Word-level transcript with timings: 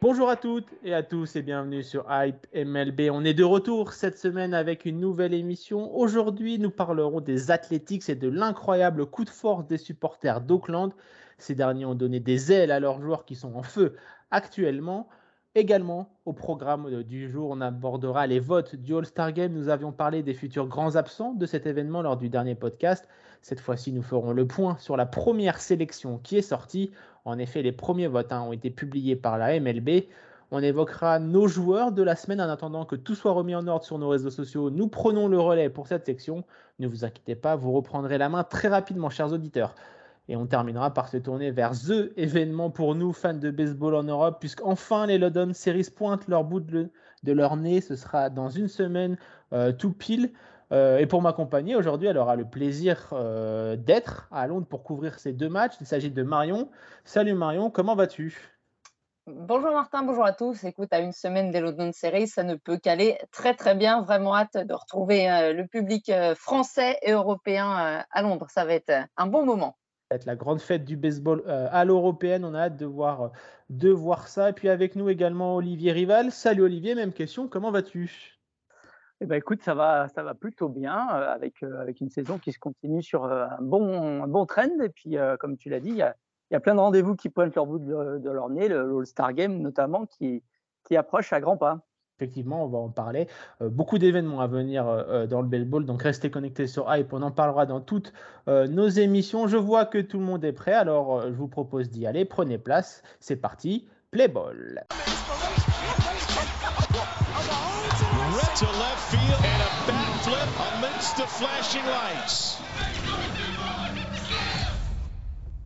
Bonjour 0.00 0.28
à 0.28 0.36
toutes 0.36 0.68
et 0.84 0.94
à 0.94 1.02
tous 1.02 1.34
et 1.34 1.42
bienvenue 1.42 1.82
sur 1.82 2.06
Hype 2.08 2.46
MLB. 2.54 3.10
On 3.10 3.24
est 3.24 3.34
de 3.34 3.42
retour 3.42 3.92
cette 3.92 4.16
semaine 4.16 4.54
avec 4.54 4.84
une 4.84 5.00
nouvelle 5.00 5.34
émission. 5.34 5.92
Aujourd'hui, 5.92 6.60
nous 6.60 6.70
parlerons 6.70 7.20
des 7.20 7.50
Athletics 7.50 8.08
et 8.08 8.14
de 8.14 8.28
l'incroyable 8.28 9.06
coup 9.06 9.24
de 9.24 9.30
force 9.30 9.66
des 9.66 9.76
supporters 9.76 10.40
d'Oakland. 10.40 10.92
Ces 11.38 11.56
derniers 11.56 11.84
ont 11.84 11.96
donné 11.96 12.20
des 12.20 12.52
ailes 12.52 12.70
à 12.70 12.78
leurs 12.78 13.00
joueurs 13.00 13.24
qui 13.24 13.34
sont 13.34 13.56
en 13.56 13.64
feu 13.64 13.96
actuellement. 14.30 15.08
Également, 15.56 16.16
au 16.26 16.32
programme 16.32 17.02
du 17.02 17.28
jour, 17.28 17.50
on 17.50 17.60
abordera 17.60 18.28
les 18.28 18.38
votes 18.38 18.76
du 18.76 18.94
All-Star 18.94 19.32
Game. 19.32 19.52
Nous 19.52 19.68
avions 19.68 19.90
parlé 19.90 20.22
des 20.22 20.34
futurs 20.34 20.68
grands 20.68 20.94
absents 20.94 21.32
de 21.32 21.44
cet 21.44 21.66
événement 21.66 22.02
lors 22.02 22.16
du 22.16 22.28
dernier 22.28 22.54
podcast. 22.54 23.08
Cette 23.42 23.58
fois-ci, 23.58 23.92
nous 23.92 24.02
ferons 24.02 24.30
le 24.30 24.46
point 24.46 24.76
sur 24.78 24.96
la 24.96 25.06
première 25.06 25.58
sélection 25.58 26.18
qui 26.18 26.36
est 26.36 26.42
sortie. 26.42 26.92
En 27.28 27.38
effet, 27.38 27.60
les 27.60 27.72
premiers 27.72 28.06
votes 28.06 28.32
ont 28.32 28.52
été 28.52 28.70
publiés 28.70 29.14
par 29.14 29.36
la 29.36 29.60
MLB. 29.60 30.04
On 30.50 30.62
évoquera 30.62 31.18
nos 31.18 31.46
joueurs 31.46 31.92
de 31.92 32.02
la 32.02 32.16
semaine 32.16 32.40
en 32.40 32.48
attendant 32.48 32.86
que 32.86 32.96
tout 32.96 33.14
soit 33.14 33.32
remis 33.32 33.54
en 33.54 33.66
ordre 33.66 33.84
sur 33.84 33.98
nos 33.98 34.08
réseaux 34.08 34.30
sociaux. 34.30 34.70
Nous 34.70 34.88
prenons 34.88 35.28
le 35.28 35.38
relais 35.38 35.68
pour 35.68 35.88
cette 35.88 36.06
section. 36.06 36.42
Ne 36.78 36.88
vous 36.88 37.04
inquiétez 37.04 37.34
pas, 37.34 37.54
vous 37.54 37.70
reprendrez 37.72 38.16
la 38.16 38.30
main 38.30 38.44
très 38.44 38.68
rapidement, 38.68 39.10
chers 39.10 39.30
auditeurs. 39.30 39.74
Et 40.28 40.36
on 40.36 40.46
terminera 40.46 40.94
par 40.94 41.08
se 41.08 41.18
tourner 41.18 41.50
vers 41.50 41.72
THE 41.72 42.14
événement 42.16 42.70
pour 42.70 42.94
nous, 42.94 43.12
fans 43.12 43.34
de 43.34 43.50
baseball 43.50 43.94
en 43.94 44.04
Europe, 44.04 44.38
puisqu'enfin 44.40 45.04
les 45.04 45.18
London 45.18 45.50
Series 45.52 45.90
pointent 45.94 46.28
leur 46.28 46.44
bout 46.44 46.60
de, 46.60 46.90
leur 47.26 47.58
nez. 47.58 47.82
Ce 47.82 47.94
sera 47.94 48.30
dans 48.30 48.48
une 48.48 48.68
semaine 48.68 49.18
euh, 49.52 49.72
tout 49.72 49.92
pile. 49.92 50.30
Euh, 50.72 50.98
et 50.98 51.06
pour 51.06 51.22
m'accompagner 51.22 51.76
aujourd'hui, 51.76 52.08
elle 52.08 52.18
aura 52.18 52.36
le 52.36 52.44
plaisir 52.44 53.08
euh, 53.12 53.76
d'être 53.76 54.28
à 54.30 54.46
Londres 54.46 54.66
pour 54.66 54.82
couvrir 54.82 55.18
ces 55.18 55.32
deux 55.32 55.48
matchs. 55.48 55.74
Il 55.80 55.86
s'agit 55.86 56.10
de 56.10 56.22
Marion. 56.22 56.70
Salut 57.04 57.34
Marion, 57.34 57.70
comment 57.70 57.94
vas-tu? 57.94 58.36
Bonjour 59.26 59.72
Martin, 59.72 60.02
bonjour 60.04 60.24
à 60.24 60.32
tous. 60.32 60.64
Écoute, 60.64 60.92
à 60.92 61.00
une 61.00 61.12
semaine 61.12 61.50
des 61.50 61.60
London 61.60 61.90
Series, 61.92 62.28
ça 62.28 62.44
ne 62.44 62.54
peut 62.54 62.78
qu'aller 62.78 63.18
très 63.30 63.54
très 63.54 63.74
bien. 63.74 64.02
Vraiment 64.02 64.34
hâte 64.34 64.56
de 64.56 64.72
retrouver 64.72 65.52
le 65.52 65.66
public 65.66 66.10
français 66.34 66.98
et 67.02 67.12
européen 67.12 68.04
à 68.10 68.22
Londres. 68.22 68.46
Ça 68.48 68.64
va 68.64 68.72
être 68.72 68.90
un 69.18 69.26
bon 69.26 69.44
moment 69.44 69.76
être 70.10 70.24
la 70.24 70.36
grande 70.36 70.60
fête 70.60 70.84
du 70.84 70.96
baseball 70.96 71.42
euh, 71.46 71.68
à 71.70 71.84
l'européenne. 71.84 72.44
On 72.44 72.54
a 72.54 72.60
hâte 72.60 72.76
de 72.76 72.86
voir, 72.86 73.22
euh, 73.22 73.28
de 73.70 73.90
voir 73.90 74.28
ça. 74.28 74.50
Et 74.50 74.52
puis 74.52 74.68
avec 74.68 74.96
nous 74.96 75.08
également 75.08 75.56
Olivier 75.56 75.92
Rival. 75.92 76.32
Salut 76.32 76.62
Olivier, 76.62 76.94
même 76.94 77.12
question, 77.12 77.48
comment 77.48 77.70
vas-tu? 77.70 78.37
Eh 79.20 79.26
ben, 79.26 79.36
écoute, 79.36 79.62
ça 79.62 79.74
va, 79.74 80.08
ça 80.08 80.22
va 80.22 80.34
plutôt 80.34 80.68
bien 80.68 81.08
euh, 81.12 81.34
avec, 81.34 81.62
avec 81.62 82.00
une 82.00 82.08
saison 82.08 82.38
qui 82.38 82.52
se 82.52 82.58
continue 82.58 83.02
sur 83.02 83.24
un 83.24 83.58
bon, 83.60 84.22
un 84.22 84.28
bon 84.28 84.46
trend. 84.46 84.80
Et 84.82 84.88
puis, 84.88 85.16
comme 85.40 85.56
tu 85.56 85.70
l'as 85.70 85.80
dit, 85.80 85.90
il 85.90 85.96
y 85.96 86.02
a, 86.54 86.60
plein 86.60 86.74
de 86.74 86.80
rendez-vous 86.80 87.16
qui 87.16 87.28
pointent 87.28 87.54
leur 87.54 87.66
bout 87.66 87.78
de, 87.78 88.18
de 88.18 88.30
leur 88.30 88.48
nez, 88.48 88.68
le 88.68 88.98
All-Star 88.98 89.32
Game 89.32 89.58
notamment, 89.58 90.06
qui, 90.06 90.42
qui 90.84 90.96
approche 90.96 91.32
à 91.32 91.40
grands 91.40 91.56
pas. 91.56 91.84
Effectivement, 92.18 92.64
on 92.64 92.68
va 92.68 92.78
en 92.78 92.88
parler. 92.88 93.28
Euh, 93.62 93.68
beaucoup 93.68 93.98
d'événements 93.98 94.40
à 94.40 94.48
venir 94.48 94.88
euh, 94.88 95.02
euh, 95.08 95.26
dans 95.28 95.40
le 95.40 95.46
baseball, 95.46 95.84
donc 95.84 96.02
restez 96.02 96.32
connectés 96.32 96.66
sur 96.66 96.92
Hype. 96.92 97.12
On 97.12 97.22
en 97.22 97.30
parlera 97.30 97.64
dans 97.64 97.80
toutes 97.80 98.12
nos 98.46 98.88
émissions. 98.88 99.46
Je 99.46 99.58
vois 99.58 99.84
que 99.84 99.98
tout 99.98 100.18
le 100.18 100.24
monde 100.24 100.44
est 100.44 100.52
prêt, 100.52 100.72
alors 100.72 101.22
je 101.22 101.36
vous 101.36 101.48
propose 101.48 101.90
d'y 101.90 102.06
aller. 102.06 102.24
Prenez 102.24 102.58
place. 102.58 103.02
C'est 103.20 103.36
parti. 103.36 103.86
Play 104.10 104.28
ball. 104.28 104.86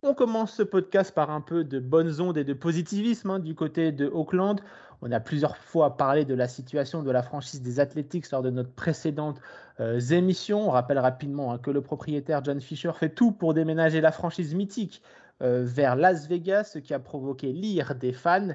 On 0.01 0.13
commence 0.13 0.53
ce 0.53 0.63
podcast 0.63 1.13
par 1.13 1.29
un 1.29 1.41
peu 1.41 1.63
de 1.63 1.79
bonnes 1.79 2.21
ondes 2.21 2.37
et 2.37 2.45
de 2.45 2.53
positivisme 2.53 3.31
hein, 3.31 3.39
du 3.39 3.53
côté 3.53 3.91
de 3.91 4.07
Auckland. 4.07 4.61
On 5.01 5.11
a 5.11 5.19
plusieurs 5.19 5.57
fois 5.57 5.97
parlé 5.97 6.23
de 6.23 6.33
la 6.33 6.47
situation 6.47 7.03
de 7.03 7.11
la 7.11 7.21
franchise 7.21 7.61
des 7.61 7.81
Athletics 7.81 8.31
lors 8.31 8.43
de 8.43 8.49
notre 8.49 8.71
précédente 8.71 9.41
euh, 9.81 9.99
émission. 9.99 10.67
On 10.67 10.71
rappelle 10.71 10.99
rapidement 10.99 11.51
hein, 11.51 11.57
que 11.57 11.71
le 11.71 11.81
propriétaire 11.81 12.43
John 12.45 12.61
Fisher 12.61 12.91
fait 12.93 13.09
tout 13.09 13.33
pour 13.33 13.53
déménager 13.53 13.99
la 13.99 14.13
franchise 14.13 14.55
mythique 14.55 15.01
euh, 15.41 15.63
vers 15.65 15.97
Las 15.97 16.29
Vegas, 16.29 16.71
ce 16.73 16.79
qui 16.79 16.93
a 16.93 16.99
provoqué 16.99 17.51
l'ire 17.51 17.95
des 17.95 18.13
fans. 18.13 18.53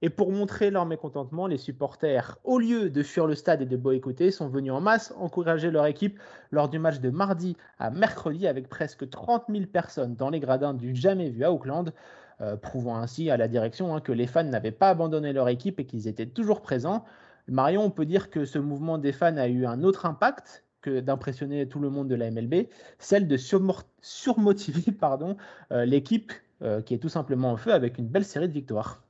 Et 0.00 0.10
pour 0.10 0.30
montrer 0.30 0.70
leur 0.70 0.86
mécontentement, 0.86 1.48
les 1.48 1.58
supporters, 1.58 2.38
au 2.44 2.58
lieu 2.58 2.88
de 2.88 3.02
fuir 3.02 3.26
le 3.26 3.34
stade 3.34 3.62
et 3.62 3.66
de 3.66 3.76
boycotter, 3.76 4.30
sont 4.30 4.48
venus 4.48 4.72
en 4.72 4.80
masse 4.80 5.12
encourager 5.16 5.72
leur 5.72 5.86
équipe 5.86 6.20
lors 6.52 6.68
du 6.68 6.78
match 6.78 7.00
de 7.00 7.10
mardi 7.10 7.56
à 7.80 7.90
mercredi 7.90 8.46
avec 8.46 8.68
presque 8.68 9.10
30 9.10 9.44
000 9.48 9.66
personnes 9.66 10.14
dans 10.14 10.30
les 10.30 10.38
gradins 10.38 10.72
du 10.74 10.94
jamais 10.94 11.30
vu 11.30 11.44
à 11.44 11.52
Auckland. 11.52 11.92
Euh, 12.40 12.56
prouvant 12.56 12.96
ainsi 12.96 13.30
à 13.30 13.36
la 13.36 13.48
direction 13.48 13.96
hein, 13.96 14.00
que 14.00 14.12
les 14.12 14.28
fans 14.28 14.44
n'avaient 14.44 14.70
pas 14.70 14.90
abandonné 14.90 15.32
leur 15.32 15.48
équipe 15.48 15.80
et 15.80 15.86
qu'ils 15.86 16.06
étaient 16.06 16.26
toujours 16.26 16.62
présents. 16.62 17.04
Marion, 17.48 17.82
on 17.82 17.90
peut 17.90 18.06
dire 18.06 18.30
que 18.30 18.44
ce 18.44 18.60
mouvement 18.60 18.96
des 18.96 19.10
fans 19.10 19.36
a 19.38 19.48
eu 19.48 19.66
un 19.66 19.82
autre 19.82 20.06
impact 20.06 20.64
que 20.80 21.00
d'impressionner 21.00 21.68
tout 21.68 21.80
le 21.80 21.90
monde 21.90 22.06
de 22.06 22.14
la 22.14 22.30
MLB, 22.30 22.68
celle 23.00 23.26
de 23.26 23.36
surmotiver 23.36 24.94
euh, 25.72 25.84
l'équipe 25.84 26.32
euh, 26.62 26.80
qui 26.80 26.94
est 26.94 26.98
tout 26.98 27.08
simplement 27.08 27.50
en 27.50 27.56
feu 27.56 27.72
avec 27.72 27.98
une 27.98 28.06
belle 28.06 28.24
série 28.24 28.46
de 28.46 28.52
victoires. 28.52 29.02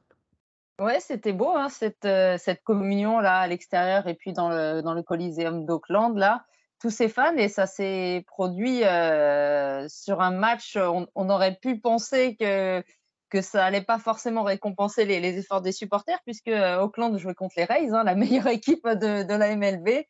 Ouais, 0.81 1.01
c'était 1.01 1.33
beau, 1.33 1.57
hein, 1.57 1.69
cette, 1.69 2.07
cette 2.39 2.63
communion-là 2.63 3.41
à 3.41 3.47
l'extérieur 3.49 4.07
et 4.07 4.15
puis 4.15 4.33
dans 4.33 4.49
le, 4.49 4.81
dans 4.81 4.95
le 4.95 5.03
Coliseum 5.03 5.67
d'Auckland, 5.67 6.17
là, 6.17 6.45
tous 6.81 6.91
ces 6.91 7.09
fans, 7.09 7.37
et 7.37 7.49
ça 7.49 7.67
s'est 7.67 8.25
produit 8.29 8.79
sur 8.79 10.21
un 10.21 10.31
match, 10.31 10.77
on, 10.77 11.31
aurait 11.31 11.57
pu 11.57 11.81
penser 11.81 12.37
que 12.37 12.85
que 13.29 13.43
ça 13.43 13.65
allait 13.65 13.83
pas 13.83 13.99
forcément 13.99 14.43
récompenser 14.43 15.05
les, 15.05 15.39
efforts 15.39 15.61
des 15.61 15.73
supporters, 15.73 16.19
puisque 16.25 16.49
euh, 16.49 16.81
Auckland 16.81 17.17
jouait 17.19 17.35
contre 17.35 17.55
les 17.57 17.65
Rays, 17.65 17.91
hein, 17.93 18.05
la 18.05 18.15
meilleure 18.15 18.49
équipe 18.49 18.87
de, 18.87 19.23
de, 19.23 19.35
la 19.35 19.55
MLB. 19.55 20.05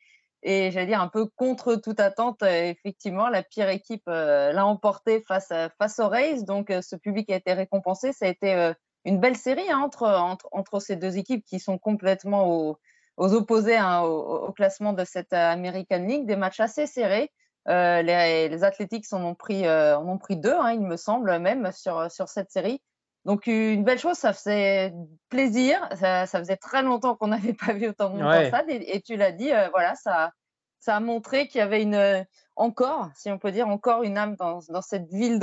Et 0.44 0.70
j'allais 0.70 0.86
dire 0.86 1.00
un 1.00 1.08
peu 1.08 1.26
contre 1.26 1.74
toute 1.74 1.98
attente, 1.98 2.42
euh, 2.42 2.70
effectivement, 2.70 3.28
la 3.28 3.42
pire 3.42 3.68
équipe 3.68 4.04
euh, 4.08 4.52
l'a 4.52 4.64
emporté 4.66 5.24
face, 5.26 5.52
face 5.78 5.98
aux 5.98 6.08
Rays. 6.08 6.44
Donc 6.44 6.68
ce 6.68 6.96
public 6.96 7.30
a 7.30 7.36
été 7.36 7.52
récompensé. 7.52 8.12
Ça 8.12 8.26
a 8.26 8.28
été 8.28 8.72
une 9.08 9.18
belle 9.18 9.36
série 9.36 9.70
hein, 9.70 9.80
entre, 9.80 10.06
entre, 10.06 10.48
entre, 10.52 10.80
ces 10.80 10.96
deux 10.96 11.18
équipes 11.18 11.44
qui 11.44 11.60
sont 11.60 11.78
complètement 11.78 12.48
aux, 12.48 12.78
aux 13.16 13.32
opposés 13.34 13.76
hein, 13.76 14.02
au, 14.02 14.52
classement 14.52 14.92
de 14.92 15.04
cette 15.04 15.32
American 15.32 16.04
League. 16.06 16.26
Des 16.26 16.36
matchs 16.36 16.60
assez 16.60 16.86
serrés. 16.86 17.30
les, 17.66 18.48
les 18.48 18.64
Athletics 18.64 19.12
en 19.12 19.24
ont 19.24 19.34
pris, 19.34 19.68
en 19.68 20.08
ont 20.08 20.18
pris 20.18 20.36
deux, 20.36 20.56
il 20.72 20.80
me 20.80 20.96
semble, 20.96 21.38
même 21.38 21.70
sur, 21.72 22.10
sur 22.10 22.28
cette 22.28 22.50
série. 22.50 22.80
Donc 23.24 23.46
une 23.46 23.84
belle 23.84 23.98
chose, 23.98 24.16
ça 24.16 24.32
faisait 24.32 24.94
plaisir. 25.28 25.86
Ça, 25.96 26.26
faisait 26.26 26.56
très 26.56 26.82
longtemps 26.82 27.14
qu'on 27.14 27.28
n'avait 27.28 27.52
pas 27.66 27.74
vu 27.74 27.88
autant 27.88 28.08
de 28.08 28.14
monde 28.14 28.32
dans 28.32 28.50
ça. 28.50 28.62
Et, 28.68 29.02
tu 29.02 29.16
l'as 29.16 29.32
dit, 29.32 29.52
euh, 29.52 29.68
voilà, 29.70 29.94
ça, 29.96 30.32
ça 30.80 30.96
a 30.96 31.00
montré 31.00 31.48
qu'il 31.48 31.58
y 31.58 31.62
avait 31.62 31.82
une 31.82 31.94
euh, 31.94 32.22
encore, 32.56 33.10
si 33.14 33.30
on 33.30 33.38
peut 33.38 33.52
dire, 33.52 33.68
encore 33.68 34.02
une 34.02 34.18
âme 34.18 34.36
dans, 34.36 34.60
cette 34.82 35.08
ville, 35.12 35.40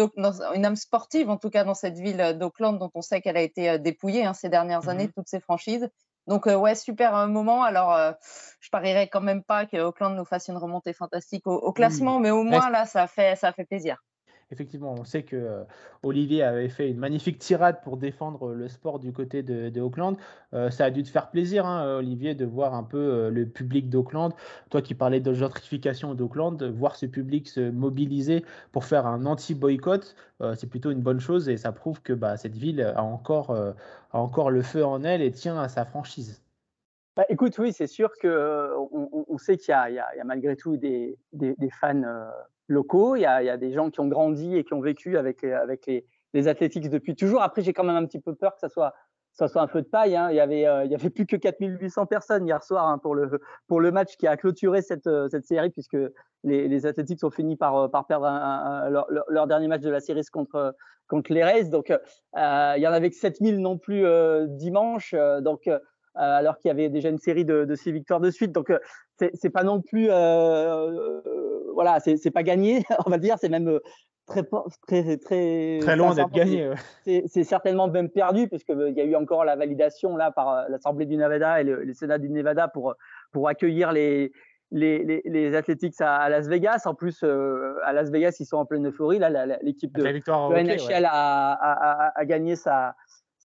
une 0.53 0.65
âme 0.65 0.75
sportive 0.75 1.29
en 1.29 1.37
tout 1.37 1.49
cas 1.49 1.63
dans 1.63 1.73
cette 1.73 1.97
ville 1.97 2.37
d'Auckland 2.37 2.77
dont 2.77 2.91
on 2.93 3.01
sait 3.01 3.21
qu'elle 3.21 3.37
a 3.37 3.41
été 3.41 3.69
euh, 3.69 3.77
dépouillée 3.77 4.25
hein, 4.25 4.33
ces 4.33 4.49
dernières 4.49 4.89
années, 4.89 5.07
mmh 5.07 5.13
toutes 5.15 5.29
ces 5.29 5.39
franchises. 5.39 5.89
Donc 6.27 6.47
ouais, 6.47 6.73
super 6.73 7.27
moment. 7.27 7.63
Alors 7.63 7.95
je 8.59 8.69
parierais 8.71 9.07
quand 9.07 9.21
même 9.21 9.43
pas 9.43 9.67
que 9.67 9.77
Auckland 9.77 10.15
nous 10.15 10.25
fasse 10.25 10.47
une 10.47 10.57
remontée 10.57 10.91
fantastique 10.91 11.45
au, 11.45 11.71
classement, 11.71 12.19
mais 12.19 12.31
au 12.31 12.41
moins 12.41 12.71
là, 12.71 12.87
ça 12.87 13.05
fait, 13.05 13.35
ça 13.35 13.53
fait 13.53 13.63
plaisir 13.63 14.03
effectivement, 14.55 14.95
on 14.97 15.03
sait 15.03 15.23
que 15.23 15.35
euh, 15.35 15.63
Olivier 16.01 16.43
avait 16.43 16.69
fait 16.69 16.89
une 16.89 16.97
magnifique 16.97 17.39
tirade 17.39 17.81
pour 17.83 17.97
défendre 17.97 18.53
le 18.53 18.69
sport 18.69 18.99
du 18.99 19.11
côté 19.11 19.43
de. 19.43 19.71
Euh, 20.53 20.69
ça 20.69 20.85
a 20.85 20.89
dû 20.91 21.03
te 21.03 21.09
faire 21.09 21.29
plaisir, 21.29 21.65
hein, 21.65 21.97
Olivier, 21.97 22.35
de 22.35 22.45
voir 22.45 22.73
un 22.73 22.83
peu 22.83 22.97
euh, 22.97 23.29
le 23.29 23.45
public 23.45 23.89
d'Auckland. 23.89 24.33
Toi 24.69 24.81
qui 24.81 24.95
parlais 24.95 25.19
de 25.19 25.33
gentrification 25.33 26.15
d'Auckland, 26.15 26.63
voir 26.63 26.95
ce 26.95 27.05
public 27.05 27.49
se 27.49 27.69
mobiliser 27.69 28.45
pour 28.71 28.85
faire 28.85 29.05
un 29.05 29.25
anti-boycott, 29.25 30.15
c'est 30.55 30.69
plutôt 30.69 30.91
une 30.91 31.01
bonne 31.01 31.19
chose 31.19 31.47
et 31.49 31.57
ça 31.57 31.71
prouve 31.71 32.01
que 32.01 32.13
bah, 32.13 32.37
cette 32.37 32.55
ville 32.55 32.81
a 32.81 33.03
encore, 33.03 33.53
le 34.49 34.61
feu 34.61 34.85
en 34.85 35.03
elle 35.03 35.21
et 35.21 35.31
tient 35.31 35.57
à 35.57 35.69
sa 35.69 35.85
franchise. 35.85 36.41
Bah, 37.15 37.25
écoute, 37.29 37.57
oui, 37.57 37.71
c'est 37.71 37.87
sûr 37.87 38.11
qu'on 38.21 38.89
on, 39.27 39.37
sait 39.37 39.57
qu'il 39.57 39.69
y, 39.69 39.99
a 39.99 40.23
malgré 40.25 40.55
tout 40.55 40.77
des, 40.77 41.17
fans 41.79 42.03
locaux. 42.67 43.15
Il 43.15 43.21
y, 43.21 43.25
a, 43.25 43.41
il 43.41 43.45
y, 43.45 43.49
a, 43.49 43.57
des 43.57 43.71
gens 43.71 43.89
qui 43.89 43.99
ont 43.99 44.07
grandi 44.07 44.55
et 44.55 44.63
qui 44.63 44.73
ont 44.73 44.81
vécu 44.81 45.17
avec, 45.17 45.43
avec 45.43 45.85
les, 45.85 46.05
les 46.33 46.47
Athletics 46.47 46.89
depuis 46.89 47.15
toujours. 47.15 47.41
Après, 47.41 47.61
j'ai 47.61 47.73
quand 47.73 47.83
même 47.83 47.95
un 47.95 48.05
petit 48.05 48.19
peu 48.19 48.35
peur 48.35 48.53
que 48.53 48.59
ça 48.59 48.69
soit 48.69 48.93
ça 49.35 49.49
soit 49.49 49.61
un 49.61 49.67
feu 49.67 49.81
de 49.81 49.87
paille. 49.87 50.15
Hein. 50.15 50.29
Il 50.31 50.35
y 50.35 50.39
avait, 50.39 50.65
euh, 50.65 50.85
il 50.85 50.91
y 50.91 50.95
avait 50.95 51.09
plus 51.09 51.25
que 51.25 51.35
4800 51.35 52.05
personnes 52.05 52.47
hier 52.47 52.63
soir 52.63 52.87
hein, 52.87 52.97
pour 52.97 53.15
le 53.15 53.41
pour 53.67 53.81
le 53.81 53.91
match 53.91 54.15
qui 54.17 54.27
a 54.27 54.37
clôturé 54.37 54.81
cette 54.81 55.07
euh, 55.07 55.27
cette 55.29 55.45
série 55.45 55.69
puisque 55.69 55.97
les, 56.43 56.67
les 56.67 56.85
Athletics 56.85 57.23
ont 57.23 57.29
fini 57.29 57.57
par 57.57 57.75
euh, 57.75 57.87
par 57.89 58.07
perdre 58.07 58.27
leur, 58.89 59.07
leur, 59.27 59.47
dernier 59.47 59.67
match 59.67 59.81
de 59.81 59.89
la 59.89 59.99
série 59.99 60.21
contre 60.31 60.73
contre 61.07 61.33
les 61.33 61.43
Rays. 61.43 61.65
Donc 61.65 61.91
euh, 61.91 62.73
il 62.77 62.81
y 62.81 62.87
en 62.87 62.93
avait 62.93 63.09
que 63.09 63.15
7000 63.15 63.59
non 63.59 63.77
plus 63.77 64.05
dimanche. 64.47 65.13
donc 65.41 65.69
alors 66.15 66.57
qu'il 66.57 66.69
y 66.69 66.71
avait 66.71 66.89
déjà 66.89 67.09
une 67.09 67.17
série 67.17 67.45
de, 67.45 67.65
de 67.65 67.75
six 67.75 67.91
victoires 67.91 68.19
de 68.19 68.31
suite. 68.31 68.51
Donc 68.51 68.71
c'est 69.17 69.49
pas 69.49 69.63
non 69.63 69.81
plus 69.81 70.07
voilà, 71.73 71.99
c'est 71.99 72.31
pas 72.31 72.43
gagné, 72.43 72.83
on 73.05 73.09
va 73.09 73.17
dire. 73.17 73.37
C'est 73.39 73.49
même 73.49 73.79
très, 74.25 74.43
très, 74.87 75.17
très, 75.17 75.79
très 75.81 75.95
loin 75.95 76.15
d'être 76.15 76.31
gagné. 76.31 76.71
C'est 77.03 77.43
certainement 77.43 77.87
même 77.87 78.09
perdu 78.09 78.47
parce 78.47 78.63
qu'il 78.63 78.93
y 78.95 79.01
a 79.01 79.05
eu 79.05 79.15
encore 79.15 79.45
la 79.45 79.55
validation 79.55 80.17
là 80.17 80.31
par 80.31 80.49
euh, 80.49 80.63
l'Assemblée 80.69 81.05
du 81.05 81.17
Nevada 81.17 81.61
et 81.61 81.63
le, 81.63 81.93
Sénat 81.93 82.17
du 82.17 82.29
Nevada 82.29 82.67
pour, 82.67 82.95
pour 83.31 83.47
accueillir 83.47 83.91
les, 83.91 84.31
les, 84.71 85.03
les, 85.03 85.21
les 85.25 85.55
Athletics 85.55 85.99
à, 85.99 86.27
Las 86.29 86.47
Vegas. 86.47 86.83
En 86.85 86.95
plus, 86.95 87.23
euh, 87.23 87.75
à 87.83 87.93
Las 87.93 88.09
Vegas, 88.09 88.37
ils 88.39 88.45
sont 88.45 88.57
en 88.57 88.65
pleine 88.65 88.87
euphorie. 88.87 89.19
Là, 89.19 89.45
l'équipe 89.61 89.95
de, 89.95 90.01
de 90.01 90.09
NHL 90.09 91.05
a, 91.05 91.51
a, 91.53 92.11
a, 92.15 92.25
gagné 92.25 92.55
sa, 92.55 92.95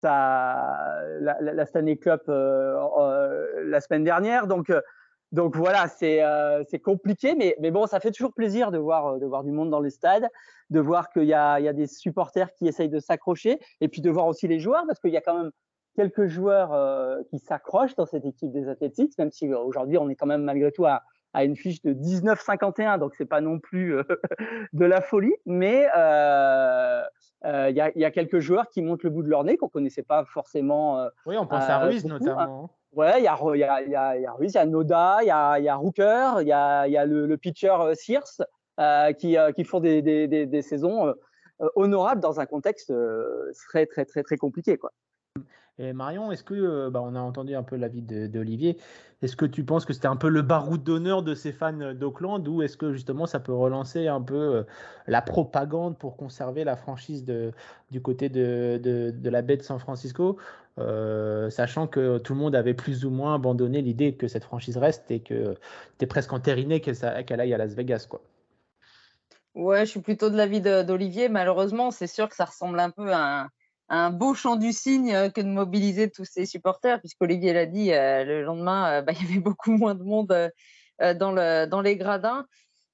la, 0.07 1.67
Stanley 1.67 1.97
Cup 1.97 2.23
euh, 2.29 3.47
la 3.65 3.81
semaine 3.81 4.05
dernière. 4.05 4.47
Donc, 4.47 4.71
donc 5.33 5.57
voilà, 5.57 5.87
euh, 6.03 6.63
c'est 6.71 6.79
compliqué, 6.79 7.35
mais, 7.35 7.57
mais 7.61 7.71
bon, 7.71 7.87
ça 7.87 8.01
fait 8.01 8.13
toujours 8.13 8.33
plaisir 8.33 8.71
de 8.71 8.79
voir, 8.79 9.19
de 9.19 9.27
voir 9.27 9.43
du 9.43 9.51
monde 9.51 9.71
dans 9.71 9.81
les 9.81 9.91
stades, 9.91 10.29
de 10.71 10.81
voir 10.81 11.11
qu'il 11.11 11.25
y 11.25 11.29
y 11.29 11.35
a 11.35 11.73
des 11.73 11.87
supporters 11.87 12.53
qui 12.55 12.69
essayent 12.69 12.89
de 12.89 13.01
s'accrocher, 13.01 13.59
et 13.81 13.89
puis 13.89 14.01
de 14.01 14.11
voir 14.11 14.27
aussi 14.27 14.47
les 14.47 14.61
joueurs, 14.61 14.85
parce 14.87 15.01
qu'il 15.01 15.11
y 15.11 15.17
a 15.17 15.21
quand 15.21 15.37
même 15.37 15.51
quelques 15.97 16.27
joueurs 16.27 16.73
euh, 16.73 17.23
qui 17.31 17.39
s'accrochent 17.39 17.97
dans 17.97 18.07
cette 18.07 18.25
équipe 18.25 18.53
des 18.53 18.69
Athletics, 18.69 19.19
même 19.19 19.33
si 19.33 19.53
aujourd'hui 19.53 19.99
on 19.99 20.09
est 20.09 20.15
quand 20.15 20.27
même 20.27 20.43
malgré 20.43 20.71
tout 20.71 20.87
à, 20.87 21.03
à 21.37 21.45
une 21.45 21.55
fiche 21.55 21.83
de 21.83 21.93
19-51, 21.93 22.99
donc 22.99 23.15
c'est 23.15 23.27
pas 23.27 23.43
non 23.43 23.59
plus 23.59 23.95
euh, 23.95 24.03
de 24.73 24.87
la 24.87 25.03
folie, 25.03 25.35
mais 25.45 25.87
euh, 25.95 27.03
euh, 27.45 27.69
il 27.69 27.77
y, 27.77 27.81
a, 27.83 27.93
y, 27.95 28.07
a, 28.07 28.11
quelques 28.11 28.39
joueurs 28.39 28.71
qui 28.71 28.81
montent 28.81 29.03
le 29.03 29.11
bout 29.11 29.23
de 29.23 29.29
leur 29.29 29.45
nez 29.45 29.59
qu'on 29.59 29.69
connaissait 29.69 30.03
pas 30.03 30.25
forcément. 30.25 31.07
oui, 31.27 31.37
on 31.37 31.47
pense 31.47 31.69
à 31.69 31.81
Ruiz 31.81 32.07
hein. 32.07 32.19
notamment. 32.19 32.71
Ouais, 32.93 33.19
il 33.19 33.25
y 33.25 33.29
a, 33.29 33.37
y, 33.55 33.91
y, 33.91 34.27
Ruiz, 34.29 34.55
il 34.55 34.57
y 34.57 34.59
a 34.59 34.65
Noda, 34.65 35.19
il 35.21 35.27
y 35.27 35.31
a, 35.31 35.59
y 35.59 35.69
a 35.69 35.77
Rooker, 35.77 36.37
il 36.41 36.49
y 36.49 36.53
a, 36.53 36.89
y 36.89 36.97
a 36.97 37.05
le, 37.05 37.27
le 37.27 37.37
pitcher 37.37 37.77
Sears 37.93 38.41
euh, 38.81 39.13
qui, 39.13 39.37
qui 39.55 39.65
font 39.65 39.81
des, 39.81 40.01
des, 40.01 40.29
des, 40.29 40.47
des 40.47 40.63
saisons 40.63 41.13
honorables 41.75 42.23
dans 42.23 42.41
un 42.41 42.47
contexte 42.47 42.91
très, 43.69 43.85
très, 43.85 44.07
très, 44.07 44.23
très 44.23 44.39
compliqué. 44.39 44.79
Quoi. 44.79 44.91
Et 45.79 45.93
Marion, 45.93 46.33
est-ce 46.33 46.43
que, 46.43 46.89
bah, 46.89 47.03
on 47.03 47.15
a 47.15 47.21
entendu 47.21 47.55
un 47.55 47.63
peu 47.63 47.77
l'avis 47.77 48.01
d'Olivier, 48.01 48.79
est-ce 49.23 49.37
que 49.37 49.45
tu 49.45 49.65
penses 49.65 49.85
que 49.85 49.93
c'était 49.93 50.07
un 50.07 50.17
peu 50.17 50.29
le 50.29 50.43
baroud 50.43 50.83
d'honneur 50.83 51.23
de 51.23 51.35
ces 51.35 51.53
fans 51.53 51.95
d'Auckland 51.95 52.47
ou 52.49 52.63
est-ce 52.63 52.77
que 52.77 52.93
justement 52.93 53.27
ça 53.27 53.41
peut 53.41 53.53
relancer 53.53 54.09
un 54.09 54.21
peu 54.21 54.65
la 55.07 55.23
propagande 55.23 55.99
pour 55.99 56.17
conserver 56.17 56.65
la 56.65 56.77
franchise 56.77 57.25
de, 57.25 57.53
du 57.91 58.01
côté 58.01 58.29
de, 58.29 59.13
la 59.25 59.43
baie 59.43 59.57
de 59.57 59.63
San 59.63 59.79
Francisco 59.79 60.39
euh, 60.79 61.49
sachant 61.49 61.87
que 61.87 62.19
tout 62.19 62.35
le 62.35 62.39
monde 62.39 62.55
avait 62.55 62.75
plus 62.75 63.07
ou 63.07 63.11
moins 63.11 63.35
abandonné 63.35 63.81
l'idée 63.81 64.15
que 64.15 64.29
cette 64.29 64.45
franchise 64.45 64.77
reste 64.77 65.11
et 65.11 65.21
que 65.21 65.55
tu 65.99 66.05
es 66.05 66.07
presque 66.07 66.33
entériné 66.33 66.81
qu'elle 66.81 67.41
aille 67.41 67.55
à 67.55 67.59
Las 67.59 67.75
Vegas. 67.75 68.07
Quoi? 68.09 68.21
Ouais, 69.55 69.87
je 69.87 69.91
suis 69.91 70.01
plutôt 70.01 70.29
de 70.29 70.37
l'avis 70.37 70.61
d'Olivier. 70.61 71.31
Malheureusement, 71.31 71.91
c'est 71.91 72.07
sûr 72.07 72.29
que 72.29 72.37
ça 72.37 72.45
ressemble 72.45 72.79
un 72.79 72.91
peu 72.91 73.11
à 73.11 73.45
un, 73.45 73.49
un, 73.89 74.11
beau 74.11 74.35
chant 74.35 74.57
du 74.57 74.73
cygne 74.73 75.15
euh, 75.15 75.31
que 75.31 75.41
de 75.41 75.49
mobiliser 75.49 76.11
tous 76.11 76.25
ses 76.25 76.47
supporters, 76.47 77.01
puisqu'Olivier 77.01 77.53
l'a 77.53 77.67
dit, 77.67 77.93
euh, 77.93 78.25
le 78.25 78.43
lendemain, 78.43 79.03
bah, 79.03 79.13
il 79.21 79.27
y 79.27 79.31
avait 79.31 79.41
beaucoup 79.41 79.73
moins 79.73 79.95
de 79.95 80.03
monde 80.03 80.51
dans, 81.01 81.33
le, 81.33 81.67
dans 81.67 81.81
les 81.83 81.97
gradins. 81.97 82.47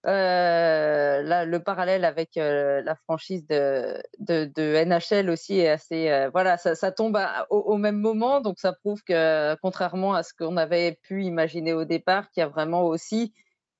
Euh, 0.04 1.22
là, 1.22 1.44
le 1.44 1.60
parallèle 1.62 2.04
avec 2.04 2.36
euh, 2.36 2.82
la 2.82 2.96
franchise 2.96 3.46
de, 3.46 4.84
NHL 4.84 5.30
aussi 5.30 5.60
est 5.60 5.68
assez. 5.68 6.10
Euh, 6.10 6.28
voilà, 6.30 6.56
ça, 6.58 6.74
ça 6.74 6.90
tombe 6.90 7.18
au, 7.50 7.58
au, 7.58 7.76
même 7.76 7.98
moment, 7.98 8.40
donc 8.40 8.58
ça 8.58 8.72
prouve 8.72 9.02
que, 9.04 9.54
contrairement 9.62 10.14
à 10.14 10.24
ce 10.24 10.34
qu'on 10.34 10.56
avait 10.56 10.98
pu 11.02 11.24
imaginer 11.24 11.72
au 11.72 11.84
départ, 11.84 12.30
qu'il 12.30 12.40
y 12.40 12.44
a 12.44 12.48
vraiment 12.48 12.84
aussi 12.84 13.32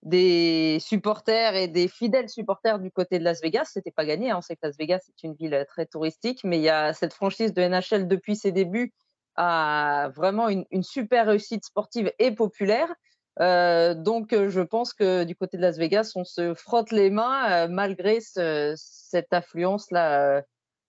des 0.03 0.79
supporters 0.81 1.55
et 1.55 1.69
des 1.69 1.89
fidèles 1.89 2.29
supporters 2.29 2.79
du 2.79 2.91
côté 2.91 3.19
de 3.19 3.25
Las 3.25 3.41
Vegas. 3.41 3.71
C'était 3.73 3.93
pas 3.93 4.05
gagné, 4.05 4.31
hein. 4.31 4.39
on 4.39 4.41
sait 4.41 4.57
que 4.57 4.67
Las 4.67 4.77
Vegas 4.77 5.01
est 5.09 5.23
une 5.23 5.35
ville 5.35 5.65
très 5.69 5.87
touristique, 5.87 6.41
mais 6.45 6.59
il 6.59 6.63
y 6.63 6.69
a 6.69 6.93
cette 6.93 7.13
franchise 7.13 7.55
de 7.55 7.63
NHL 7.63 8.09
depuis 8.09 8.37
ses 8.37 8.53
débuts 8.53 8.93
a 9.37 10.11
vraiment 10.15 10.49
une, 10.49 10.83
super 10.83 11.27
réussite 11.27 11.65
sportive 11.65 12.13
et 12.19 12.33
populaire. 12.33 12.93
Euh, 13.41 13.95
donc, 13.95 14.33
euh, 14.33 14.51
je 14.51 14.61
pense 14.61 14.93
que 14.93 15.25
du 15.25 15.35
côté 15.35 15.57
de 15.57 15.63
Las 15.63 15.79
Vegas, 15.79 16.13
on 16.17 16.25
se 16.25 16.55
frotte 16.55 16.91
les 16.93 17.09
mains 17.09 17.51
euh, 17.51 17.69
malgré 17.69 18.21
ce, 18.21 18.75
cette 18.77 19.33
affluence-là 19.33 20.43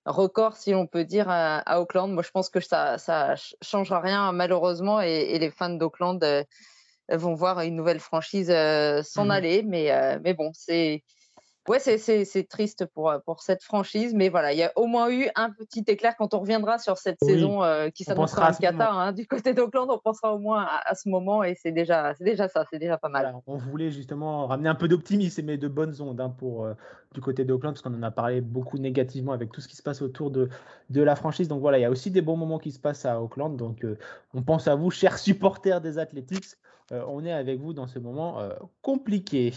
record, 0.06 0.58
si 0.58 0.76
on 0.76 0.86
peut 0.86 1.06
dire, 1.06 1.28
à, 1.30 1.80
Auckland. 1.80 2.12
Moi, 2.12 2.24
je 2.24 2.32
pense 2.32 2.50
que 2.50 2.60
ça 2.60 2.98
ça 2.98 3.36
changera 3.62 4.02
rien 4.02 4.34
malheureusement 4.34 5.02
et, 5.02 5.08
et 5.30 5.40
les 5.40 5.52
fans 5.52 5.70
d'Auckland 5.70 6.20
vont 7.10 7.36
voir 7.36 7.62
une 7.62 7.76
nouvelle 7.76 8.00
franchise 8.00 8.48
s'en 8.48 9.26
mmh 9.26 9.32
aller. 9.32 9.64
Mais, 9.64 10.20
mais 10.24 10.34
bon, 10.34 10.52
c'est 10.54 11.04
ouais, 11.70 11.80
c'est 11.80 12.48
triste 12.48 12.86
pour, 12.94 13.10
euh, 13.10 13.20
pour 13.26 13.42
cette 13.42 13.64
franchise, 13.64 14.14
mais 14.14 14.30
voilà, 14.30 14.54
il 14.54 14.60
y 14.60 14.64
a 14.64 14.72
au 14.76 14.86
moins 14.86 15.10
eu 15.10 15.30
un 15.36 15.50
petit 15.52 15.84
éclair 15.88 16.16
quand 16.18 16.34
on 16.34 16.40
reviendra 16.40 16.78
sur 16.78 16.98
cette 16.98 17.18
saison 17.24 17.64
euh, 17.64 17.90
qui 17.90 18.04
s'annoncera 18.04 18.50
en 18.50 18.54
Qatar. 18.54 18.98
Hein, 18.98 19.14
du 19.14 19.28
côté 19.28 19.54
d'Auckland, 19.54 19.90
on 19.90 19.98
pensera 19.98 20.34
au 20.34 20.40
moins 20.40 20.68
à, 20.86 20.96
ce 20.96 21.10
moment 21.10 21.44
et 21.44 21.56
c'est 21.56 21.72
déjà, 21.72 22.14
déjà 22.20 22.48
ça, 22.48 22.66
c'est 22.72 22.80
déjà 22.80 22.98
pas 22.98 23.10
mal. 23.10 23.36
on 23.48 23.58
voulait 23.58 23.92
justement 23.92 24.48
ramener 24.48 24.70
un 24.70 24.76
peu 24.76 24.88
d'optimisme 24.88 25.50
et 25.50 25.58
de 25.58 25.68
bonnes 25.68 26.00
ondes 26.02 26.20
hein, 26.20 26.30
pour, 26.30 26.66
euh, 26.66 26.74
du 27.14 27.22
côté 27.22 27.46
d'Auckland, 27.46 27.74
parce 27.74 27.82
qu'on 27.82 27.94
en 27.94 28.04
a 28.04 28.12
parlé 28.12 28.42
beaucoup 28.42 28.78
négativement 28.78 29.32
avec 29.32 29.52
tout 29.52 29.62
ce 29.62 29.68
qui 29.68 29.76
se 29.76 29.84
passe 29.84 30.02
autour 30.02 30.32
de, 30.32 30.50
de 30.90 31.02
la 31.02 31.16
franchise. 31.16 31.48
Donc 31.48 31.62
voilà, 31.62 31.78
il 31.78 31.82
y 31.82 31.86
a 31.86 31.92
aussi 31.92 32.12
des 32.12 32.22
bons 32.22 32.38
moments 32.38 32.60
qui 32.60 32.72
se 32.72 32.80
passent 32.80 33.06
à 33.06 33.22
Auckland. 33.22 33.56
Donc 33.56 33.86
on 34.34 34.42
pense 34.42 34.68
à 34.68 34.76
vous, 34.76 34.92
chers 34.92 35.18
supporters 35.18 35.82
des 35.82 35.98
Athletics. 35.98 36.58
On 37.08 37.26
est 37.26 37.32
avec 37.32 37.60
vous 37.60 37.74
dans 37.74 37.88
ce 37.88 38.00
moment 38.00 38.40
compliqué. 38.82 39.54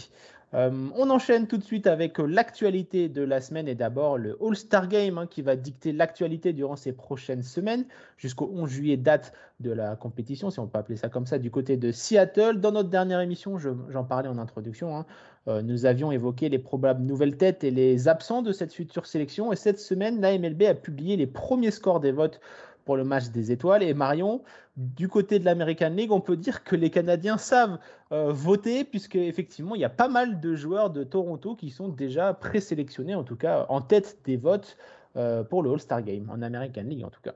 Euh, 0.53 0.71
on 0.95 1.09
enchaîne 1.09 1.45
tout 1.45 1.57
de 1.57 1.63
suite 1.63 1.87
avec 1.87 2.21
euh, 2.21 2.25
l'actualité 2.25 3.09
de 3.09 3.21
la 3.21 3.41
semaine 3.41 3.67
et 3.67 3.75
d'abord 3.75 4.17
le 4.17 4.37
All-Star 4.41 4.87
Game 4.87 5.17
hein, 5.17 5.27
qui 5.27 5.41
va 5.41 5.57
dicter 5.57 5.91
l'actualité 5.91 6.53
durant 6.53 6.77
ces 6.77 6.93
prochaines 6.93 7.43
semaines 7.43 7.83
jusqu'au 8.15 8.49
11 8.53 8.69
juillet, 8.69 8.95
date 8.95 9.33
de 9.59 9.71
la 9.71 9.97
compétition, 9.97 10.49
si 10.49 10.59
on 10.59 10.67
peut 10.67 10.79
appeler 10.79 10.95
ça 10.95 11.09
comme 11.09 11.25
ça, 11.25 11.37
du 11.37 11.51
côté 11.51 11.75
de 11.75 11.91
Seattle. 11.91 12.61
Dans 12.61 12.71
notre 12.71 12.89
dernière 12.89 13.19
émission, 13.19 13.57
j'en 13.57 14.05
parlais 14.05 14.29
en 14.29 14.37
introduction, 14.37 14.95
hein, 14.95 15.05
euh, 15.49 15.61
nous 15.61 15.85
avions 15.85 16.13
évoqué 16.13 16.47
les 16.47 16.59
probables 16.59 17.03
nouvelles 17.03 17.35
têtes 17.35 17.65
et 17.65 17.71
les 17.71 18.07
absents 18.07 18.41
de 18.41 18.53
cette 18.53 18.73
future 18.73 19.05
sélection 19.05 19.51
et 19.51 19.57
cette 19.57 19.79
semaine, 19.79 20.21
la 20.21 20.37
MLB 20.37 20.63
a 20.63 20.75
publié 20.75 21.17
les 21.17 21.27
premiers 21.27 21.71
scores 21.71 21.99
des 21.99 22.13
votes 22.13 22.39
pour 22.87 22.95
le 22.95 23.03
match 23.03 23.25
des 23.25 23.51
étoiles. 23.51 23.83
Et 23.83 23.93
Marion, 23.93 24.41
du 24.77 25.09
côté 25.09 25.39
de 25.39 25.45
l'American 25.45 25.89
League, 25.89 26.11
on 26.13 26.21
peut 26.21 26.37
dire 26.37 26.63
que 26.63 26.75
les 26.75 26.89
Canadiens 26.89 27.37
savent 27.37 27.77
euh, 28.13 28.31
voter, 28.31 28.85
puisque 28.85 29.17
effectivement, 29.17 29.75
il 29.75 29.81
y 29.81 29.85
a 29.85 29.89
pas 29.89 30.07
mal 30.07 30.39
de 30.39 30.55
joueurs 30.55 30.89
de 30.89 31.03
Toronto 31.03 31.55
qui 31.55 31.69
sont 31.69 31.89
déjà 31.89 32.33
présélectionnés, 32.33 33.13
en 33.13 33.25
tout 33.25 33.35
cas 33.35 33.65
en 33.67 33.81
tête 33.81 34.19
des 34.23 34.37
votes 34.37 34.77
euh, 35.17 35.43
pour 35.43 35.63
le 35.63 35.71
All-Star 35.71 36.01
Game, 36.01 36.29
en 36.31 36.41
American 36.41 36.83
League 36.83 37.03
en 37.03 37.09
tout 37.09 37.21
cas. 37.21 37.33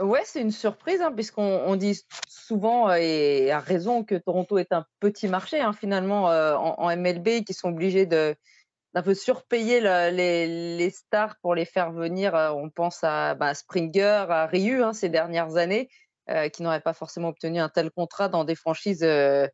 Ouais, 0.00 0.22
c'est 0.24 0.40
une 0.40 0.52
surprise, 0.52 1.02
hein, 1.02 1.12
puisqu'on 1.12 1.76
dit 1.76 2.00
souvent, 2.28 2.94
et 2.94 3.50
à 3.50 3.58
raison, 3.58 4.04
que 4.04 4.14
Toronto 4.14 4.56
est 4.56 4.72
un 4.72 4.86
petit 5.00 5.28
marché, 5.28 5.60
hein, 5.60 5.72
finalement, 5.72 6.30
euh, 6.30 6.54
en, 6.54 6.76
en, 6.78 6.96
MLB, 6.96 7.44
qui 7.44 7.52
sont 7.52 7.70
obligés 7.70 8.06
de, 8.06 8.34
un 8.98 9.02
peu 9.02 9.14
surpayer 9.14 9.80
les, 9.80 10.76
les, 10.76 10.90
stars 10.90 11.36
pour 11.40 11.54
les 11.54 11.64
faire 11.64 11.92
venir. 11.92 12.34
Euh, 12.34 12.50
on 12.50 12.68
pense 12.68 13.04
à 13.04 13.34
bah, 13.36 13.54
Springer, 13.54 14.26
à 14.28 14.46
Ryu 14.46 14.82
hein, 14.82 14.92
ces 14.92 15.08
dernières 15.08 15.56
années, 15.56 15.88
euh, 16.30 16.48
qui 16.48 16.62
n'auraient 16.62 16.80
pas 16.80 16.94
forcément 16.94 17.28
obtenu 17.28 17.60
un 17.60 17.68
tel 17.68 17.92
contrat 17.92 18.28
dans 18.28 18.44
des 18.44 18.56
franchises 18.56 19.04
euh, 19.04 19.46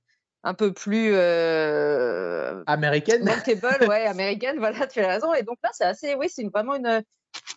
un 0.44 0.54
peu 0.54 0.72
plus 0.72 1.10
euh, 1.12 2.62
américaines. 2.66 3.22
ouais, 3.88 4.06
américaine. 4.06 4.56
Voilà, 4.58 4.86
tu 4.86 5.00
as 5.00 5.08
raison. 5.08 5.34
Et 5.34 5.42
donc 5.42 5.58
là, 5.62 5.70
c'est 5.74 5.84
assez, 5.84 6.14
oui, 6.14 6.28
c'est 6.30 6.44
vraiment 6.44 6.76
une, 6.76 7.02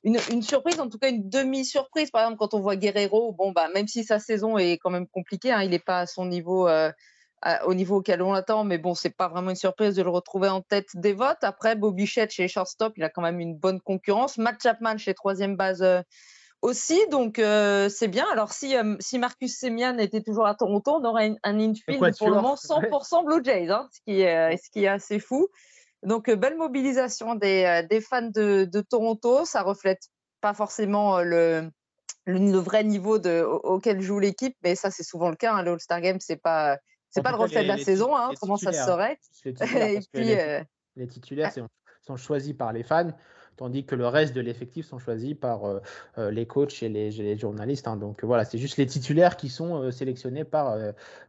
une, 0.04 0.20
une, 0.30 0.42
surprise, 0.42 0.82
en 0.82 0.90
tout 0.90 0.98
cas 0.98 1.10
une 1.10 1.30
demi-surprise. 1.30 2.12
Par 2.12 2.24
exemple, 2.24 2.38
quand 2.40 2.54
on 2.54 2.60
voit 2.60 2.76
Guerrero, 2.76 3.32
bon, 3.32 3.54
bah, 3.54 3.70
même 3.74 3.88
si 3.88 4.04
sa 4.04 4.20
saison 4.20 4.58
est 4.58 4.78
quand 4.78 4.90
même 4.90 5.08
compliquée, 5.08 5.54
hein, 5.54 5.62
il 5.64 5.70
n'est 5.70 5.80
pas 5.80 6.02
à 6.02 6.06
son 6.06 6.26
niveau 6.26 6.68
au 7.66 7.74
niveau 7.74 7.98
auquel 7.98 8.22
on 8.22 8.32
l'attend, 8.32 8.64
mais 8.64 8.78
bon, 8.78 8.96
c'est 8.96 9.16
pas 9.16 9.28
vraiment 9.28 9.52
une 9.52 9.56
surprise 9.56 9.96
de 9.96 10.02
le 10.02 10.10
retrouver 10.10 10.50
en 10.50 10.62
tête 10.62 10.90
des 10.96 11.14
votes. 11.14 11.44
Après, 11.44 11.76
Bobby 11.76 12.08
Chet 12.08 12.30
chez 12.30 12.48
Shortstop, 12.48 12.94
il 12.98 13.04
a 13.04 13.10
quand 13.10 13.22
même 13.22 13.40
une 13.40 13.56
bonne 13.56 13.80
concurrence. 13.80 14.38
Matt 14.38 14.62
Chapman 14.62 14.98
chez 14.98 15.14
troisième 15.14 15.56
base 15.56 15.84
euh, 15.84 16.02
aussi, 16.64 17.00
donc 17.12 17.38
euh, 17.38 17.90
c'est 17.90 18.08
bien. 18.08 18.26
Alors 18.32 18.52
si, 18.52 18.76
euh, 18.76 18.96
si 19.00 19.20
Marcus 19.20 19.58
Semien 19.58 19.98
était 20.00 20.22
toujours 20.22 20.48
à 20.48 20.56
Toronto, 20.56 20.96
on 20.96 21.06
aurait 21.06 21.36
un 21.44 21.60
infield 21.60 22.18
pour 22.18 22.30
le 22.30 22.36
moment 22.36 22.56
100% 22.56 23.26
Blue 23.26 23.44
Jays, 23.44 23.70
hein, 23.70 23.88
ce, 23.92 24.00
qui 24.06 24.22
est, 24.22 24.58
ce 24.58 24.70
qui 24.72 24.86
est 24.86 24.88
assez 24.88 25.20
fou. 25.20 25.48
Donc 26.04 26.32
belle 26.32 26.58
mobilisation 26.58 27.36
des, 27.36 27.84
des 27.90 28.02
fans 28.02 28.22
de, 28.22 28.66
de, 28.66 28.82
Toronto, 28.82 29.46
ça 29.46 29.62
reflète 29.62 30.02
pas 30.42 30.54
forcément 30.54 31.22
le 31.22 31.70
le, 32.26 32.58
vrai 32.58 32.84
niveau 32.84 33.20
de, 33.20 33.42
auquel 33.42 34.02
joue 34.02 34.20
l'équipe, 34.20 34.56
mais 34.62 34.76
ça 34.76 34.92
c'est 34.92 35.04
souvent 35.04 35.30
le 35.30 35.38
cas. 35.38 35.54
Hein, 35.54 35.64
le 35.64 35.72
All-Star 35.72 36.02
Game, 36.02 36.18
c'est 36.20 36.42
pas 36.42 36.78
c'est 37.18 37.24
pas 37.24 37.32
le 37.32 37.38
reflet 37.38 37.64
de 37.64 37.68
la 37.68 37.78
saison, 37.78 38.16
hein, 38.16 38.32
comment 38.40 38.58
ça 38.58 38.72
se 38.72 38.84
serait. 38.84 39.20
Et 39.46 40.00
puis, 40.14 40.24
les, 40.26 40.62
les, 40.96 41.08
titulaires 41.08 41.52
ah. 41.58 41.68
sont, 42.02 42.18
choisis 42.18 42.54
par 42.54 42.74
les 42.74 42.84
fans, 42.84 43.12
tandis 43.56 43.86
que 43.86 43.96
le 43.96 44.08
reste 44.08 44.34
de 44.34 44.42
l'effectif 44.42 44.86
sont 44.86 45.00
choisis 45.00 45.34
par 45.34 45.62
les 46.18 46.46
coachs 46.46 46.84
et 46.84 46.90
les, 46.90 47.38
journalistes. 47.38 47.88
Hein. 47.88 47.98
Donc 47.98 48.24
voilà, 48.24 48.46
c'est 48.46 48.58
juste 48.58 48.78
les 48.78 48.86
titulaires 48.86 49.36
qui 49.36 49.50
sont 49.50 49.92
sélectionnés 49.92 50.44
par, 50.44 50.78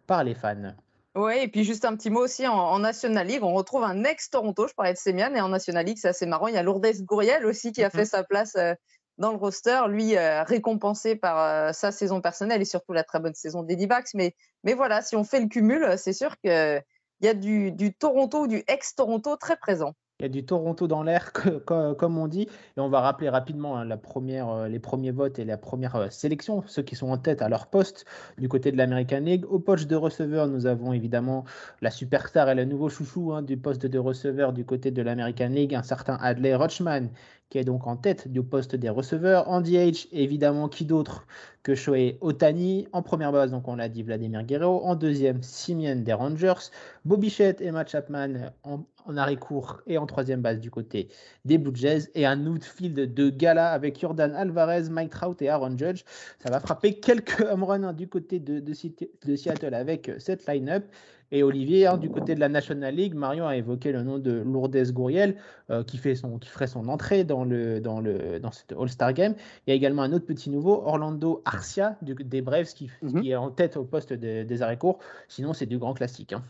par 0.07 0.25
les 0.25 0.35
fans. 0.35 0.75
Oui, 1.19 1.33
et 1.41 1.49
puis 1.49 1.65
juste 1.65 1.85
un 1.85 1.97
petit 1.97 2.11
mot 2.11 2.23
aussi 2.23 2.47
en, 2.47 2.79
National 2.79 3.27
League, 3.27 3.43
on 3.43 3.53
retrouve 3.53 3.83
un 3.83 4.05
ex-Toronto, 4.05 4.69
je 4.69 4.75
parlais 4.75 4.93
de 4.93 4.99
Semian, 4.99 5.35
et 5.35 5.41
en 5.41 5.49
National 5.49 5.85
League, 5.85 5.99
c'est 6.01 6.09
assez 6.09 6.27
marrant, 6.27 6.47
il 6.47 6.55
y 6.55 6.59
a 6.59 6.63
Lourdes 6.63 7.03
Gouriel 7.03 7.45
aussi 7.45 7.73
qui 7.73 7.83
a 7.83 7.91
fait 7.91 8.03
mhm. 8.03 8.05
sa 8.05 8.23
place 8.23 8.55
euh, 8.57 8.75
dans 9.19 9.33
le 9.33 9.37
roster, 9.37 9.81
lui 9.89 10.17
euh, 10.17 10.43
récompensé 10.45 11.17
par 11.17 11.39
euh, 11.39 11.73
sa 11.73 11.93
saison 11.93 12.21
personnelle 12.21 12.63
et 12.63 12.65
surtout 12.65 12.93
la 12.93 13.05
très 13.05 13.21
bonne 13.21 13.35
saison 13.35 13.63
d'Eddie 13.63 13.87
Bax. 13.87 14.15
Mais, 14.15 14.35
mais 14.65 14.75
voilà, 14.75 15.03
si 15.03 15.17
on 15.17 15.25
fait 15.25 15.41
le 15.41 15.49
cumul, 15.49 15.95
c'est 15.97 16.13
sûr 16.13 16.39
qu'il 16.39 16.83
y 17.21 17.29
a 17.29 17.35
du, 17.35 17.95
Toronto, 17.99 18.47
du 18.47 18.63
ex-Toronto 18.69 19.37
très 19.37 19.57
présent. 19.57 19.95
Il 20.21 20.25
y 20.25 20.27
a 20.27 20.31
du 20.31 20.45
Toronto 20.45 20.89
dans 20.89 21.05
l'air, 21.05 21.33
comme 21.65 22.19
on 22.19 22.27
dit. 22.27 22.49
Et 22.77 22.81
on 22.81 22.89
va 22.89 23.01
rappeler 23.01 23.29
rapidement 23.29 23.79
hein, 23.79 23.89
euh, 23.89 24.69
les 24.69 24.81
premiers 24.81 25.13
votes 25.13 25.39
et 25.39 25.45
la 25.45 25.57
première 25.57 25.95
euh, 25.95 26.11
sélection, 26.11 26.65
ceux 26.67 26.83
qui 26.83 26.97
sont 26.97 27.09
en 27.11 27.19
tête 27.19 27.41
à 27.41 27.49
leur 27.49 27.69
poste 27.69 28.05
du 28.37 28.49
côté 28.49 28.73
de 28.73 28.77
l'American 28.77 29.21
League. 29.21 29.45
Au 29.49 29.61
poste 29.61 29.87
de 29.87 29.95
receveur, 29.95 30.49
nous 30.49 30.67
avons 30.67 30.93
évidemment 30.93 31.45
la 31.83 31.93
superstar 31.93 32.51
et 32.51 32.57
le 32.57 32.65
nouveau 32.65 32.89
chouchou 32.89 33.33
hein, 33.33 33.43
du 33.43 33.57
poste 33.57 33.87
de 33.87 33.99
receveur 34.01 34.53
du 34.53 34.65
côté 34.65 34.91
de 34.91 35.03
l'American 35.03 35.51
League, 35.51 35.73
un 35.73 35.85
certain 35.85 36.19
Adley 36.21 36.53
Rochman, 36.57 37.11
qui 37.51 37.59
est 37.59 37.65
donc 37.65 37.87
en 37.87 37.97
tête 37.97 38.29
du 38.29 38.43
poste 38.43 38.77
des 38.77 38.91
receveurs. 38.91 39.49
Andy 39.49 39.77
H, 39.77 40.09
évidemment, 40.13 40.69
qui 40.69 40.85
d'autre 40.85 41.27
que 41.63 41.75
Shohei 41.75 42.19
Otani. 42.21 42.89
En 42.93 43.03
première 43.03 43.33
base, 43.33 43.51
donc 43.51 43.69
on 43.69 43.77
l'a 43.77 43.89
dit, 43.89 44.03
Vladimir 44.03 44.43
Guerrero. 44.43 44.85
En 44.85 44.95
deuxième, 44.95 45.43
Simeon 45.43 45.97
des 45.97 46.13
Rangers. 46.13 46.71
Bobby 47.05 47.35
et 47.39 47.71
Matt 47.71 47.91
Chapman 47.91 48.53
en, 48.65 48.85
arrêt-court 49.17 49.81
et 49.87 49.97
en 49.97 50.05
troisième 50.07 50.43
base 50.43 50.61
du 50.61 50.71
côté 50.71 51.09
des 51.47 51.57
Blue 51.57 51.75
Jays. 51.75 52.11
Et 52.15 52.27
un 52.27 52.47
outfield 52.47 53.15
de 53.15 53.31
gala 53.31 53.71
avec 53.71 53.99
Jordan 53.99 54.35
Alvarez, 54.35 54.91
Mike 54.91 55.11
Trout 55.11 55.41
et 55.41 55.49
Aaron 55.49 55.77
Judge. 55.79 56.05
Ça 56.43 56.51
va 56.51 56.61
frapper 56.61 57.01
quelques 57.01 57.41
home 57.41 57.65
runs 57.65 57.83
hein, 57.83 57.93
du 57.95 58.09
côté 58.09 58.41
de, 58.41 58.61
de 58.61 59.37
Seattle 59.37 59.75
avec 59.75 60.11
cette 60.19 60.47
line-up. 60.47 60.85
Et 61.31 61.43
Olivier, 61.43 61.87
hein, 61.87 61.99
du 61.99 62.11
côté 62.11 62.35
de 62.35 62.41
la 62.41 62.49
National 62.49 62.95
League, 62.95 63.15
Marion 63.15 63.47
a 63.47 63.57
évoqué 63.57 63.93
le 63.93 64.03
nom 64.03 64.19
de 64.19 64.33
Lourdes 64.33 64.93
Gouriel, 64.93 65.37
euh, 65.71 65.85
qui, 65.85 65.99
fait 65.99 66.15
son, 66.15 66.39
qui 66.39 66.49
ferait 66.49 66.67
son 66.67 66.89
entrée 66.89 67.25
dans, 67.25 67.45
le, 67.45 67.81
dans, 67.81 68.01
le, 68.01 68.41
dans 68.41 68.51
cette 68.51 68.73
All-Star 68.73 69.13
Game. 69.13 69.35
Il 69.67 69.71
y 69.71 69.73
a 69.73 69.77
également 69.77 70.03
un 70.03 70.13
autre 70.13 70.25
petit 70.25 70.49
nouveau, 70.49 70.83
Orlando 70.87 71.43
Arcia, 71.45 71.97
des 72.03 72.41
Braves, 72.41 72.73
qui, 72.75 72.91
mhm. 73.03 73.21
qui, 73.21 73.31
est 73.31 73.37
en 73.37 73.51
tête 73.51 73.77
au 73.77 73.85
poste 73.85 74.13
des 74.13 74.63
arrêts 74.63 74.79
courts. 74.79 74.99
Sinon, 75.29 75.53
c'est 75.53 75.67
du 75.67 75.79
grand 75.79 75.93
classique. 75.93 76.33
Hein. 76.33 76.43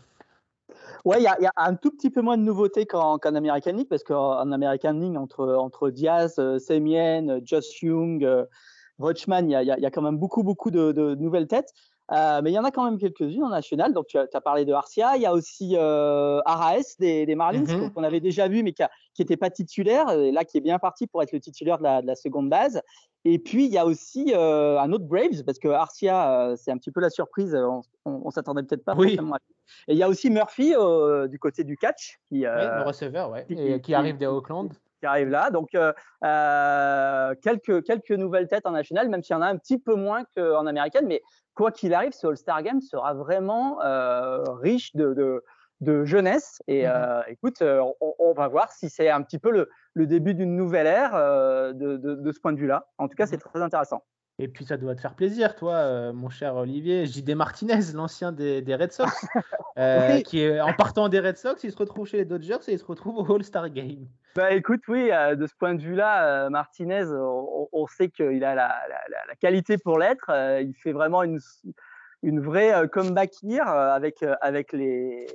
Ouais, 1.05 1.17
il 1.19 1.23
y, 1.23 1.27
a 1.27 1.51
un 1.57 1.75
tout 1.75 1.91
petit 1.91 2.09
peu 2.09 2.21
moins 2.21 2.37
de 2.37 2.43
nouveautés 2.43 2.85
qu'en 2.85 3.17
American 3.17 3.73
League, 3.73 3.87
parce 3.89 4.03
qu'en 4.03 4.51
American 4.51 4.93
League, 4.93 5.15
entre, 5.15 5.55
entre 5.55 5.89
Diaz, 5.89 6.35
euh, 6.39 6.59
Semien, 6.59 7.39
Josh 7.43 7.81
Young, 7.81 8.23
euh, 8.23 8.45
Rochman, 8.97 9.49
il 9.49 9.51
y, 9.51 9.85
a 9.85 9.91
quand 9.91 10.01
même 10.01 10.17
beaucoup, 10.17 10.43
beaucoup 10.43 10.71
de, 10.71 10.91
de 10.91 11.15
nouvelles 11.15 11.47
têtes. 11.47 11.73
Euh, 12.11 12.41
mais 12.43 12.51
il 12.51 12.53
y 12.53 12.59
en 12.59 12.63
a 12.63 12.71
quand 12.71 12.85
même 12.85 12.97
quelques-unes 12.97 13.43
en 13.43 13.49
national. 13.49 13.93
Donc, 13.93 14.07
tu 14.07 14.17
as, 14.17 14.41
parlé 14.41 14.65
de 14.65 14.73
Arcia. 14.73 15.15
Il 15.15 15.21
y 15.21 15.25
a 15.25 15.33
aussi 15.33 15.75
euh, 15.77 16.41
Araes 16.45 16.95
des, 16.99 17.35
Marlins, 17.35 17.65
mhm. 17.65 17.93
qu'on 17.93 18.03
avait 18.03 18.19
déjà 18.19 18.47
vu, 18.47 18.63
mais 18.63 18.73
qui 18.73 18.83
n'était 19.19 19.37
pas 19.37 19.49
titulaire. 19.49 20.09
Et 20.11 20.31
là, 20.31 20.43
qui 20.43 20.57
est 20.57 20.61
bien 20.61 20.79
parti 20.79 21.07
pour 21.07 21.21
être 21.21 21.31
le 21.31 21.39
titulaire 21.39 21.77
de 21.77 21.83
la, 21.83 22.15
seconde 22.15 22.49
base. 22.49 22.81
Et 23.25 23.37
puis, 23.37 23.65
il 23.65 23.71
y 23.71 23.77
a 23.77 23.85
aussi 23.85 24.33
euh, 24.33 24.79
un 24.79 24.91
autre 24.91 25.05
Braves, 25.05 25.43
parce 25.45 25.59
que 25.59 25.67
Arcia, 25.67 26.53
c'est 26.57 26.71
un 26.71 26.77
petit 26.77 26.91
peu 26.91 27.01
la 27.01 27.09
surprise. 27.09 27.55
On, 28.05 28.25
ne 28.25 28.31
s'attendait 28.31 28.63
peut-être 28.63 28.83
pas. 28.83 28.95
Oui. 28.95 29.19
Et 29.87 29.93
il 29.93 29.97
y 29.97 30.03
a 30.03 30.09
aussi 30.09 30.31
Murphy 30.31 30.73
du 31.29 31.39
côté 31.39 31.63
du 31.63 31.77
catch. 31.77 32.19
Qui, 32.29 32.39
le 32.39 32.83
receveur, 32.83 33.29
ouais. 33.29 33.45
qui, 33.45 33.81
qui, 33.81 33.93
arrive 33.93 34.17
des 34.17 34.25
Oakland 34.25 34.69
qui 34.99 35.05
arrive 35.05 35.29
là. 35.29 35.49
Donc, 35.49 35.69
quelques, 37.41 37.83
quelques 37.85 38.11
nouvelles 38.11 38.47
têtes 38.47 38.65
en 38.65 38.71
national, 38.71 39.09
même 39.09 39.23
s'il 39.23 39.33
y 39.33 39.37
en 39.37 39.41
a 39.41 39.47
un 39.47 39.57
petit 39.57 39.77
peu 39.77 39.95
moins 39.95 40.23
qu'en 40.35 40.65
américaine. 40.65 41.05
Mais 41.07 41.21
quoi 41.55 41.71
qu'il 41.71 41.93
arrive, 41.93 42.11
ce 42.13 42.27
All-Star 42.27 42.63
Game 42.63 42.81
sera 42.81 43.13
vraiment 43.13 43.81
euh, 43.83 44.43
riche 44.61 44.95
de, 44.95 45.43
de, 45.81 46.05
jeunesse. 46.05 46.61
Et 46.67 46.83
mmh 46.83 46.91
euh, 46.93 47.21
écoute, 47.27 47.61
euh, 47.61 47.83
on, 48.01 48.33
va 48.33 48.47
voir 48.47 48.71
si 48.71 48.89
c'est 48.89 49.09
un 49.09 49.21
petit 49.21 49.39
peu 49.39 49.51
le, 49.51 49.69
le 49.93 50.07
début 50.07 50.33
d'une 50.33 50.55
nouvelle 50.55 50.87
ère 50.87 51.13
de, 51.73 51.97
de, 51.97 52.31
ce 52.31 52.39
point 52.39 52.53
de 52.53 52.59
vue-là. 52.59 52.87
En 52.97 53.07
tout 53.07 53.15
cas, 53.15 53.25
mmh 53.25 53.27
c'est 53.27 53.37
très 53.37 53.61
intéressant. 53.61 54.03
Et 54.41 54.47
puis 54.47 54.63
ça 54.63 54.77
doit 54.77 54.95
te 54.95 55.01
faire 55.01 55.15
plaisir, 55.15 55.53
toi, 55.57 55.73
euh, 55.73 56.13
mon 56.13 56.29
cher 56.29 56.55
Olivier. 56.55 57.05
JD 57.05 57.31
Martinez, 57.31 57.91
l'ancien 57.93 58.31
des, 58.31 58.63
Red 58.73 58.93
Sox, 58.93 59.09
euh, 59.77 60.21
qui 60.21 60.41
est 60.41 60.61
en 60.61 60.73
partant 60.73 61.09
des 61.09 61.19
Red 61.19 61.35
Sox, 61.35 61.61
il 61.65 61.71
se 61.71 61.77
retrouve 61.77 62.07
chez 62.07 62.15
les 62.15 62.25
Dodgers 62.25 62.59
et 62.69 62.71
il 62.71 62.79
se 62.79 62.85
retrouve 62.85 63.17
au 63.17 63.35
All-Star 63.35 63.69
Game. 63.69 64.07
Bah 64.37 64.51
écoute, 64.51 64.81
oui, 64.87 65.11
euh, 65.11 65.35
de 65.35 65.45
ce 65.45 65.53
point 65.59 65.75
de 65.75 65.81
vue-là, 65.81 66.49
Martinez, 66.49 67.03
on, 67.73 67.85
sait 67.87 68.07
qu'il 68.09 68.43
a 68.45 68.55
la, 68.55 68.73
qualité 69.41 69.77
pour 69.77 69.99
l'être. 69.99 70.31
il 70.61 70.73
fait 70.73 70.93
vraiment 70.93 71.23
une, 71.23 71.39
une 72.23 72.39
vraie 72.39 72.87
comeback 72.87 73.43
year 73.43 73.67
avec, 73.67 74.23
avec 74.39 74.71
les, 74.71 75.27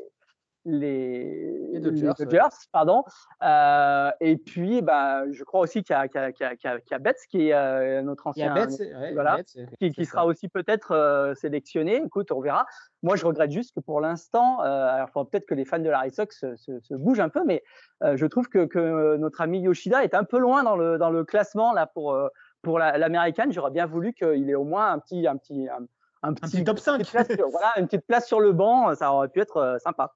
les, 0.64 1.80
Dodgers, 1.80 2.48
pardon. 2.72 3.04
Euh, 3.42 4.10
et 4.20 4.36
puis, 4.36 4.82
bah, 4.82 5.30
je 5.30 5.44
crois 5.44 5.60
aussi 5.60 5.82
qu'il 5.82 5.96
y, 5.96 6.08
qu 6.08 6.18
y, 6.18 6.94
a 6.94 6.98
Betts 6.98 7.20
qui 7.28 7.48
est 7.48 7.54
euh, 7.54 8.02
notre 8.02 8.26
ancien, 8.26 8.54
voilà, 9.12 9.38
qui, 9.78 10.04
sera 10.04 10.26
aussi 10.26 10.48
peut-être 10.48 10.92
euh, 10.92 11.34
sélectionné. 11.34 12.02
Écoute, 12.04 12.32
on 12.32 12.40
verra. 12.40 12.66
Moi, 13.02 13.16
je 13.16 13.26
regrette 13.26 13.50
juste 13.50 13.74
que 13.74 13.80
pour 13.80 14.00
l'instant, 14.00 14.60
alors 14.60 15.10
peut-être 15.12 15.46
que 15.46 15.54
les 15.54 15.64
fans 15.64 15.78
de 15.78 15.90
la 15.90 16.00
Red 16.00 16.14
Sox 16.14 16.44
se, 16.56 16.94
bougent 16.94 17.20
un 17.20 17.28
peu, 17.28 17.44
mais 17.44 17.62
je 18.02 18.26
trouve 18.26 18.48
que, 18.48 18.64
que, 18.64 19.16
notre 19.16 19.40
ami 19.42 19.60
Yoshida 19.60 20.02
est 20.04 20.14
un 20.14 20.24
peu 20.24 20.38
loin 20.38 20.62
dans 20.62 20.76
le, 20.76 20.98
dans 20.98 21.10
le 21.10 21.24
classement 21.24 21.72
là 21.72 21.86
pour 21.86 22.18
pour 22.62 22.78
l'américaine. 22.78 23.52
J'aurais 23.52 23.70
bien 23.70 23.84
voulu 23.84 24.14
qu'il 24.14 24.48
ait 24.48 24.54
au 24.54 24.64
moins 24.64 24.90
un 24.90 24.98
petit 24.98 25.26
un 25.26 25.36
petit 25.36 25.68
un, 26.22 26.32
petit, 26.32 26.64
top 26.64 26.78
5. 26.78 27.02
voilà, 27.50 27.74
une 27.78 27.86
petite 27.86 28.06
place 28.06 28.26
sur 28.26 28.40
le 28.40 28.52
banc, 28.52 28.94
ça 28.94 29.12
aurait 29.12 29.28
pu 29.28 29.40
être 29.40 29.76
sympa. 29.82 30.14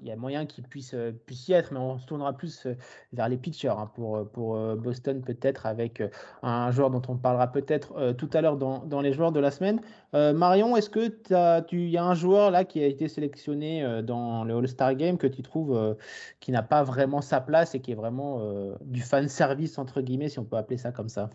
Il 0.00 0.08
y 0.08 0.10
a 0.10 0.16
moyen 0.16 0.46
qu'il 0.46 0.64
puisse, 0.64 0.94
euh, 0.94 1.12
puisse 1.26 1.46
y 1.46 1.52
être, 1.52 1.74
mais 1.74 1.78
on 1.78 1.98
se 1.98 2.06
tournera 2.06 2.32
plus 2.32 2.64
euh, 2.64 2.74
vers 3.12 3.28
les 3.28 3.36
pitchers 3.36 3.68
hein, 3.68 3.90
pour, 3.94 4.16
euh, 4.16 4.24
pour 4.24 4.56
Boston, 4.76 5.20
peut-être 5.20 5.66
avec 5.66 6.02
un 6.42 6.70
joueur 6.70 6.88
dont 6.88 7.02
on 7.08 7.18
parlera 7.18 7.52
peut-être 7.52 8.12
tout 8.14 8.30
à 8.32 8.40
l'heure 8.40 8.56
dans, 8.56 8.78
dans, 8.78 9.02
les 9.02 9.12
joueurs 9.12 9.30
de 9.30 9.40
la 9.40 9.50
semaine. 9.50 9.82
Marion, 10.14 10.74
est-ce 10.76 10.88
que 10.88 11.12
il 11.72 11.90
y 11.90 11.98
a 11.98 12.04
un 12.04 12.14
joueur 12.14 12.50
là 12.50 12.64
qui 12.64 12.82
a 12.82 12.86
été 12.86 13.08
sélectionné 13.08 14.02
dans 14.02 14.44
le 14.44 14.56
All-Star 14.56 14.94
Game 14.94 15.18
que 15.18 15.26
tu 15.26 15.42
trouves 15.42 15.96
qui 16.40 16.50
n'a 16.50 16.62
pas 16.62 16.82
vraiment 16.82 17.20
sa 17.20 17.40
place 17.40 17.74
et 17.74 17.80
qui 17.80 17.92
est 17.92 17.96
vraiment 17.96 18.40
du 18.80 19.02
fan 19.02 19.28
service, 19.28 19.78
entre 19.78 20.00
guillemets, 20.00 20.30
si 20.30 20.38
on 20.38 20.44
peut 20.44 20.56
appeler 20.56 20.78
ça 20.78 20.92
comme 20.92 21.08
ça? 21.10 21.28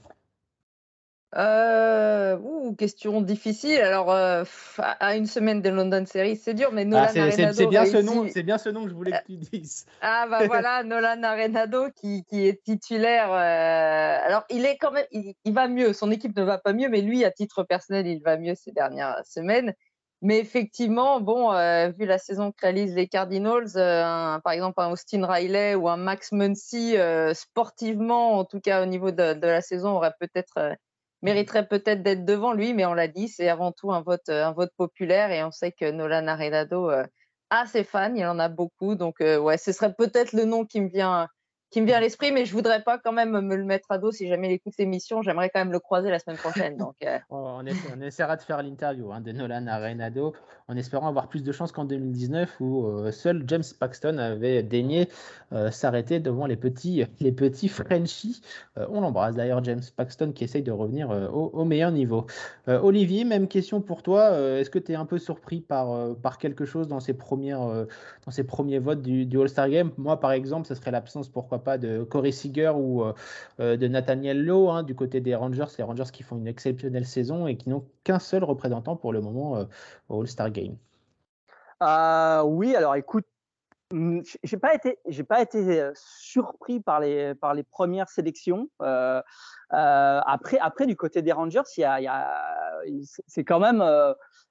Euh, 1.35 2.37
question 2.77 3.21
difficile. 3.21 3.81
Alors, 3.81 4.11
euh, 4.11 4.43
à 4.77 5.17
une 5.17 5.25
semaine 5.25 5.61
de 5.61 5.69
London 5.69 6.05
Series, 6.05 6.37
c'est 6.37 6.53
dur, 6.53 6.71
mais 6.71 6.85
Nolan 6.85 7.07
ah, 7.15 7.19
Arenado. 7.19 7.53
C'est 7.53 7.67
bien, 7.67 7.85
ce 7.85 7.97
nom, 7.97 8.23
bien 8.23 8.57
ce 8.57 8.69
nom 8.69 8.83
que 8.83 8.89
je 8.89 8.95
voulais 8.95 9.11
que 9.11 9.25
tu 9.25 9.37
dises. 9.37 9.85
Ah, 10.01 10.25
bah 10.29 10.47
voilà, 10.47 10.83
Nolan 10.85 11.21
Arenado 11.23 11.89
qui, 11.91 12.23
qui 12.25 12.47
est 12.47 12.63
titulaire. 12.63 13.31
Euh, 13.31 14.25
alors, 14.25 14.45
il 14.49 14.65
est 14.65 14.77
quand 14.77 14.91
même. 14.91 15.05
Il, 15.11 15.53
va 15.53 15.67
mieux. 15.67 15.91
Son 15.91 16.11
équipe 16.11 16.35
ne 16.37 16.43
va 16.43 16.57
pas 16.59 16.71
mieux, 16.71 16.87
mais 16.87 17.01
lui, 17.01 17.25
à 17.25 17.31
titre 17.31 17.63
personnel, 17.63 18.07
il 18.07 18.21
va 18.21 18.37
mieux 18.37 18.55
ces 18.55 18.71
dernières 18.71 19.19
semaines. 19.25 19.73
Mais 20.21 20.39
effectivement, 20.39 21.19
bon, 21.19 21.51
euh, 21.51 21.89
vu 21.89 22.05
la 22.05 22.17
saison 22.17 22.51
que 22.51 22.57
réalisent 22.61 22.95
les 22.95 23.07
Cardinals, 23.07 23.73
par 23.73 24.51
exemple 24.51 24.81
un 24.81 24.89
Austin 24.89 25.27
Riley 25.27 25.75
ou 25.75 25.89
un 25.89 25.97
Max 25.97 26.31
Muncy, 26.31 26.95
sportivement, 27.33 28.39
en 28.39 28.45
tout 28.45 28.59
cas 28.59 28.81
au 28.81 28.85
niveau 28.85 29.11
de, 29.11 29.33
de 29.33 29.47
la 29.47 29.61
saison, 29.61 29.91
aurait 29.91 30.13
peut-être 30.19 30.75
mériterait 31.21 31.67
peut-être 31.67 32.03
d'être 32.03 32.25
devant 32.25 32.53
lui, 32.53 32.73
mais 32.73 32.85
on 32.85 32.93
l'a 32.93 33.07
dit, 33.07 33.27
c'est 33.27 33.49
avant 33.49 33.71
tout 33.71 33.91
un 33.91 34.01
vote, 34.01 34.29
un 34.29 34.51
vote 34.51 34.71
populaire 34.77 35.31
et 35.31 35.43
on 35.43 35.51
sait 35.51 35.71
que 35.71 35.89
Nolan 35.89 36.27
Arenado 36.27 36.89
euh, 36.91 37.05
a 37.49 37.65
ses 37.65 37.83
fans, 37.83 38.13
il 38.15 38.25
en 38.25 38.39
a 38.39 38.49
beaucoup, 38.49 38.95
donc 38.95 39.21
euh, 39.21 39.37
ouais, 39.37 39.57
ce 39.57 39.71
serait 39.71 39.93
peut-être 39.93 40.33
le 40.33 40.45
nom 40.45 40.65
qui 40.65 40.81
me 40.81 40.89
vient 40.89 41.27
qui 41.69 41.81
me 41.81 41.85
vient 41.85 41.97
à 41.97 41.99
l'esprit, 41.99 42.31
mais 42.31 42.45
je 42.45 42.53
voudrais 42.53 42.81
pas 42.81 42.97
quand 42.97 43.11
même 43.11 43.41
me 43.41 43.55
le 43.55 43.65
mettre 43.65 43.91
à 43.91 43.97
dos 43.97 44.11
si 44.11 44.27
jamais 44.27 44.47
il 44.47 44.53
écoute 44.53 44.73
l'émission. 44.79 45.21
J'aimerais 45.21 45.49
quand 45.49 45.59
même 45.59 45.73
le 45.73 45.79
croiser 45.79 46.09
la 46.09 46.19
semaine 46.19 46.37
prochaine. 46.37 46.77
Donc, 46.77 46.95
euh. 47.03 47.17
on, 47.29 47.65
essaiera 48.01 48.37
de 48.37 48.41
faire 48.41 48.63
l'interview 48.63 49.11
hein, 49.11 49.19
de 49.19 49.33
Nolan 49.33 49.67
Arenado 49.67 50.33
en 50.69 50.77
espérant 50.77 51.07
avoir 51.07 51.27
plus 51.27 51.43
de 51.43 51.51
chance 51.51 51.71
qu'en 51.71 51.85
2019 51.85 52.57
où 52.61 52.85
euh, 52.85 53.11
seul 53.11 53.43
James 53.47 53.63
Paxton 53.79 54.17
avait 54.17 54.63
daigné 54.63 55.09
euh, 55.51 55.71
s'arrêter 55.71 56.19
devant 56.19 56.45
les 56.45 56.55
petits, 56.55 57.05
les 57.19 57.31
petits 57.31 57.67
Frenchies. 57.67 58.41
on 58.75 59.01
l'embrasse 59.01 59.35
d'ailleurs, 59.35 59.63
James 59.63 59.81
Paxton 59.95 60.31
qui 60.33 60.45
essaye 60.45 60.63
de 60.63 60.71
revenir 60.71 61.09
au, 61.09 61.65
meilleur 61.65 61.91
niveau. 61.91 62.27
Olivier, 62.67 63.23
même 63.23 63.47
question 63.47 63.81
pour 63.81 64.03
toi. 64.03 64.37
Est-ce 64.37 64.69
que 64.69 64.79
tu 64.79 64.93
es 64.93 64.95
un 64.95 65.05
peu 65.05 65.17
surpris 65.17 65.61
par, 65.61 66.15
par 66.15 66.37
quelque 66.37 66.65
chose 66.65 66.87
dans 66.87 66.99
ces, 66.99 67.13
premières, 67.13 67.59
dans 68.25 68.31
ces 68.31 68.43
premiers 68.43 68.79
votes 68.79 69.01
du, 69.01 69.25
du 69.25 69.39
All-Star 69.39 69.69
Game? 69.69 69.91
Moi, 69.97 70.19
par 70.19 70.31
exemple, 70.31 70.67
ce 70.67 70.75
serait 70.75 70.91
l'absence, 70.91 71.29
pourquoi 71.29 71.56
pas 71.59 71.77
de 71.77 72.03
Corey 72.03 72.31
Seager 72.31 72.73
ou 72.75 73.03
de 73.59 73.87
Nathaniel 73.87 74.43
Lowe 74.43 74.69
hein, 74.69 74.83
du 74.83 74.95
côté 74.95 75.21
des 75.21 75.35
Rangers, 75.35 75.65
les 75.77 75.83
Rangers 75.83 76.11
qui 76.11 76.23
font 76.23 76.37
une 76.37 76.47
exceptionnelle 76.47 77.05
saison 77.05 77.47
et 77.47 77.57
qui 77.57 77.69
n'ont 77.69 77.85
qu'un 78.03 78.19
seul 78.19 78.43
représentant 78.43 78.95
pour 78.95 79.13
le 79.13 79.21
moment 79.21 79.65
au 80.09 80.21
All-Star 80.21 80.51
Game. 80.51 80.75
oui, 82.45 82.75
alors 82.75 82.95
écoute, 82.95 83.25
Mmh, 83.93 84.19
j'ai 84.43 84.57
pas 84.57 84.75
été, 84.75 84.99
j'ai 85.07 85.23
pas 85.23 85.41
été 85.41 85.91
surpris 85.95 86.81
par 86.81 86.99
les 86.99 87.35
par 87.35 87.53
les 87.53 87.63
premières 87.63 88.09
sélections. 88.09 88.69
Euh, 88.81 89.21
euh, 89.73 90.21
après, 90.25 90.57
après 90.59 90.85
du 90.87 90.97
côté 90.97 91.21
des 91.21 91.31
Rangers, 91.31 91.61
y 91.77 91.83
y 91.83 93.05
c'est 93.27 93.45
quand 93.45 93.59
même, 93.59 93.81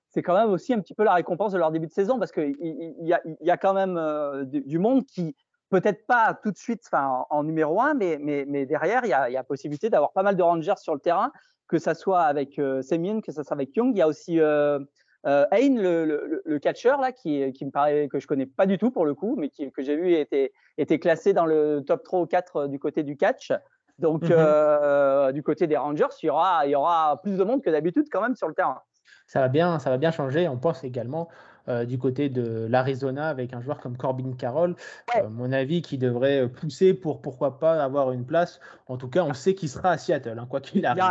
c'est 0.08 0.22
quand 0.22 0.34
même 0.34 0.50
aussi 0.50 0.72
un 0.72 0.80
petit 0.80 0.94
peu 0.94 1.04
la 1.04 1.12
récompense 1.12 1.52
de 1.52 1.58
leur 1.58 1.70
début 1.70 1.86
de 1.86 1.92
saison 1.92 2.18
parce 2.18 2.32
qu'il 2.32 2.56
il, 2.60 3.06
y, 3.06 3.12
a, 3.12 3.20
y 3.42 3.50
a 3.50 3.58
quand 3.58 3.74
même 3.74 4.00
du, 4.46 4.78
monde 4.78 5.04
qui 5.04 5.36
peut-être 5.70 6.06
pas 6.06 6.38
tout 6.42 6.50
de 6.50 6.56
suite, 6.56 6.82
en, 6.92 7.42
numéro 7.44 7.80
un, 7.80 7.94
mais 7.94 8.18
mais, 8.20 8.44
mais 8.46 8.66
derrière 8.66 9.04
il 9.04 9.10
y 9.10 9.12
a, 9.12 9.30
y 9.30 9.36
a 9.36 9.44
possibilité 9.44 9.90
d'avoir 9.90 10.12
pas 10.12 10.22
mal 10.22 10.36
de 10.36 10.42
Rangers 10.42 10.78
sur 10.78 10.94
le 10.94 11.00
terrain, 11.00 11.32
que 11.68 11.78
ça 11.78 11.94
soit 11.94 12.22
avec 12.22 12.58
euh, 12.58 12.82
Semien, 12.82 13.20
que 13.20 13.32
ça 13.32 13.44
soit 13.44 13.54
avec 13.54 13.74
Young. 13.76 13.94
Il 13.94 13.98
y 13.98 14.02
a 14.02 14.08
aussi 14.08 14.40
euh, 15.26 15.44
le, 15.52 16.04
le, 16.04 16.42
le, 16.44 16.58
catcher 16.58 16.94
là, 17.00 17.12
qui, 17.12 17.52
qui, 17.52 17.64
me 17.64 17.70
paraît 17.70 18.08
que 18.08 18.20
je 18.20 18.26
connais 18.26 18.46
pas 18.46 18.66
du 18.66 18.78
tout 18.78 18.90
pour 18.90 19.04
le 19.04 19.14
coup, 19.14 19.34
mais 19.36 19.48
qui, 19.48 19.70
que 19.72 19.82
j'ai 19.82 19.96
vu 19.96 20.14
était, 20.14 20.52
était 20.78 20.98
classé 20.98 21.32
dans 21.32 21.46
le 21.46 21.82
top 21.84 22.04
3 22.04 22.20
ou 22.20 22.26
4 22.26 22.56
euh, 22.56 22.68
du 22.68 22.78
côté 22.78 23.02
du 23.02 23.16
catch. 23.16 23.52
Donc, 23.98 24.22
mhm. 24.22 24.32
euh, 24.32 25.32
du 25.32 25.42
côté 25.42 25.66
des 25.66 25.76
Rangers, 25.76 26.06
il 26.22 26.26
y 26.26 26.30
aura, 26.30 26.66
il 26.66 26.70
y 26.70 26.74
aura 26.76 27.20
plus 27.22 27.38
de 27.38 27.44
monde 27.44 27.62
que 27.62 27.70
d'habitude 27.70 28.06
quand 28.10 28.20
même 28.20 28.36
sur 28.36 28.46
le 28.46 28.54
terrain. 28.54 28.80
Ça 29.26 29.40
va 29.40 29.48
bien, 29.48 29.78
ça 29.78 29.90
va 29.90 29.96
bien 29.96 30.12
changer. 30.12 30.48
On 30.48 30.58
pense 30.58 30.84
également 30.84 31.28
euh, 31.68 31.84
du 31.84 31.98
côté 31.98 32.28
de 32.28 32.66
l'Arizona 32.70 33.28
avec 33.28 33.52
un 33.52 33.60
joueur 33.60 33.80
comme 33.80 33.96
Corbin 33.96 34.32
Carroll. 34.38 34.76
Euh, 35.16 35.28
mon 35.28 35.50
avis, 35.50 35.82
qui 35.82 35.98
devrait 35.98 36.48
pousser 36.48 36.94
pour 36.94 37.20
pourquoi 37.20 37.58
pas 37.58 37.82
avoir 37.82 38.12
une 38.12 38.24
place. 38.24 38.60
En 38.86 38.96
tout 38.96 39.08
cas, 39.08 39.24
on 39.24 39.34
sait 39.34 39.54
qu'il 39.54 39.68
sera 39.68 39.90
à 39.90 39.98
Seattle, 39.98 40.38
hein, 40.38 40.46
quoi 40.48 40.60
qu'il 40.60 40.86
arrive. 40.86 41.02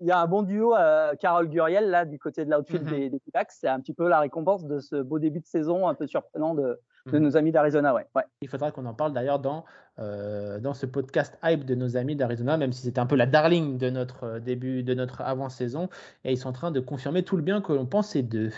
Il 0.00 0.06
y, 0.06 0.10
a, 0.12 0.20
un 0.20 0.26
bon 0.28 0.42
duo, 0.42 0.76
euh, 0.76 1.14
Carroll 1.18 1.48
Guriel, 1.48 1.90
là, 1.90 2.04
du 2.04 2.20
côté 2.20 2.44
de 2.44 2.50
l'outfield 2.50 2.84
mm 2.84 2.90
des, 2.90 3.10
des 3.10 3.20
C'est 3.48 3.66
un 3.66 3.80
petit 3.80 3.94
peu 3.94 4.08
la 4.08 4.20
récompense 4.20 4.64
de 4.64 4.78
ce 4.78 5.02
beau 5.02 5.18
début 5.18 5.40
de 5.40 5.46
saison 5.46 5.88
un 5.88 5.94
peu 5.94 6.06
surprenant 6.06 6.54
de, 6.54 6.78
de 7.06 7.18
mhm. 7.18 7.24
nos 7.24 7.36
amis 7.36 7.50
d'Arizona. 7.50 7.92
Ouais. 7.92 8.06
ouais. 8.14 8.22
Il 8.42 8.48
faudra 8.48 8.70
qu'on 8.70 8.86
en 8.86 8.94
parle 8.94 9.12
d'ailleurs 9.12 9.40
dans, 9.40 9.64
dans 9.98 10.74
ce 10.74 10.86
podcast 10.86 11.36
hype 11.42 11.64
de 11.64 11.74
nos 11.74 11.96
amis 11.96 12.14
d'Arizona, 12.14 12.56
même 12.56 12.72
si 12.72 12.82
c'était 12.82 13.00
un 13.00 13.06
peu 13.06 13.16
la 13.16 13.26
darling 13.26 13.76
de 13.76 13.90
notre 13.90 14.38
début, 14.38 14.84
de 14.84 14.94
notre 14.94 15.20
avant-saison. 15.22 15.88
Et 16.24 16.32
ils 16.32 16.38
sont 16.38 16.50
en 16.50 16.52
train 16.52 16.70
de 16.70 16.78
confirmer 16.78 17.24
tout 17.24 17.36
le 17.36 17.42
bien 17.42 17.60
que 17.60 17.72
l'on 17.72 17.86
pensait 17.86 18.22
d'eux. 18.22 18.52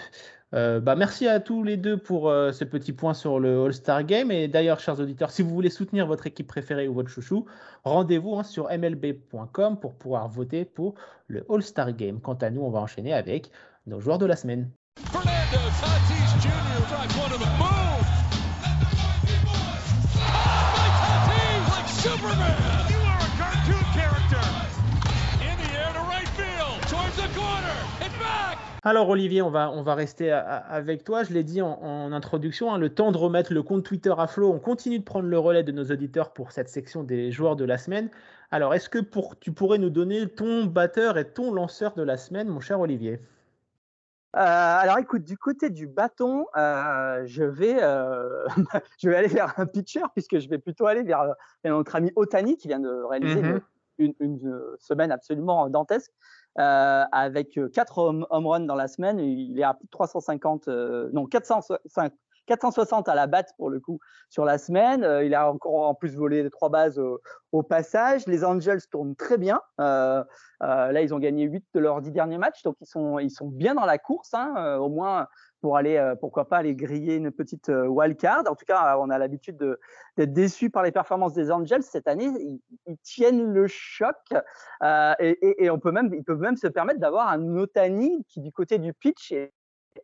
Euh, 0.54 0.80
bah, 0.80 0.96
merci 0.96 1.28
à 1.28 1.40
tous 1.40 1.62
les 1.62 1.76
deux 1.76 1.98
pour 1.98 2.30
euh, 2.30 2.52
ce 2.52 2.64
petit 2.64 2.92
point 2.92 3.14
sur 3.14 3.38
le 3.38 3.64
All-Star 3.64 4.04
Game. 4.04 4.30
Et 4.30 4.48
d'ailleurs, 4.48 4.80
chers 4.80 4.98
auditeurs, 4.98 5.30
si 5.30 5.42
vous 5.42 5.50
voulez 5.50 5.70
soutenir 5.70 6.06
votre 6.06 6.26
équipe 6.26 6.46
préférée 6.46 6.88
ou 6.88 6.94
votre 6.94 7.10
chouchou, 7.10 7.46
rendez-vous 7.84 8.36
hein, 8.36 8.44
sur 8.44 8.68
mlb.com 8.70 9.78
pour 9.78 9.94
pouvoir 9.94 10.28
voter 10.28 10.64
pour 10.64 10.94
le 11.26 11.44
All-Star 11.50 11.92
Game. 11.92 12.20
Quant 12.20 12.34
à 12.34 12.50
nous, 12.50 12.62
on 12.62 12.70
va 12.70 12.80
enchaîner 12.80 13.12
avec 13.12 13.50
nos 13.86 14.00
joueurs 14.00 14.18
de 14.18 14.26
la 14.26 14.36
semaine. 14.36 14.70
Alors 28.84 29.08
Olivier, 29.08 29.42
on 29.42 29.50
va, 29.50 29.70
on 29.70 29.82
va 29.82 29.94
rester 29.94 30.30
avec 30.30 31.04
toi. 31.04 31.24
Je 31.24 31.32
l'ai 31.32 31.42
dit 31.42 31.60
en, 31.60 32.12
introduction, 32.12 32.72
hein, 32.72 32.78
le 32.78 32.94
temps 32.94 33.12
de 33.12 33.18
remettre 33.18 33.52
le 33.52 33.62
compte 33.62 33.84
Twitter 33.84 34.14
à 34.16 34.26
flot. 34.26 34.52
On 34.52 34.60
continue 34.60 34.98
de 34.98 35.04
prendre 35.04 35.26
le 35.26 35.38
relais 35.38 35.64
de 35.64 35.72
nos 35.72 35.84
auditeurs 35.84 36.32
pour 36.32 36.52
cette 36.52 36.68
section 36.68 37.02
des 37.02 37.32
joueurs 37.32 37.56
de 37.56 37.64
la 37.64 37.76
semaine. 37.76 38.10
Alors, 38.50 38.74
est-ce 38.74 38.88
que 38.88 38.98
pour, 38.98 39.38
tu 39.38 39.52
pourrais 39.52 39.78
nous 39.78 39.90
donner 39.90 40.28
ton 40.28 40.64
batteur 40.64 41.18
et 41.18 41.28
ton 41.28 41.52
lanceur 41.52 41.94
de 41.94 42.02
la 42.02 42.16
semaine, 42.16 42.48
mon 42.48 42.60
cher 42.60 42.80
Olivier? 42.80 43.20
Euh, 44.36 44.40
alors 44.40 44.98
écoute, 44.98 45.24
du 45.24 45.38
côté 45.38 45.70
du 45.70 45.86
bâton, 45.86 46.46
euh, 46.56 47.22
je, 47.24 47.44
vais, 47.44 47.82
euh, 47.82 48.46
je 48.98 49.08
vais 49.08 49.16
aller 49.16 49.28
vers 49.28 49.58
un 49.58 49.66
pitcher 49.66 50.02
puisque 50.14 50.38
je 50.38 50.48
vais 50.48 50.58
plutôt 50.58 50.86
aller 50.86 51.02
vers, 51.02 51.34
notre 51.64 51.96
ami 51.96 52.12
Otani 52.14 52.56
qui 52.56 52.68
vient 52.68 52.78
de 52.78 53.02
réaliser 53.04 53.40
mm-hmm. 53.40 53.60
une, 53.98 54.14
une, 54.20 54.62
semaine 54.78 55.12
absolument 55.12 55.68
dantesque. 55.70 56.12
Euh, 56.58 57.04
avec 57.12 57.58
4 57.72 57.98
home, 57.98 58.26
runs 58.30 58.60
dans 58.60 58.74
la 58.74 58.88
semaine. 58.88 59.20
Il 59.20 59.58
est 59.60 59.62
à 59.62 59.74
plus 59.74 59.86
de 59.86 59.90
350, 59.90 60.66
euh, 60.66 61.08
non, 61.12 61.26
405, 61.26 62.12
460 62.46 63.08
à 63.08 63.14
la 63.14 63.28
batte 63.28 63.50
pour 63.56 63.70
le 63.70 63.78
coup 63.78 64.00
sur 64.28 64.44
la 64.44 64.58
semaine. 64.58 65.04
Euh, 65.04 65.22
il 65.24 65.34
a 65.34 65.52
encore 65.52 65.86
en 65.86 65.94
plus 65.94 66.16
volé 66.16 66.48
trois 66.50 66.68
bases 66.68 66.98
au, 67.52 67.62
passage. 67.62 68.26
Les 68.26 68.44
Angels 68.44 68.80
tournent 68.90 69.14
très 69.14 69.38
bien. 69.38 69.60
là, 69.78 70.24
ils 71.00 71.14
ont 71.14 71.20
gagné 71.20 71.44
8 71.44 71.64
de 71.74 71.80
leurs 71.80 72.00
10 72.00 72.10
derniers 72.10 72.38
matchs, 72.38 72.62
donc 72.62 72.76
ils 72.80 72.86
sont, 72.86 73.20
ils 73.20 73.30
sont 73.30 73.46
bien 73.46 73.74
dans 73.74 73.86
la 73.86 73.98
course. 73.98 74.34
Hein, 74.34 74.78
au 74.78 74.88
moins, 74.88 75.28
pour 75.60 75.76
aller, 75.76 75.96
euh, 75.96 76.14
pourquoi 76.14 76.48
pas, 76.48 76.58
aller 76.58 76.74
griller 76.74 77.16
une 77.16 77.30
petite 77.30 77.68
euh, 77.68 77.86
wildcard. 77.86 78.44
En 78.48 78.54
tout 78.54 78.64
cas, 78.66 78.96
on 78.98 79.10
a 79.10 79.18
l'habitude 79.18 79.56
d'être 80.16 80.32
déçu 80.32 80.70
par 80.70 80.82
les 80.82 80.92
performances 80.92 81.34
des 81.34 81.50
Angels 81.50 81.82
cette 81.82 82.08
année. 82.08 82.26
Ils, 82.86 82.96
tiennent 83.02 83.52
le 83.52 83.66
choc 83.66 84.16
euh, 84.82 85.14
et, 85.20 85.70
on 85.70 85.78
peut 85.78 85.92
même, 85.92 86.12
ils 86.12 86.24
peuvent 86.24 86.40
même 86.40 86.56
se 86.56 86.66
permettre 86.66 87.00
d'avoir 87.00 87.28
un 87.28 87.56
Otani 87.56 88.24
qui, 88.28 88.40
du 88.40 88.52
côté 88.52 88.78
du 88.78 88.92
pitch, 88.92 89.32
est 89.32 89.52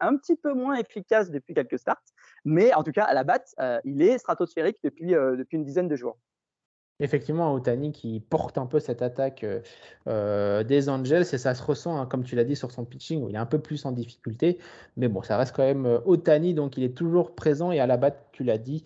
un 0.01 0.17
petit 0.17 0.37
peu 0.37 0.53
moins 0.53 0.75
efficace 0.75 1.31
depuis 1.31 1.55
quelques 1.55 1.79
starts. 1.79 2.03
Mais 2.45 2.75
en 2.75 2.83
tout 2.83 2.93
cas, 2.93 3.05
à 3.05 3.15
la 3.15 3.25
batte, 3.25 3.55
il 3.85 4.03
est 4.03 4.19
stratosphérique 4.19 4.79
depuis, 4.83 5.13
depuis 5.13 5.57
une 5.57 5.65
dizaine 5.65 5.89
de 5.89 5.97
jours. 5.97 6.19
Effectivement, 7.01 7.53
Otani 7.53 7.91
qui 7.91 8.21
porte 8.21 8.57
un 8.57 8.67
peu 8.67 8.79
cette 8.79 9.03
attaque 9.03 9.43
euh, 9.43 9.61
euh, 10.07 10.63
des 10.63 10.89
Angels 10.89 11.23
et 11.33 11.39
ça 11.39 11.55
se 11.55 11.63
ressent, 11.63 11.97
hein, 11.99 12.07
comme 12.07 12.23
tu 12.23 12.37
l'as 12.37 12.45
dit, 12.45 12.55
sur 12.55 12.71
son 12.71 12.85
pitching 12.85 13.23
où 13.23 13.29
il 13.29 13.35
est 13.35 13.39
un 13.39 13.47
peu 13.47 13.59
plus 13.59 13.85
en 13.85 13.91
difficulté. 13.91 14.59
Mais 14.97 15.09
bon, 15.09 15.21
ça 15.23 15.37
reste 15.37 15.57
quand 15.57 15.65
même 15.65 15.87
euh, 15.87 15.99
Otani, 16.05 16.55
donc 16.55 16.77
il 16.77 16.85
est 16.85 16.97
toujours 16.97 17.35
présent 17.35 17.73
et 17.73 17.81
à 17.81 17.87
la 17.89 17.97
batte, 17.97 18.29
tu 18.33 18.45
l'as 18.45 18.59
dit, 18.59 18.85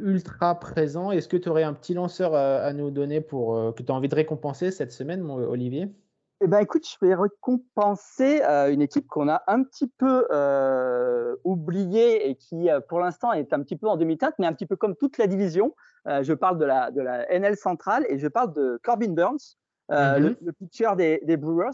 ultra 0.00 0.58
présent. 0.58 1.10
Est-ce 1.12 1.28
que 1.28 1.36
tu 1.36 1.48
aurais 1.48 1.62
un 1.64 1.74
petit 1.74 1.94
lanceur 1.94 2.34
à 2.34 2.72
nous 2.72 2.90
donner 2.90 3.20
pour 3.20 3.74
que 3.74 3.82
tu 3.82 3.90
as 3.90 3.94
envie 3.94 4.08
de 4.08 4.14
récompenser 4.14 4.70
cette 4.70 4.92
semaine, 4.92 5.20
mon 5.20 5.36
Olivier? 5.36 5.88
Eh 6.44 6.46
ben, 6.46 6.58
écoute, 6.58 6.86
je 6.86 7.04
vais 7.04 7.14
récompenser 7.14 8.42
une 8.42 8.82
équipe 8.82 9.06
qu'on 9.06 9.28
a 9.28 9.42
un 9.46 9.62
petit 9.62 9.88
peu 9.88 10.26
euh, 10.30 11.34
oubliée 11.42 12.28
et 12.28 12.36
qui, 12.36 12.68
pour 12.88 13.00
l'instant, 13.00 13.32
est 13.32 13.52
un 13.52 13.62
petit 13.62 13.76
peu 13.76 13.88
en 13.88 13.96
demi-teinte, 13.96 14.34
mais 14.38 14.46
un 14.46 14.52
petit 14.52 14.66
peu 14.66 14.76
comme 14.76 14.94
toute 14.94 15.18
la 15.18 15.26
division. 15.26 15.74
je 16.06 16.32
parle 16.34 16.58
de 16.58 16.64
la, 16.64 16.90
de 16.90 17.00
la 17.00 17.26
NL 17.30 17.56
centrale 17.56 18.04
et 18.08 18.18
je 18.18 18.28
parle 18.28 18.52
de 18.52 18.78
Corbin 18.84 19.12
Burns, 19.12 19.56
mm-hmm. 19.90 20.36
le, 20.40 20.52
pitcher 20.52 20.90
des, 20.96 21.20
des 21.24 21.36
Brewers, 21.36 21.70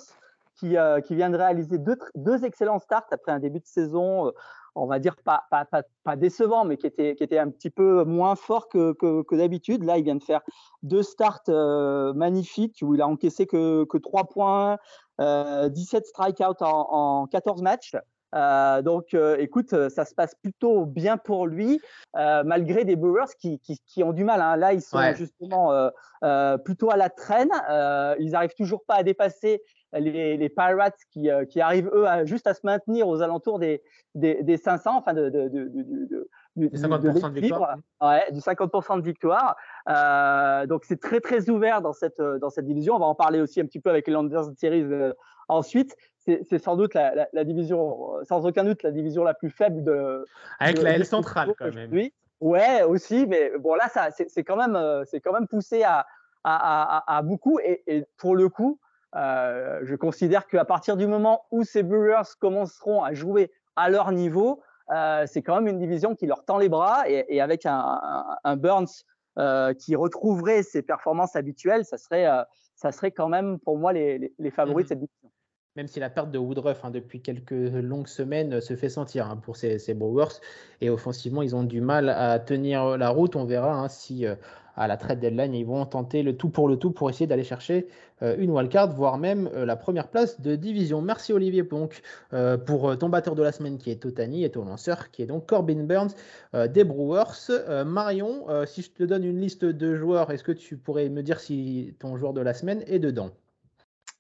qui, 0.55 0.77
qui, 1.05 1.15
vient 1.15 1.31
de 1.31 1.37
réaliser 1.37 1.79
deux, 1.79 1.99
deux, 2.15 2.45
excellents 2.45 2.79
starts 2.79 3.07
après 3.11 3.33
un 3.33 3.41
début 3.41 3.61
de 3.61 3.67
saison 3.67 4.33
on 4.81 4.87
va 4.87 4.99
dire 4.99 5.17
pas, 5.17 5.45
pas, 5.51 5.67
pas, 6.05 6.17
décevant, 6.17 6.65
mais 6.65 6.77
qui 6.77 6.87
était, 6.87 7.15
qui 7.15 7.23
était 7.23 7.39
un 7.39 7.51
petit 7.51 7.71
peu 7.71 8.05
moins 8.05 8.35
fort 8.35 8.69
que, 8.69 8.93
que, 8.93 9.35
d'habitude. 9.37 9.85
Là, 9.85 9.99
il 9.99 10.05
vient 10.05 10.17
de 10.17 10.23
faire 10.23 10.41
deux 10.83 11.03
starts 11.03 11.43
euh, 11.49 12.15
magnifiques 12.15 12.79
où 12.83 12.95
il 12.95 13.03
a 13.03 13.07
encaissé 13.07 13.47
que, 13.47 13.85
que 13.85 13.99
3 13.99 14.25
points, 14.25 14.79
euh, 15.21 15.69
17 15.69 16.07
strikeouts 16.07 16.63
en, 16.63 17.23
en 17.23 17.27
14 17.27 17.63
matchs. 17.63 17.95
Euh, 18.35 18.81
donc, 18.81 19.13
euh, 19.13 19.37
écoute, 19.39 19.89
ça 19.91 20.05
se 20.05 20.15
passe 20.15 20.35
plutôt 20.37 20.87
bien 20.87 21.19
pour 21.19 21.47
lui, 21.47 21.81
malgré 22.15 22.85
des 22.85 22.97
Brewers 22.97 23.35
qui, 23.39 23.61
qui, 23.61 24.03
ont 24.03 24.13
du 24.13 24.25
mal. 24.25 24.41
Hein. 24.41 24.57
Là, 24.57 24.73
ils 24.73 24.83
sont 24.83 25.03
justement 25.15 25.91
plutôt 26.65 26.91
à 26.91 26.97
la 26.97 27.11
traîne. 27.11 27.51
ils 28.19 28.31
n'arrivent 28.31 28.55
toujours 28.57 28.85
pas 28.85 28.95
à 28.95 29.03
dépasser 29.03 29.63
les, 29.93 30.49
Pirates 30.49 30.99
qui, 31.11 31.31
euh, 31.31 31.45
qui, 31.45 31.61
arrivent 31.61 31.91
eux 31.93 32.07
juste 32.25 32.47
à 32.47 32.55
se 32.55 32.61
maintenir 32.65 33.09
aux 33.09 33.23
alentours 33.23 33.59
des, 33.59 33.83
des, 34.15 34.43
des 34.43 34.57
500, 34.57 34.97
enfin 34.97 35.15
de, 35.15 35.29
de, 35.29 35.49
de, 35.49 35.69
de 35.69 36.29
du 36.57 36.69
50% 36.69 37.33
de, 37.33 37.41
victoire. 37.41 37.77
Ouais, 38.01 38.31
du 38.33 38.41
50% 38.41 39.01
de 39.01 39.05
victoire. 39.05 39.57
Euh, 39.89 40.67
donc 40.67 40.85
c'est 40.85 41.01
très 41.01 41.21
très 41.21 41.49
ouvert 41.49 41.81
dans 41.81 41.93
cette 41.93 42.21
dans 42.21 42.51
cette 42.51 42.67
division. 42.67 42.97
On 42.97 42.99
va 42.99 43.07
en 43.07 43.15
parler 43.15 43.41
aussi 43.41 43.61
un 43.61 43.67
petit 43.67 43.81
peu 43.81 43.91
avec 43.91 44.07
les 44.07 44.13
Landers 44.13 44.51
Series 44.57 44.83
euh, 44.83 45.13
ensuite. 45.49 45.97
C'est 46.19 46.59
sans 46.59 46.77
doute 46.77 46.95
la, 46.95 47.29
la, 47.33 47.45
division, 47.45 48.13
sans 48.25 48.47
aucun 48.47 48.63
doute 48.63 48.83
la 48.83 48.91
division 48.91 49.25
la 49.25 49.35
plus 49.35 49.51
faible 49.51 49.83
de. 49.83 50.25
Avec 50.59 50.83
la 50.83 50.95
L 50.95 51.07
centrale 51.07 51.55
quand 51.59 51.75
même. 51.75 51.91
Oui, 51.93 52.13
ouais 52.41 52.83
aussi, 52.83 53.27
mais 53.27 53.53
bon 53.59 53.75
là 53.75 53.89
ça 53.89 54.11
c'est 54.11 54.45
quand 54.45 54.57
même 54.57 54.79
c'est 55.07 55.21
quand 55.21 55.33
même 55.33 55.49
poussé 55.49 55.83
à 55.83 56.07
à, 56.45 56.99
à, 56.99 57.19
à 57.19 57.23
beaucoup 57.23 57.59
et, 57.61 57.83
et, 57.87 58.05
pour 58.17 58.37
le 58.37 58.49
coup 58.49 58.79
euh, 59.17 59.81
je 59.83 59.95
considère 59.97 60.47
qu'à 60.47 60.65
partir 60.65 60.97
du 60.97 61.07
moment 61.07 61.43
où 61.51 61.65
ces 61.65 61.83
Brewers 61.83 62.37
commenceront 62.39 63.03
à 63.03 63.13
jouer 63.13 63.51
à 63.77 63.91
leur 63.91 64.13
niveau, 64.13 64.63
euh, 64.91 65.25
c'est 65.27 65.43
quand 65.43 65.57
même 65.57 65.69
une 65.69 65.79
division 65.79 66.15
qui 66.15 66.27
leur 66.27 66.45
tend 66.45 66.59
les 66.59 66.69
bras 66.69 67.09
et, 67.09 67.25
et 67.29 67.41
avec 67.41 67.67
un, 67.67 68.01
un, 68.45 68.57
Burns 68.57 69.05
euh, 69.39 69.73
qui 69.75 69.97
retrouverait 69.97 70.63
ses 70.63 70.83
performances 70.83 71.37
habituelles, 71.37 71.85
ça 71.85 71.99
serait, 71.99 72.27
ça 72.75 72.93
serait 72.93 73.11
quand 73.11 73.29
même 73.29 73.59
pour 73.59 73.79
moi 73.79 73.93
les, 73.93 74.19
les, 74.19 74.35
les 74.39 74.51
favoris 74.51 74.85
de 74.85 74.89
cette 74.89 75.01
division. 75.01 75.31
Même 75.77 75.87
si 75.87 76.01
la 76.01 76.11
perte 76.11 76.33
de 76.33 76.39
Woodruff 76.39 76.85
hein, 76.85 76.91
depuis 76.91 77.23
quelques 77.23 77.53
longues 77.53 78.09
semaines 78.09 78.61
se 78.61 78.75
fait 78.75 78.89
sentir 78.89 79.31
hein, 79.31 79.37
pour 79.37 79.57
ces, 79.57 79.79
ces 79.79 79.95
Brewers. 79.95 80.41
Et 80.81 80.91
offensivement 80.91 81.43
ils 81.43 81.55
ont 81.55 81.63
du 81.63 81.81
mal 81.81 82.09
à 82.09 82.39
tenir 82.41 82.99
la 82.99 83.09
route, 83.09 83.37
on 83.37 83.45
verra 83.45 83.73
hein, 83.73 83.89
si 83.89 84.27
à 84.81 84.89
la 84.89 84.97
trade 84.97 85.21
deadline. 85.21 85.55
Ils 85.55 85.67
vont 85.67 85.85
tenter 85.85 86.23
le 86.23 86.37
tout 86.37 86.49
pour 86.49 86.67
le 86.67 86.77
tout 86.77 86.91
pour 86.91 87.11
essayer 87.11 87.27
d'aller 87.27 87.45
chercher 87.45 87.87
une 88.23 88.51
wildcard, 88.51 88.95
voire 88.95 89.19
même 89.19 89.51
la 89.55 89.77
première 89.77 90.09
place 90.09 90.41
de 90.41 90.57
division. 90.57 91.03
Merci 91.03 91.33
Olivier 91.33 91.63
donc, 91.63 92.01
pour 92.67 92.97
ton 92.99 93.09
batteur 93.11 93.35
de 93.35 93.43
la 93.43 93.53
semaine 93.53 93.79
qui 93.79 93.91
est 93.91 93.97
Totani 93.97 94.45
et 94.45 94.51
ton 94.51 94.65
lanceur 94.65 95.11
qui 95.11 95.23
est 95.23 95.27
donc 95.27 95.47
Corbin 95.47 95.85
Burns 95.85 96.15
des 96.69 96.85
Brewers. 96.85 97.85
Marion, 97.85 98.47
si 98.67 98.83
je 98.83 98.91
te 98.91 99.05
donne 99.05 99.25
une 99.25 99.41
liste 99.41 99.65
de 99.65 99.95
joueurs, 99.95 100.31
est-ce 100.31 100.45
que 100.45 100.53
tu 100.53 100.77
pourrais 100.77 101.09
me 101.09 101.23
dire 101.23 101.41
si 101.41 101.95
ton 101.99 102.17
joueur 102.17 102.33
de 102.33 102.41
la 102.41 102.55
semaine 102.55 102.83
est 102.87 102.99
dedans? 102.99 103.31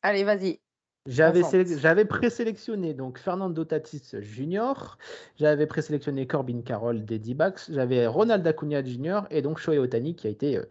Allez, 0.03 0.25
vas-y. 0.25 0.61
J'avais 1.06 2.04
présélectionné 2.04 2.92
donc 2.92 3.18
Fernando 3.18 3.64
Tatis 3.64 4.02
Jr., 4.20 4.98
j'avais 5.38 5.66
présélectionné 5.66 6.26
Corbin 6.26 6.60
Carroll 6.60 7.06
des 7.06 7.18
D-backs, 7.18 7.70
j'avais 7.70 8.06
Ronald 8.06 8.46
Acuna 8.46 8.84
Jr. 8.84 9.22
et 9.30 9.40
donc 9.40 9.58
Shohei 9.58 9.78
Otani 9.78 10.14
qui 10.14 10.26
a 10.26 10.30
été 10.30 10.58
euh, 10.58 10.64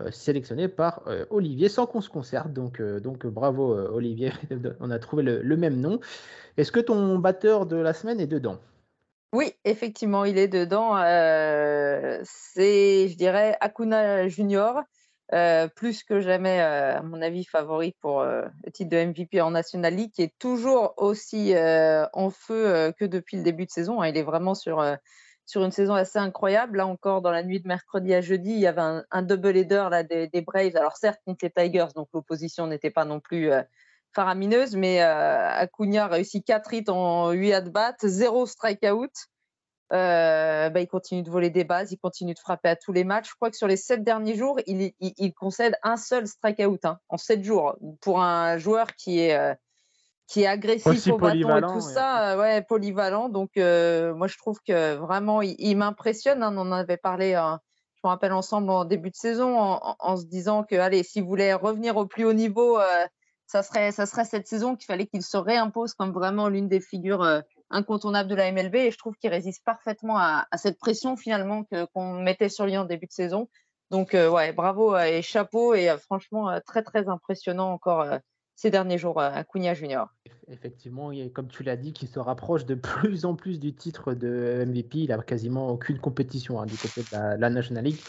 euh, 0.00 0.10
sélectionné 0.10 0.68
par 0.68 1.02
euh, 1.06 1.26
Olivier 1.28 1.68
sans 1.68 1.84
qu'on 1.84 2.00
se 2.00 2.08
concerte. 2.08 2.50
Donc, 2.50 2.80
donc 2.80 3.26
bravo 3.26 3.74
Olivier, 3.74 4.32
on 4.80 4.90
a 4.90 4.98
trouvé 4.98 5.22
le, 5.22 5.56
même 5.56 5.78
nom. 5.78 6.00
Est-ce 6.56 6.72
que 6.72 6.80
ton 6.80 7.18
batteur 7.18 7.66
de 7.66 7.76
la 7.76 7.92
semaine 7.92 8.20
est 8.20 8.26
dedans? 8.26 8.58
Oui, 9.34 9.52
effectivement, 9.64 10.24
il 10.24 10.38
est 10.38 10.48
dedans. 10.48 10.94
C'est, 12.24 13.08
je 13.08 13.16
dirais, 13.16 13.56
Acuna 13.60 14.28
Jr. 14.28 14.80
Plus 15.30 16.02
que 16.04 16.20
jamais, 16.20 16.60
à 16.60 17.02
mon 17.02 17.20
avis, 17.22 17.44
favori 17.44 17.94
pour 18.00 18.22
le 18.22 18.70
titre 18.72 18.90
de 18.90 19.04
MVP 19.04 19.40
en 19.40 19.50
National 19.50 19.94
League, 19.94 20.12
qui 20.12 20.22
est 20.22 20.34
toujours 20.38 20.94
aussi 20.96 21.54
en 21.56 22.30
feu 22.30 22.92
que 22.98 23.04
depuis 23.04 23.36
le 23.36 23.42
début 23.42 23.66
de 23.66 23.70
saison. 23.70 24.00
Hein. 24.00 24.08
Il 24.08 24.16
est 24.16 24.22
vraiment 24.22 24.54
sur, 24.54 24.84
sur 25.46 25.64
une 25.64 25.70
saison 25.70 25.94
assez 25.94 26.18
incroyable. 26.18 26.78
Là 26.78 26.86
encore, 26.86 27.22
dans 27.22 27.30
la 27.30 27.42
nuit 27.42 27.60
de 27.60 27.68
mercredi 27.68 28.14
à 28.14 28.20
jeudi, 28.20 28.52
il 28.52 28.60
y 28.60 28.66
avait 28.66 29.02
un, 29.10 29.22
double 29.22 29.56
header 29.56 29.88
là, 29.90 30.02
des, 30.02 30.40
Braves. 30.42 30.76
Alors 30.76 30.96
certes, 30.96 31.20
contre 31.24 31.44
les 31.44 31.50
Tigers, 31.50 31.92
donc 31.94 32.08
l'opposition 32.12 32.66
n'était 32.66 32.90
pas 32.90 33.04
non 33.04 33.20
plus 33.20 33.50
faramineuse, 34.14 34.76
mais 34.76 35.00
Acuna 35.00 36.04
a 36.04 36.08
réussi 36.08 36.42
4 36.42 36.74
hits 36.74 36.84
en 36.88 37.32
8 37.32 37.52
at-bats, 37.52 37.96
0 38.02 38.46
strikeout. 38.46 39.10
Euh, 39.92 40.70
bah, 40.70 40.80
il 40.80 40.88
continue 40.88 41.22
de 41.22 41.30
voler 41.30 41.50
des 41.50 41.64
bases, 41.64 41.92
il 41.92 41.98
continue 41.98 42.34
de 42.34 42.38
frapper 42.38 42.70
à 42.70 42.76
tous 42.76 42.92
les 42.92 43.04
matchs. 43.04 43.28
Je 43.28 43.34
crois 43.34 43.50
que 43.50 43.56
sur 43.56 43.68
les 43.68 43.76
sept 43.76 44.02
derniers 44.02 44.34
jours, 44.34 44.58
il, 44.66 45.34
concède 45.34 45.76
un 45.82 45.96
seul 45.96 46.26
strikeout 46.26 46.78
hein, 46.84 46.98
en 47.08 47.16
sept 47.16 47.44
jours. 47.44 47.76
Pour 48.00 48.22
un 48.22 48.56
joueur 48.56 48.94
qui 48.96 49.20
est, 49.20 49.36
euh, 49.36 49.54
qui 50.26 50.42
est 50.42 50.46
agressif 50.46 51.06
au 51.08 51.18
bâton 51.18 51.56
et 51.56 51.60
tout 51.60 51.80
ça, 51.80 52.32
euh, 52.32 52.40
ouais, 52.40 52.62
polyvalent. 52.62 53.28
Donc, 53.28 53.50
moi, 53.56 54.26
je 54.26 54.38
trouve 54.38 54.58
que 54.66 54.94
vraiment, 54.94 55.42
il, 55.42 55.76
m'impressionne. 55.76 56.42
Hein. 56.42 56.54
on 56.56 56.60
en 56.60 56.72
avait 56.72 56.96
parlé, 56.96 57.32
je 57.32 58.00
me 58.02 58.08
rappelle 58.08 58.32
ensemble 58.32 58.70
en 58.70 58.86
début 58.86 59.10
de 59.10 59.16
saison, 59.16 59.58
en, 59.58 60.16
se 60.16 60.24
disant 60.24 60.64
que, 60.64 60.76
allez, 60.76 61.02
s'il 61.02 61.24
voulait 61.24 61.52
revenir 61.52 61.98
au 61.98 62.06
plus 62.06 62.24
haut 62.24 62.32
niveau, 62.32 62.78
ça, 63.46 63.62
serait, 63.62 63.92
ça 63.92 64.06
serait 64.06 64.24
cette 64.24 64.48
saison 64.48 64.76
qu'il 64.76 64.86
fallait 64.86 65.06
qu'il 65.06 65.22
se 65.22 65.36
réimpose 65.36 65.92
comme 65.92 66.12
vraiment 66.12 66.48
l'une 66.48 66.68
des 66.68 66.80
figures 66.80 67.42
incontournable 67.74 68.30
de 68.30 68.34
la 68.34 68.50
MLB 68.50 68.76
et 68.76 68.90
je 68.90 68.98
trouve 68.98 69.16
qu'il 69.16 69.30
résiste 69.30 69.64
parfaitement 69.64 70.16
à, 70.16 70.46
cette 70.56 70.78
pression 70.78 71.16
finalement 71.16 71.64
qu'on 71.92 72.14
mettait 72.14 72.48
sur 72.48 72.66
lui 72.66 72.76
en 72.76 72.84
début 72.84 73.06
de 73.06 73.12
saison. 73.12 73.48
Donc 73.90 74.14
euh, 74.14 74.30
ouais, 74.30 74.52
bravo 74.52 74.94
euh, 74.94 75.02
et 75.02 75.22
chapeau 75.22 75.74
et 75.74 75.90
euh, 75.90 75.98
franchement 75.98 76.58
très 76.64 76.82
très 76.82 77.08
impressionnant 77.08 77.70
encore 77.72 78.06
ces 78.54 78.70
derniers 78.70 78.98
jours 78.98 79.20
à 79.20 79.44
Cunha 79.44 79.74
Junior 79.74 80.08
effectivement, 80.50 81.10
comme 81.32 81.48
tu 81.48 81.62
l'as 81.62 81.76
dit, 81.76 81.92
qui 81.92 82.06
se 82.06 82.18
rapproche 82.18 82.66
de 82.66 82.74
plus 82.74 83.24
en 83.24 83.34
plus 83.34 83.58
du 83.58 83.72
titre 83.72 84.14
de 84.14 84.64
MVP. 84.66 84.98
Il 84.98 85.08
n'a 85.08 85.18
quasiment 85.18 85.70
aucune 85.70 85.98
compétition 85.98 86.60
hein, 86.60 86.66
du 86.66 86.76
côté 86.76 87.02
de 87.02 87.40
la, 87.40 87.50
National 87.50 87.84
League. 87.84 88.00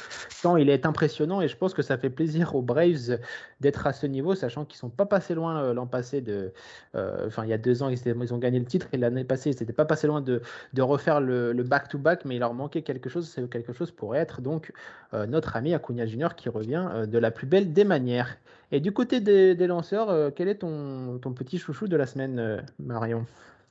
Tant 0.41 0.57
il 0.57 0.69
est 0.69 0.85
impressionnant 0.85 1.41
et 1.41 1.47
je 1.47 1.55
pense 1.55 1.73
que 1.73 1.81
ça 1.81 1.97
fait 1.97 2.09
plaisir 2.09 2.55
aux 2.55 2.61
Braves 2.61 3.19
d'être 3.61 3.87
à 3.87 3.93
ce 3.93 4.05
niveau, 4.05 4.35
sachant 4.35 4.65
qu'ils 4.65 4.77
ne 4.77 4.79
sont 4.79 4.89
pas 4.89 5.05
passés 5.05 5.35
loin 5.35 5.63
euh, 5.63 5.73
l'an 5.73 5.87
passé. 5.87 6.21
De, 6.21 6.51
euh, 6.95 7.27
enfin, 7.27 7.43
il 7.43 7.49
y 7.49 7.53
a 7.53 7.57
deux 7.57 7.83
ans, 7.83 7.89
ils, 7.89 8.33
ont 8.33 8.37
gagné 8.37 8.59
le 8.59 8.65
titre 8.65 8.87
et 8.91 8.97
l'année 8.97 9.23
passée, 9.23 9.51
ils 9.51 9.59
n'étaient 9.59 9.73
pas 9.73 9.85
passés 9.85 10.07
loin 10.07 10.21
de, 10.21 10.41
refaire 10.79 11.21
le 11.21 11.63
back-to-back, 11.63 12.25
mais 12.25 12.35
il 12.35 12.39
leur 12.39 12.53
manquait 12.53 12.81
quelque 12.81 13.09
chose. 13.09 13.29
C'est 13.29 13.49
quelque 13.49 13.73
chose 13.73 13.91
pourrait 13.91 14.19
être 14.19 14.41
donc 14.41 14.71
euh, 15.13 15.25
notre 15.25 15.55
ami 15.55 15.73
Acuna 15.73 16.05
Junior 16.05 16.35
qui 16.35 16.49
revient 16.49 17.05
de 17.07 17.17
la 17.17 17.31
plus 17.31 17.47
belle 17.47 17.73
des 17.73 17.83
manières. 17.83 18.37
Et 18.71 18.79
du 18.79 18.91
côté 18.91 19.19
des, 19.19 19.55
lanceurs, 19.67 20.33
quel 20.33 20.47
est 20.47 20.55
ton 20.55 21.19
petit 21.35 21.57
chouchou 21.59 21.87
de 21.87 21.95
la 21.95 22.05
semaine? 22.05 22.24
Euh, 22.27 22.61
Marion 22.79 23.25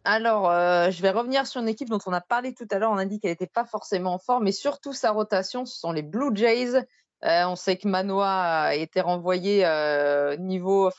alors, 0.07 0.51
euh, 0.51 0.91
je 0.91 1.01
vais 1.01 1.09
revenir 1.09 1.47
sur 1.47 1.63
une 1.63 1.69
équipe 1.69 1.89
dont 1.89 1.99
on 2.05 2.13
a 2.13 2.21
parlé 2.21 2.53
tout 2.53 2.67
à 2.71 2.79
l'heure. 2.79 2.91
On 2.91 2.99
a 2.99 3.07
dit 3.07 3.21
qu'elle 3.21 3.31
n'était 3.31 3.47
pas 3.47 3.65
forcément 3.65 4.13
en 4.13 4.19
forme, 4.19 4.45
mais 4.45 4.53
surtout 4.53 4.93
sa 4.93 5.13
rotation, 5.13 5.65
ce 5.65 5.79
sont 5.79 5.93
les 5.93 6.03
Blue 6.03 6.29
Jays. 6.35 6.75
Euh, 6.77 7.45
on 7.47 7.57
sait 7.57 7.79
que 7.79 7.89
Manoa 7.89 8.29
a 8.65 8.75
été 8.75 9.01
renvoyé 9.01 9.65
au, 9.65 10.91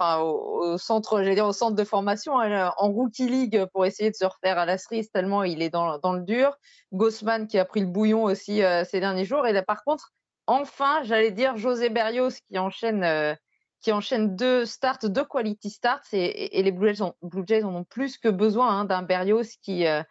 centre, 0.79 1.69
de 1.69 1.83
formation, 1.83 2.39
hein, 2.39 2.73
en 2.77 2.91
rookie 2.91 3.29
league 3.29 3.65
pour 3.73 3.85
essayer 3.85 4.09
de 4.09 4.15
se 4.15 4.25
refaire 4.25 4.57
à 4.57 4.65
la 4.65 4.79
cerise 4.79 5.11
tellement 5.11 5.43
il 5.43 5.61
est 5.61 5.69
dans, 5.69 5.99
le 6.01 6.21
dur. 6.21 6.57
Gossman 6.91 7.45
qui 7.45 7.59
a 7.59 7.65
pris 7.65 7.81
le 7.81 7.85
bouillon 7.85 8.23
aussi 8.23 8.63
ces 8.89 8.99
derniers 8.99 9.25
jours. 9.25 9.45
Et 9.45 9.53
là, 9.53 9.61
par 9.61 9.83
contre, 9.83 10.13
enfin, 10.47 11.03
j'allais 11.03 11.29
dire 11.29 11.57
José 11.57 11.89
Berrios 11.89 12.31
qui 12.49 12.57
enchaîne 12.57 13.37
qui 13.81 13.91
enchaîne 13.91 14.35
deux 14.35 14.65
starts, 14.65 14.99
deux 15.03 15.25
quality 15.25 15.69
starts, 15.69 16.01
et, 16.13 16.61
les 16.63 16.71
Blue 16.71 16.93
Jays, 16.93 17.03
ont, 17.03 17.13
en 17.21 17.75
ont 17.75 17.83
plus 17.83 18.17
que 18.17 18.29
besoin 18.29 18.79
hein, 18.79 18.85
d'un 18.85 19.03
Berrios 19.03 19.57
qui, 19.61 19.85
euh, 19.85 20.01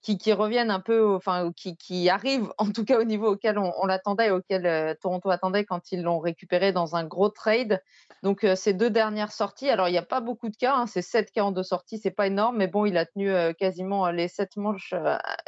qui, 0.00 0.32
revienne 0.32 0.70
un 0.70 0.80
peu, 0.80 1.14
enfin, 1.14 1.52
qui, 1.54 1.76
qui, 1.76 2.08
arrive 2.08 2.50
en 2.58 2.70
tout 2.70 2.84
cas 2.84 2.98
au 2.98 3.04
niveau 3.04 3.32
auquel 3.32 3.58
on, 3.58 3.86
l'attendait, 3.86 4.30
auquel 4.30 4.66
euh, 4.66 4.94
Toronto 5.00 5.30
attendait 5.30 5.64
quand 5.64 5.92
ils 5.92 6.02
l'ont 6.02 6.18
récupéré 6.18 6.72
dans 6.72 6.96
un 6.96 7.04
gros 7.04 7.28
trade. 7.28 7.82
Donc, 8.22 8.44
euh, 8.44 8.56
ces 8.56 8.72
deux 8.72 8.90
dernières 8.90 9.32
sorties, 9.32 9.68
alors 9.68 9.88
il 9.88 9.92
n'y 9.92 9.98
a 9.98 10.02
pas 10.02 10.20
beaucoup 10.20 10.48
de 10.48 10.56
cas, 10.56 10.74
hein, 10.74 10.86
c'est 10.86 11.02
sept 11.02 11.30
cas 11.30 11.42
en 11.42 11.52
deux 11.52 11.62
sorties, 11.62 11.98
c'est 11.98 12.10
pas 12.10 12.26
énorme, 12.26 12.56
mais 12.56 12.68
bon, 12.68 12.86
il 12.86 12.96
a 12.96 13.04
tenu 13.04 13.32
quasiment 13.56 14.10
les 14.10 14.28
sept 14.28 14.56
manches 14.56 14.94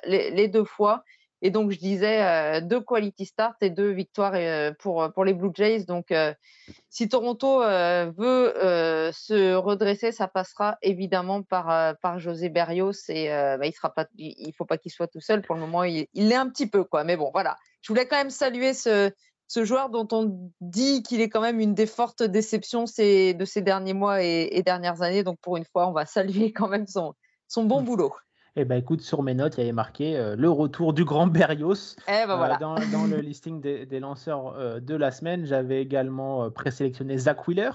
les, 0.05 0.49
deux 0.49 0.65
fois. 0.65 1.05
Et 1.45 1.51
donc, 1.51 1.73
je 1.73 1.79
disais 1.79 2.23
euh, 2.23 2.61
deux 2.61 2.81
quality 2.81 3.27
starts 3.27 3.57
et 3.61 3.71
deux 3.71 3.91
victoires 3.91 4.35
euh, 4.37 4.73
pour, 4.79 5.13
pour 5.13 5.25
les 5.25 5.35
Blue 5.35 5.51
Jays. 5.53 5.85
Donc, 5.85 6.13
euh, 6.13 6.33
si 6.89 7.09
Toronto 7.09 7.59
veut 7.59 8.53
se 9.13 9.55
redresser, 9.55 10.13
ça 10.13 10.29
passera 10.29 10.79
évidemment 10.83 11.43
par, 11.43 11.97
par 11.99 12.21
José 12.21 12.49
Berrios. 12.49 12.93
Et 13.09 13.29
bah, 13.29 13.67
il 13.67 13.73
sera 13.73 13.93
pas, 13.93 14.07
il 14.17 14.53
faut 14.57 14.65
pas 14.65 14.79
qu'il 14.79 14.93
soit 14.93 15.09
tout 15.09 15.21
seul. 15.21 15.43
Pour 15.43 15.57
le 15.57 15.61
moment, 15.61 15.83
il, 15.83 16.07
l'est 16.15 16.37
un 16.37 16.49
petit 16.49 16.69
peu. 16.69 16.85
quoi. 16.85 17.03
Mais 17.03 17.17
bon, 17.17 17.31
voilà. 17.33 17.57
Je 17.81 17.89
voulais 17.89 18.07
quand 18.07 18.19
même 18.19 18.31
saluer 18.31 18.73
ce, 18.73 19.11
ce 19.49 19.65
joueur 19.65 19.91
dont 19.91 20.07
on 20.13 20.51
dit 20.61 21.03
qu'il 21.03 21.21
est 21.21 21.29
quand 21.29 21.41
même 21.41 21.59
une 21.59 21.75
des 21.75 21.87
fortes 21.87 22.23
déceptions 22.23 22.85
de 22.85 23.45
ces 23.45 23.63
derniers 23.63 23.95
mois 23.95 24.23
et, 24.23 24.49
et, 24.53 24.63
dernières 24.63 25.03
années. 25.03 25.25
Donc, 25.25 25.41
pour 25.41 25.57
une 25.57 25.65
fois, 25.65 25.89
on 25.89 25.93
va 25.93 26.07
saluer 26.07 26.53
quand 26.53 26.69
même 26.69 26.87
son, 26.87 27.15
son 27.49 27.65
bon 27.65 27.81
mmh. 27.81 27.85
boulot. 27.85 28.15
Eh 28.55 28.67
ben 28.67 28.77
écoute, 28.77 29.01
sur 29.01 29.23
mes 29.23 29.33
notes, 29.33 29.55
il 29.57 29.61
y 29.61 29.63
avait 29.63 29.73
marqué 29.73 30.17
euh, 30.17 30.37
le 30.37 30.51
retour 30.51 30.93
du 30.93 31.05
grand 31.05 31.27
Berrios 31.29 31.97
eh 32.07 32.27
ben, 32.27 32.37
voilà. 32.37 32.57
dans, 32.59 32.75
le 32.77 33.21
listing 33.21 33.61
des, 33.61 34.01
lanceurs 34.01 34.55
euh, 34.57 34.79
de 34.79 34.95
la 34.95 35.11
semaine. 35.11 35.47
J'avais 35.47 35.81
également 35.81 36.51
présélectionné 36.51 37.17
Zach 37.17 37.49
Wheeler, 37.49 37.71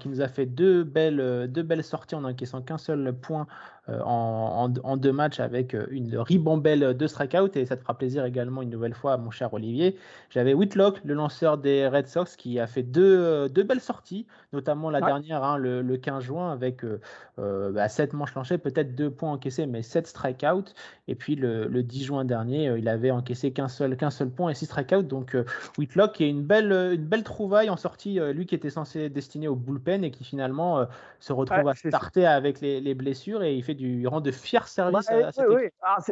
qui 0.00 0.08
nous 0.08 0.20
a 0.20 0.28
fait 0.28 0.46
deux 0.46 0.84
belles, 0.84 1.50
deux 1.50 1.62
belles 1.62 1.84
sorties 1.84 2.14
en 2.14 2.24
encaissant 2.24 2.60
qu'un 2.60 2.78
seul 2.78 3.14
point 3.14 3.46
euh, 3.88 4.00
en, 4.04 4.68
deux 4.96 5.10
matchs 5.10 5.40
avec 5.40 5.74
euh, 5.74 5.88
une 5.90 6.16
ribambelle 6.16 6.96
de 6.96 7.06
strikeout. 7.08 7.56
Et 7.56 7.66
ça 7.66 7.76
te 7.76 7.82
fera 7.82 7.98
plaisir 7.98 8.24
également 8.24 8.62
une 8.62 8.70
nouvelle 8.70 8.94
fois, 8.94 9.16
mon 9.16 9.32
cher 9.32 9.52
Olivier. 9.52 9.98
J'avais 10.30 10.54
Whitlock, 10.54 11.00
le 11.02 11.14
lanceur 11.14 11.58
des 11.58 11.88
Red 11.88 12.06
Sox, 12.06 12.36
qui 12.36 12.60
a 12.60 12.68
fait 12.68 12.84
deux, 12.84 13.18
euh, 13.18 13.48
deux 13.48 13.64
belles 13.64 13.80
sorties, 13.80 14.28
notamment 14.52 14.88
la 14.88 15.00
dernière, 15.00 15.42
hein, 15.42 15.56
le, 15.56 15.96
15 15.96 16.22
juin, 16.22 16.52
avec 16.52 16.84
euh, 16.84 17.72
bah, 17.72 17.88
7 17.88 18.12
manches 18.12 18.36
lancées, 18.36 18.56
peut-être 18.56 18.94
deux 18.94 19.10
points 19.10 19.32
encaissés, 19.32 19.66
mais 19.66 19.82
7 19.82 20.06
strikeouts. 20.06 20.72
Et 21.08 21.16
puis 21.16 21.34
le, 21.34 21.82
10 21.82 22.04
juin 22.04 22.24
dernier, 22.24 22.72
il 22.78 22.88
avait 22.88 23.10
encaissé 23.10 23.52
qu'un 23.52 23.66
seul, 23.66 23.96
qu'un 23.96 24.10
seul 24.10 24.30
point 24.30 24.50
et 24.50 24.54
6 24.54 24.66
strikeouts. 24.66 25.02
Donc 25.02 25.36
Whitlock 25.76 26.20
est 26.20 26.28
une 26.28 26.44
belle, 26.44 26.70
une 26.70 27.04
belle 27.04 27.24
trouvaille 27.24 27.68
en 27.68 27.76
sortie, 27.76 28.20
lui 28.32 28.46
qui 28.46 28.54
était 28.54 28.70
censé 28.70 29.08
destiné 29.08 29.48
au 29.48 29.56
bullpen 29.62 30.04
et 30.04 30.10
qui 30.10 30.24
finalement 30.24 30.86
se 31.20 31.32
retrouve 31.32 31.68
à 31.68 31.74
starter 31.74 32.26
avec 32.26 32.60
les, 32.60 32.80
les 32.80 32.94
blessures 32.94 33.42
et 33.42 33.54
il 33.54 33.62
fait 33.62 33.74
du 33.74 34.06
rend 34.06 34.20
de 34.20 34.30
fiers 34.30 34.66
services 34.66 35.08
à, 35.08 35.30
oui, 35.48 35.68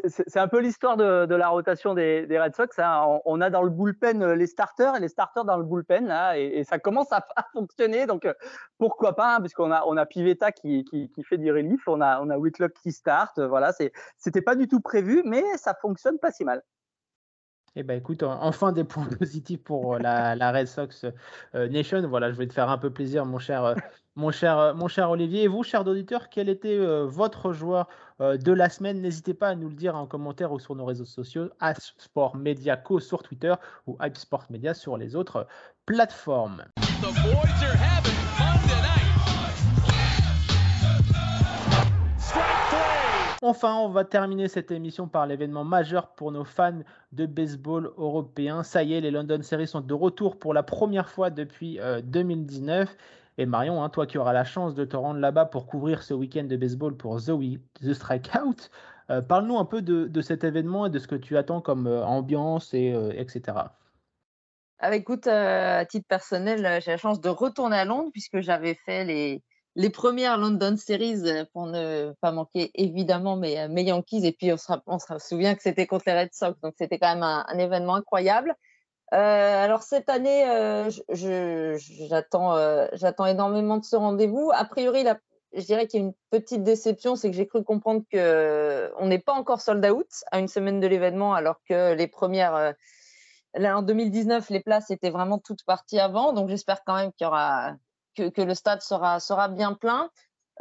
C'est 0.07 0.39
un 0.39 0.49
peu 0.49 0.61
l'histoire 0.61 0.97
de, 0.97 1.35
la 1.35 1.49
rotation 1.49 1.95
des, 1.95 2.27
Red 2.31 2.55
Sox. 2.55 2.79
Hein. 2.79 3.21
On, 3.25 3.41
a 3.41 3.51
dans 3.51 3.63
le 3.63 3.71
bullpen 3.71 4.23
euh, 4.23 4.35
les 4.35 4.47
starters 4.47 4.97
et 4.97 5.01
les 5.01 5.09
starters 5.09 5.45
dans 5.45 5.57
le 5.57 5.65
bullpen 5.65 6.07
là, 6.07 6.39
et, 6.39 6.65
ça 6.65 6.79
commence 6.79 7.13
à, 7.13 7.25
fonctionner. 7.53 8.07
Donc 8.07 8.25
euh, 8.25 8.35
pourquoi 8.79 9.15
pas, 9.15 9.37
hein, 9.37 9.41
puisqu'on 9.41 9.71
a 9.71 9.85
on 9.87 9.97
a 9.97 10.07
Pivetta 10.07 10.53
qui, 10.53 10.85
qui, 10.85 11.23
fait 11.23 11.39
du 11.39 11.53
relief, 11.53 11.87
on 11.87 12.01
a 12.01 12.21
on 12.21 12.31
a 12.31 12.39
Whitlock 12.39 12.73
qui 12.83 12.93
start. 12.93 13.39
Voilà, 13.41 13.73
c'était 14.17 14.43
pas 14.43 14.55
du 14.55 14.69
tout 14.69 14.81
prévu, 14.81 15.23
mais 15.25 15.45
ça 15.57 15.75
fonctionne 15.75 16.19
pas 16.19 16.31
si 16.31 16.45
mal. 16.45 16.63
Eh 17.77 17.83
ben 17.83 17.99
écoute, 17.99 18.23
enfin 18.23 18.73
des 18.73 18.85
points 18.85 19.07
positifs 19.19 19.63
pour 19.63 19.99
la, 19.99 20.53
Red 20.53 20.67
Sox 20.67 21.07
Nation. 21.55 22.07
Voilà, 22.09 22.33
je 22.33 22.37
vais 22.37 22.47
te 22.47 22.53
faire 22.53 22.69
un 22.69 22.79
peu 22.79 22.91
plaisir, 22.91 23.25
mon 23.25 23.39
cher, 23.39 23.75
mon 24.17 24.31
cher, 24.31 24.75
mon 24.75 24.89
cher 24.89 25.11
Olivier. 25.11 25.45
Et 25.45 25.49
vous, 25.49 25.63
chers 25.63 25.87
auditeurs, 25.87 26.29
quel 26.31 26.49
était 26.49 26.79
votre 27.05 27.53
joueur 27.53 27.89
de 28.19 28.53
la 28.53 28.69
semaine? 28.69 29.01
N'hésitez 29.01 29.35
pas 29.35 29.49
à 29.49 29.55
nous 29.55 29.69
le 29.69 29.75
dire 29.75 29.97
en 29.97 30.07
commentaire 30.07 30.53
ou 30.53 30.59
sur 30.59 30.75
nos 30.75 30.85
réseaux 30.85 31.05
sociaux, 31.05 31.49
Sport 31.97 32.37
Media 32.37 32.77
Co 32.77 32.99
sur 32.99 33.23
Twitter 33.23 33.55
ou 33.87 33.97
Hype 34.03 34.17
Sport 34.17 34.47
Media 34.51 34.75
sur 34.75 34.97
les 34.97 35.15
autres 35.15 35.47
plateformes. 35.87 36.65
Enfin, 43.43 43.75
on 43.77 43.89
va 43.89 44.05
terminer 44.05 44.49
cette 44.49 44.71
émission 44.71 45.09
par 45.09 45.27
l'événement 45.27 45.65
majeur 45.65 46.09
pour 46.09 46.31
nos 46.31 46.45
fans 46.45 46.81
de 47.13 47.25
baseball 47.25 47.91
européens. 47.97 48.63
Ça 48.63 48.83
y 48.83 48.93
est, 48.93 49.01
les 49.01 49.11
London 49.11 49.41
Series 49.43 49.67
sont 49.67 49.81
de 49.81 49.95
retour 49.95 50.39
pour 50.39 50.53
la 50.53 50.63
première 50.63 51.09
fois 51.09 51.31
depuis 51.31 51.79
2019. 52.05 52.91
Euh, 52.91 52.95
Et 53.39 53.47
Marion, 53.47 53.83
hein, 53.83 53.89
toi 53.89 54.07
qui 54.07 54.19
auras 54.19 54.35
la 54.35 54.45
chance 54.45 54.75
de 54.75 54.85
te 54.85 54.95
rendre 54.95 55.21
là-bas 55.21 55.47
pour 55.47 55.67
couvrir 55.67 56.03
ce 56.03 56.13
week-end 56.13 56.45
de 56.45 56.57
baseball 56.57 56.95
pour 56.95 57.19
The, 57.23 57.33
The 57.81 57.95
Strikeout, 57.95 58.69
euh, 59.09 59.23
parle-nous 59.23 59.57
un 59.59 59.65
peu 59.65 59.81
de, 59.81 60.21
cet 60.21 60.45
événement 60.45 60.85
et 60.87 60.91
de 60.91 60.99
ce 60.99 61.09
que 61.09 61.15
tu 61.15 61.39
attends 61.39 61.63
comme 61.63 61.87
euh, 61.87 62.05
ambiance, 62.05 62.75
et, 62.75 62.95
etc. 63.17 63.57
Ah, 64.81 64.95
écoute, 64.95 65.27
à 65.27 65.87
titre 65.87 66.07
personnel, 66.07 66.81
j'ai 66.83 66.91
la 66.91 66.97
chance 66.99 67.21
de 67.23 67.31
retourner 67.31 67.77
à 67.77 67.85
Londres 67.87 68.11
puisque 68.13 68.41
j'avais 68.41 68.75
fait 68.85 69.05
les, 69.05 69.43
les 69.77 69.91
premières 69.91 70.37
London 70.37 70.77
Series, 70.77 71.23
euh, 71.27 71.45
pour 71.53 71.67
ne 71.67 72.13
pas 72.21 72.33
manquer 72.33 72.71
évidemment 72.75 73.37
mes, 73.37 73.61
euh, 73.61 73.69
mes 73.69 73.85
Yankees, 73.85 74.27
et 74.27 74.33
puis 74.33 74.53
on 74.53 74.57
se, 74.57 75.19
souvient 75.19 75.55
que 75.55 75.63
c'était 75.63 75.87
contre 75.87 76.05
les 76.07 76.19
Red 76.19 76.31
Sox, 76.33 76.61
donc 76.61 76.75
c'était 76.77 76.99
quand 76.99 77.15
même 77.15 77.23
un, 77.23 77.59
événement 77.59 77.95
incroyable. 77.95 78.55
Euh, 79.13 79.65
alors 79.65 79.83
cette 79.83 80.09
année, 80.09 80.45
j'attends 81.09 82.57
j'attends 82.93 83.27
énormément 83.27 83.79
de 83.79 83.85
ce 83.85 83.97
rendez-vous. 83.97 84.51
A 84.55 84.65
priori, 84.65 85.05
je 85.53 85.63
dirais 85.63 85.89
qu'il 85.89 86.01
y 86.01 86.03
a 86.05 86.07
une 86.07 86.15
petite 86.31 86.63
déception, 86.63 87.17
c'est 87.17 87.29
que 87.31 87.37
j'ai 87.37 87.49
cru 87.49 87.65
comprendre 87.65 88.03
qu'on 88.13 89.07
n'est 89.07 89.19
pas 89.19 89.33
encore 89.33 89.61
sold 89.61 89.85
out 89.87 90.07
à 90.31 90.39
une 90.39 90.47
semaine 90.49 90.79
de 90.79 90.87
l'événement, 90.87 91.35
alors 91.35 91.57
que 91.69 91.95
les 91.95 92.07
premières, 92.07 92.75
là, 93.55 93.79
en 93.79 93.83
2019, 93.83 94.49
les 94.51 94.61
places 94.61 94.91
étaient 94.93 95.11
vraiment 95.11 95.39
toutes 95.39 95.65
parties 95.65 95.99
avant. 95.99 96.33
Donc 96.33 96.49
j'espère 96.49 96.85
quand 96.85 96.95
même 96.95 97.13
qu'il 97.13 97.25
y 97.25 97.29
aura 97.29 97.75
que, 98.15 98.43
le 98.43 98.55
stade 98.55 98.83
sera, 98.83 99.21
sera 99.21 99.49
bien 99.49 99.75
plein. 99.75 100.11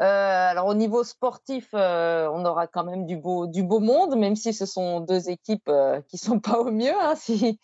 Euh, 0.01 0.03
alors 0.49 0.67
au 0.67 0.75
niveau 0.75 1.03
sportif, 1.03 1.69
euh, 1.73 2.29
on 2.31 2.45
aura 2.45 2.67
quand 2.67 2.85
même 2.85 3.05
du 3.05 3.17
beau, 3.17 3.47
du 3.47 3.63
beau 3.63 3.79
monde, 3.79 4.15
même 4.17 4.38
si 4.38 4.53
ce 4.53 4.65
sont 4.65 5.01
deux 5.01 5.29
équipes 5.29 5.67
euh, 5.67 6.01
qui 6.07 6.17
sont 6.17 6.39
pas 6.39 6.59
au 6.59 6.71
mieux, 6.71 6.93
hein, 6.99 7.15
c'est 7.15 7.57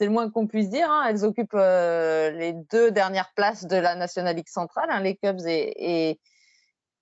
le 0.00 0.10
moins 0.10 0.30
qu'on 0.30 0.46
puisse 0.46 0.68
dire. 0.68 0.90
Hein. 0.90 1.06
Elles 1.08 1.24
occupent 1.24 1.54
les 1.54 2.52
deux 2.70 2.90
dernières 2.90 3.32
places 3.34 3.66
de 3.66 3.76
la 3.76 3.94
National 3.94 4.36
League 4.36 4.48
centrale, 4.48 4.88
hein, 4.90 5.00
les 5.00 5.16
Cubs 5.16 5.46
et, 5.46 6.20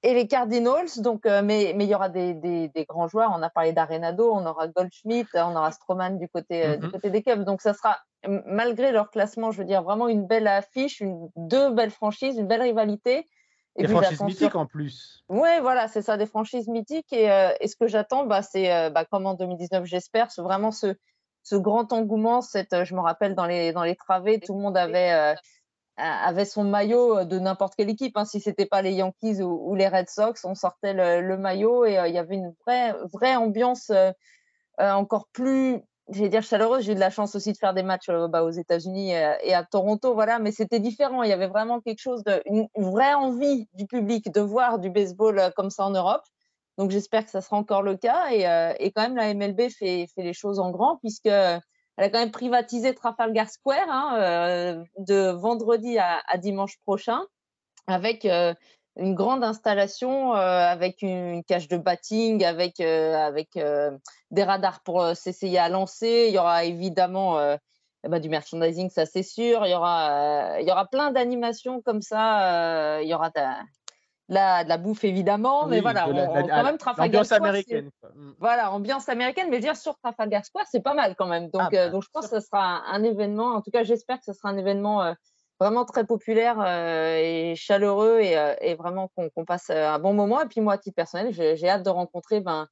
et, 0.09 0.14
les 0.14 0.27
Cardinals. 0.27 0.88
Donc, 0.99 1.25
mais, 1.25 1.73
mais 1.77 1.85
il 1.85 1.88
y 1.88 1.95
aura 1.95 2.09
des, 2.09 2.35
des, 2.35 2.69
des, 2.69 2.85
grands 2.85 3.09
joueurs. 3.09 3.33
On 3.35 3.42
a 3.42 3.51
parlé 3.51 3.73
d'Arenado, 3.73 4.31
on 4.33 4.47
aura 4.47 4.69
Goldschmidt, 4.69 5.29
on 5.35 5.57
aura 5.57 5.73
Stroman 5.73 6.19
du 6.19 6.29
côté, 6.29 6.77
du 6.77 6.87
mm-hmm. 6.87 6.90
côté 6.90 7.11
des 7.11 7.23
Cubs. 7.23 7.45
Donc 7.45 7.61
ça 7.61 7.75
sera 7.75 7.99
malgré 8.47 8.92
leur 8.92 9.11
classement, 9.11 9.51
je 9.51 9.59
veux 9.59 9.64
dire, 9.64 9.83
vraiment 9.83 10.09
une 10.09 10.27
belle 10.27 10.47
affiche, 10.47 11.01
une, 11.01 11.29
deux 11.37 11.71
belles 11.71 11.90
franchises, 11.90 12.37
une 12.37 12.47
belle 12.47 12.62
rivalité. 12.62 13.27
Et 13.77 13.83
des 13.83 13.88
franchises 13.88 14.23
mythiques 14.23 14.55
en 14.55 14.66
plus. 14.66 15.23
Oui, 15.29 15.49
voilà, 15.61 15.87
c'est 15.88 16.01
ça, 16.01 16.16
des 16.16 16.27
franchises 16.27 16.66
mythiques. 16.66 17.12
Et, 17.12 17.31
euh, 17.31 17.51
ce 17.64 17.77
que 17.77 17.87
j'attends, 17.87 18.25
bah, 18.25 18.40
c'est 18.42 18.73
euh, 18.73 18.90
bah, 18.90 19.05
comme 19.05 19.27
en 19.27 19.35
2019, 19.35 19.85
j'espère, 19.85 20.31
c'est 20.31 20.40
vraiment 20.40 20.71
ce, 20.71 20.95
ce 21.42 21.57
grand 21.57 21.92
engouement. 21.92 22.40
Cette, 22.40 22.73
euh, 22.73 22.85
je 22.85 22.95
me 22.95 23.01
rappelle 23.01 23.35
dans 23.35 23.45
les, 23.45 23.73
dans 23.73 23.83
les 23.83 23.95
travées, 23.95 24.40
tout 24.40 24.55
le 24.55 24.61
monde 24.61 24.79
avait, 24.79 25.35
avait 25.96 26.44
son 26.44 26.64
maillot 26.64 27.24
de 27.24 27.38
n'importe 27.38 27.74
quelle 27.76 27.90
équipe. 27.90 28.16
Hein. 28.16 28.24
Si 28.24 28.40
ce 28.40 28.50
n'était 28.50 28.66
pas 28.66 28.82
les 28.82 28.92
Yankees 28.92 29.42
ou, 29.42 29.74
les 29.74 29.88
Red 29.88 30.09
Sox, 30.09 30.44
on 30.44 30.54
sortait 30.54 30.94
le, 30.94 31.37
maillot 31.37 31.85
et 31.85 31.98
il 32.06 32.14
y 32.14 32.18
avait 32.18 32.37
une 32.37 32.54
vraie, 32.66 32.94
vraie 33.12 33.37
ambiance 33.37 33.90
encore 34.78 35.28
plus 35.32 35.82
vais 36.09 36.28
dire 36.28 36.42
chaleureuse. 36.42 36.85
J'ai 36.85 36.92
eu 36.92 36.94
de 36.94 37.00
la 37.00 37.11
chance 37.11 37.35
aussi 37.35 37.52
de 37.52 37.59
faire 37.59 37.74
des 37.74 37.82
matchs 37.82 38.09
euh, 38.09 38.28
bah, 38.28 38.42
aux 38.42 38.50
États-Unis 38.50 39.12
et, 39.12 39.54
à 39.54 39.64
Toronto, 39.64 40.14
voilà, 40.14 40.38
mais 40.38 40.52
c'était 40.52 40.80
différent. 40.80 41.22
Il 41.22 41.28
y 41.28 41.32
avait 41.32 41.48
vraiment 41.48 41.80
quelque 41.80 42.00
chose 42.00 42.22
une, 42.46 42.68
vraie 42.76 43.14
envie 43.14 43.68
du 43.74 43.87
public 43.87 44.32
de 44.32 44.40
voir 44.40 44.78
du 44.78 44.90
baseball 44.90 45.38
euh, 45.38 45.50
comme 45.54 45.70
ça 45.70 45.85
en 45.85 45.90
Europe. 45.90 46.22
Donc 46.78 46.90
j'espère 46.90 47.24
que 47.24 47.30
ça 47.30 47.40
sera 47.40 47.56
encore 47.56 47.82
le 47.82 47.96
cas. 47.96 48.30
Et, 48.30 48.46
euh, 48.48 48.72
quand 48.94 49.02
même, 49.02 49.16
la 49.16 49.32
MLB 49.35 49.70
fait, 49.70 50.06
les 50.16 50.32
choses 50.32 50.59
en 50.59 50.70
grand 50.70 50.98
puisque 50.98 51.30
elle 51.96 52.04
a 52.04 52.11
quand 52.11 52.18
même 52.18 52.30
privatisé 52.30 52.94
Trafalgar 52.94 53.48
Square 53.48 53.88
hein, 53.88 54.85
de 54.98 55.30
vendredi 55.30 55.98
à, 55.98 56.20
dimanche 56.38 56.78
prochain 56.85 57.22
avec 57.87 58.26
une 58.96 59.14
grande 59.14 59.44
installation 59.44 60.35
euh, 60.35 60.38
avec 60.38 61.02
une, 61.02 61.44
cage 61.44 61.68
de 61.68 61.76
batting, 61.76 62.44
avec, 62.44 62.80
euh, 62.80 63.14
avec 63.14 63.56
euh, 63.56 63.96
des 64.30 64.42
radars 64.42 64.80
pour 64.82 65.06
s'essayer 65.14 65.59
à 65.59 65.68
lancer. 65.68 66.26
Il 66.28 66.35
y 66.35 66.38
aura 66.38 66.64
évidemment 66.64 67.38
eh 68.04 68.09
ben, 68.09 68.18
du 68.18 68.28
merchandising, 68.28 68.90
ça 68.90 69.06
c'est 69.06 69.22
sûr. 69.22 69.66
Il 69.66 69.70
y 69.70 69.74
aura, 69.74 70.61
il 70.61 70.66
y 70.66 70.72
aura 70.72 70.87
plein 70.87 71.11
d'animations 71.11 71.82
comme 71.82 72.02
ça. 72.02 73.02
il 73.02 73.09
y 73.09 73.14
aura 73.14 73.30
de 74.29 74.35
la, 74.35 74.65
de 74.65 74.69
la 74.69 74.77
bouffe 74.77 75.05
évidemment, 75.05 75.67
mais 75.67 75.81
voilà, 75.81 76.05
quand 76.05 76.65
même 76.65 76.79
Trafalgar 76.79 77.25
Square. 77.25 77.43
américaine. 77.43 77.91
Mm. 78.15 78.31
Voilà, 78.39 78.73
ambiance 78.73 79.09
américaine, 79.09 79.49
mais 79.51 79.61
dire 79.61 79.77
sur 79.77 79.97
Trafalgar 79.99 80.45
Square, 80.45 80.67
c'est 80.71 80.83
pas 80.83 80.95
mal 80.95 81.15
quand 81.17 81.27
même. 81.27 81.49
Donc, 81.51 81.62
ah, 81.62 81.69
bah, 81.71 81.89
donc 81.91 82.03
je 82.03 82.09
pense 82.12 82.29
que 82.29 82.41
ce 82.41 82.47
sera 82.47 82.83
un, 82.87 83.03
événement. 83.05 83.55
En 83.55 83.62
tout 83.62 83.71
cas, 83.71 83.85
j'espère 83.85 84.19
que 84.19 84.25
ce 84.25 84.33
sera 84.33 84.49
un 84.49 84.57
événement 84.57 85.15
vraiment 85.59 85.85
très 85.85 86.05
populaire 86.05 86.61
euh, 86.61 87.17
et 87.17 87.55
chaleureux 87.57 88.21
et, 88.21 88.37
euh, 88.37 88.55
et 88.61 88.75
vraiment 88.75 89.11
qu'on 89.17 89.45
passe 89.45 89.71
euh, 89.71 89.89
un 89.89 89.99
bon 89.99 90.12
moment. 90.12 90.41
Et 90.43 90.47
puis 90.47 90.61
moi, 90.61 90.75
à 90.75 90.79
titre 90.79 90.97
personnel, 90.97 91.33
j'ai 91.33 91.69
hâte 91.69 91.85
de 91.85 91.91
rencontrer 91.91 92.41
ben, 92.41 92.69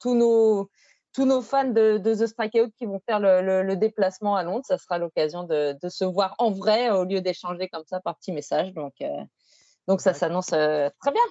tous, 0.00 0.14
nos, 0.14 0.70
tous 1.12 1.24
nos 1.24 1.42
fans 1.42 1.64
de, 1.64 1.98
de 1.98 2.14
The 2.14 2.26
Strikeout 2.26 2.70
qui 2.76 2.86
vont 2.86 3.00
faire 3.06 3.18
le, 3.18 3.62
le, 3.62 3.76
déplacement 3.76 4.36
à 4.36 4.44
Londres. 4.44 4.64
Ça 4.66 4.78
sera 4.78 4.98
l'occasion 4.98 5.44
de, 5.44 5.76
de, 5.82 5.88
se 5.88 6.04
voir 6.04 6.34
en 6.38 6.52
vrai 6.52 6.90
au 6.90 7.04
lieu 7.04 7.20
d'échanger 7.20 7.68
comme 7.68 7.84
ça 7.86 8.00
par 8.00 8.16
petits 8.16 8.32
messages. 8.32 8.72
Donc, 8.72 8.94
donc 9.88 10.00
ça 10.00 10.14
s'annonce 10.14 10.46
très 10.46 11.12
bien 11.12 11.22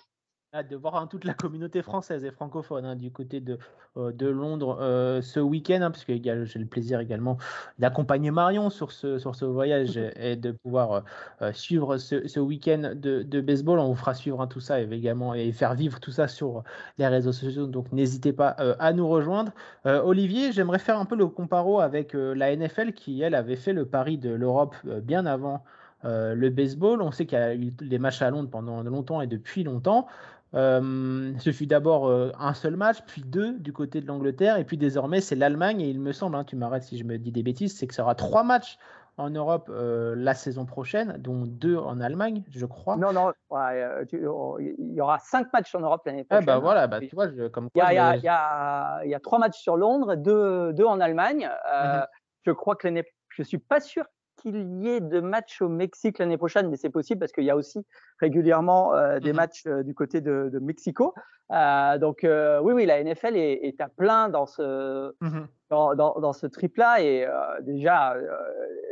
de 0.64 0.76
voir 0.76 0.96
hein, 0.96 1.08
toute 1.08 1.26
la 1.26 1.34
communauté 1.34 1.82
française 1.82 2.24
et 2.24 2.32
francophone 2.32 2.86
hein, 2.86 2.96
du 2.96 3.12
côté 3.12 3.42
de, 3.42 3.60
euh, 3.98 4.12
de 4.12 4.28
Londres 4.28 4.78
euh, 4.82 5.22
ce 5.22 5.40
week-end, 5.40 5.82
hein, 5.82 5.92
puisque 5.92 6.14
j'ai 6.24 6.60
le 6.60 6.66
plaisir 6.66 7.00
également 7.00 7.38
d'accompagner 7.80 8.32
Marion 8.32 8.70
sur 8.70 8.92
ce, 8.92 9.20
sur 9.20 9.36
ce 9.36 9.46
voyage 9.46 9.98
et 10.16 10.36
de 10.36 10.52
pouvoir 10.52 11.04
euh, 11.42 11.52
suivre 11.54 11.98
ce, 11.98 12.28
ce 12.28 12.40
week-end 12.40 12.94
de, 12.96 13.24
de, 13.24 13.42
baseball. 13.42 13.80
On 13.80 13.90
vous 13.90 13.96
fera 13.96 14.14
suivre 14.14 14.46
tout 14.48 14.60
ça 14.60 14.82
et 14.82 14.88
également 14.90 15.34
et 15.34 15.52
faire 15.52 15.76
vivre 15.76 16.00
tout 16.00 16.12
ça 16.12 16.28
sur 16.28 16.64
les 16.98 17.08
réseaux 17.08 17.34
sociaux. 17.34 17.68
Donc 17.68 17.92
n'hésitez 17.92 18.34
pas 18.34 18.50
à 18.50 18.94
nous 18.94 19.08
rejoindre. 19.08 19.52
Olivier, 19.86 20.52
j'aimerais 20.52 20.80
faire 20.80 20.98
un 20.98 21.06
peu 21.06 21.16
le 21.16 21.28
comparo 21.28 21.80
avec 21.80 22.14
la 22.14 22.56
NFL 22.56 22.94
qui, 22.94 23.22
elle, 23.22 23.36
avait 23.36 23.56
fait 23.56 23.74
le 23.74 23.86
pari 23.86 24.18
de 24.18 24.30
l'Europe 24.30 24.76
bien 24.84 25.26
avant. 25.26 25.64
Le 26.04 26.50
baseball, 26.50 27.02
on 27.02 27.12
sait 27.12 27.26
qu'il 27.26 27.38
y 27.38 27.42
a 27.42 27.56
eu 27.56 27.72
des 27.72 28.00
matchs 28.00 28.22
à 28.22 28.30
Londres 28.30 28.50
pendant 28.50 28.82
longtemps 28.84 29.22
et 29.22 29.28
depuis 29.28 29.64
longtemps. 29.64 30.08
Euh, 30.54 31.34
ce 31.40 31.52
fut 31.52 31.68
d'abord 31.68 32.08
euh, 32.08 32.32
un 32.40 32.54
seul 32.54 32.78
match, 32.78 33.00
puis 33.06 33.22
deux 33.22 33.60
du 33.60 33.74
côté 33.74 34.00
de 34.00 34.08
l'Angleterre, 34.08 34.58
et 34.58 34.64
puis 34.64 34.78
désormais 34.78 35.20
c'est 35.20 35.36
l'Allemagne. 35.36 35.82
Et 35.82 35.90
il 35.90 36.00
me 36.00 36.14
semble, 36.14 36.36
hein, 36.36 36.44
tu 36.44 36.56
m'arrêtes 36.56 36.84
si 36.84 36.98
je 36.98 37.04
me 37.04 37.18
dis 37.18 37.32
des 37.32 37.44
bêtises, 37.44 37.76
c'est 37.78 37.88
que 37.88 37.94
ça 37.94 38.04
aura 38.04 38.16
trois 38.16 38.44
matchs 38.44 38.78
en 39.18 39.30
Europe 39.32 39.70
euh, 39.70 40.14
la 40.16 40.36
saison 40.36 40.66
prochaine, 40.66 41.18
dont 41.20 41.46
deux 41.46 41.76
en 41.76 42.00
Allemagne, 42.00 42.44
je 42.52 42.66
crois. 42.66 42.96
Non, 42.98 43.12
non, 43.12 43.34
oh, 43.50 44.58
il 44.60 44.94
y 44.94 45.02
aura 45.02 45.20
cinq 45.20 45.52
matchs 45.52 45.74
en 45.76 45.80
Europe 45.80 46.04
l'année 46.06 46.24
prochaine. 46.24 46.44
Ah 46.48 46.54
bah 46.54 46.60
voilà, 46.60 46.88
bah, 46.88 47.00
tu 47.00 47.16
vois, 47.16 47.28
comme 47.50 47.70
quoi. 47.72 47.92
Il 47.92 47.96
y, 47.96 47.98
a, 47.98 48.16
y, 48.16 49.10
y, 49.10 49.14
a, 49.16 49.20
trois 49.22 49.40
matchs 49.40 49.60
sur 49.60 49.76
Londres, 49.76 50.16
deux, 50.16 50.72
deux 50.74 50.86
en 50.86 51.02
Allemagne. 51.02 51.50
Mhm. 51.66 52.06
Je 52.46 52.52
crois 52.52 52.76
que 52.76 52.88
l'année, 52.88 53.04
je 53.30 53.44
suis 53.44 53.58
pas 53.58 53.80
sûr 53.80 54.06
qu'il 54.38 54.82
y 54.82 54.90
ait 54.90 55.02
de 55.02 55.20
matchs 55.20 55.62
au 55.62 55.70
Mexique 55.70 56.20
l'année 56.20 56.38
prochaine, 56.38 56.70
mais 56.70 56.78
c'est 56.78 56.90
possible 56.90 57.20
parce 57.20 57.32
qu'il 57.32 57.44
y 57.44 57.50
a 57.50 57.56
aussi 57.56 57.86
régulièrement 58.20 58.94
euh, 58.94 59.20
des 59.20 59.34
mmh 59.34 59.36
matchs 59.36 59.64
euh, 59.68 59.84
du 59.84 59.94
côté 59.94 60.22
de, 60.22 60.50
de 60.52 60.60
Mexico. 60.60 61.14
Euh, 61.52 61.98
donc 61.98 62.20
oui, 62.24 62.74
oui, 62.74 62.86
la 62.86 63.04
NFL 63.04 63.36
est, 63.38 63.54
est, 63.64 63.80
à 63.80 63.88
plein 63.88 64.30
dans 64.30 64.46
ce 64.46 65.14
mmh 65.22 65.46
dans, 65.70 65.96
dans, 65.96 66.18
dans, 66.20 66.32
ce 66.32 66.48
trip-là 66.48 67.02
et 67.02 67.28
déjà 67.60 68.16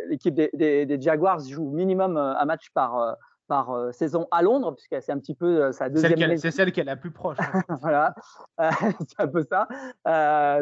l'équipe 0.09 0.33
des, 0.33 0.49
des, 0.51 0.85
des, 0.85 1.01
Jaguars 1.01 1.39
joue 1.39 1.69
minimum 1.69 2.17
un 2.17 2.43
match 2.43 2.69
par 2.73 3.15
par 3.47 3.71
euh, 3.71 3.91
saison 3.91 4.27
à 4.31 4.41
Londres, 4.41 4.73
puisque 4.73 5.01
c'est 5.01 5.11
un 5.11 5.19
petit 5.19 5.35
peu 5.35 5.63
euh, 5.63 5.71
sa 5.71 5.89
deuxième 5.89 6.37
C'est 6.37 6.51
celle 6.51 6.71
qui 6.71 6.79
est 6.79 6.85
la 6.85 6.95
plus 6.95 7.11
proche. 7.11 7.37
Hein. 7.39 7.61
voilà, 7.81 8.15
euh, 8.59 8.69
c'est 9.07 9.19
un 9.19 9.27
peu 9.27 9.43
ça. 9.43 9.67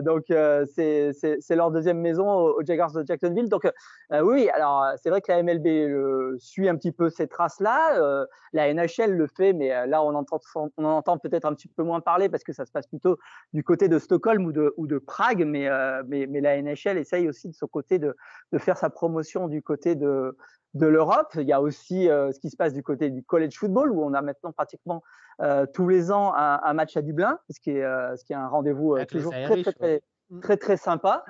donc, 0.01 0.25
c'est 0.27 1.55
leur 1.55 1.71
deuxième 1.71 1.99
maison 1.99 2.29
aux, 2.29 2.63
Jaguars 2.65 2.91
de 2.93 3.05
Jacksonville. 3.05 3.49
Donc, 3.49 3.69
oui, 4.11 4.49
alors 4.49 4.85
c'est 5.01 5.09
vrai 5.09 5.21
que 5.21 5.31
la 5.31 5.41
MLB 5.43 6.37
suit 6.39 6.69
un 6.69 6.75
petit 6.75 6.91
peu 6.91 7.09
ces 7.09 7.27
traces-là. 7.27 8.25
la 8.53 8.73
NHL 8.73 9.11
le 9.11 9.27
fait, 9.27 9.53
mais 9.53 9.87
là, 9.87 10.03
on 10.03 10.13
entend, 10.15 10.39
on 10.55 10.85
entend 10.85 11.17
peut-être 11.17 11.45
un 11.45 11.53
petit 11.53 11.67
peu 11.67 11.83
moins 11.83 12.01
parler 12.01 12.29
parce 12.29 12.43
que 12.43 12.53
ça 12.53 12.65
se 12.65 12.71
passe 12.71 12.87
plutôt 12.87 13.17
du 13.53 13.63
côté 13.63 13.87
de 13.87 13.99
Stockholm 13.99 14.45
ou 14.45 14.51
de, 14.51 14.73
ou 14.77 14.87
de 14.87 14.97
Prague, 14.97 15.45
mais, 15.45 15.69
mais, 16.07 16.27
mais, 16.27 16.41
la 16.41 16.61
NHL 16.61 16.97
essaye 16.97 17.27
aussi 17.27 17.49
de 17.49 17.55
son 17.55 17.67
côté 17.67 17.99
de, 17.99 18.15
de 18.51 18.57
faire 18.57 18.77
sa 18.77 18.89
promotion 18.89 19.47
du 19.47 19.61
côté 19.61 19.95
de, 19.95 20.35
de 20.73 20.87
l'Europe. 20.87 21.31
Il 21.35 21.47
y 21.47 21.53
a 21.53 21.61
aussi 21.61 22.05
ce 22.05 22.39
qui 22.39 22.49
se 22.49 22.57
passe 22.57 22.72
du 22.73 22.83
côté 22.83 23.09
du 23.09 23.23
college 23.23 23.57
football 23.57 23.91
où 23.91 24.03
on 24.03 24.13
a 24.13 24.21
maintenant 24.21 24.51
pratiquement 24.51 25.01
euh, 25.41 25.65
tous 25.73 25.87
les 25.87 26.11
ans 26.11 26.33
un, 26.35 26.73
match 26.73 26.97
à 26.97 27.01
Dublin, 27.01 27.39
ce 27.49 27.59
qui 27.59 27.71
est, 27.71 27.83
euh, 27.83 28.15
ce 28.15 28.25
qui 28.25 28.33
est 28.33 28.35
un 28.35 28.47
rendez-vous 28.47 28.97
toujours 29.05 29.31
très, 29.31 29.61
très, 29.61 29.73
très, 29.73 30.01
très, 30.41 30.57
très, 30.57 30.77
sympa. 30.77 31.23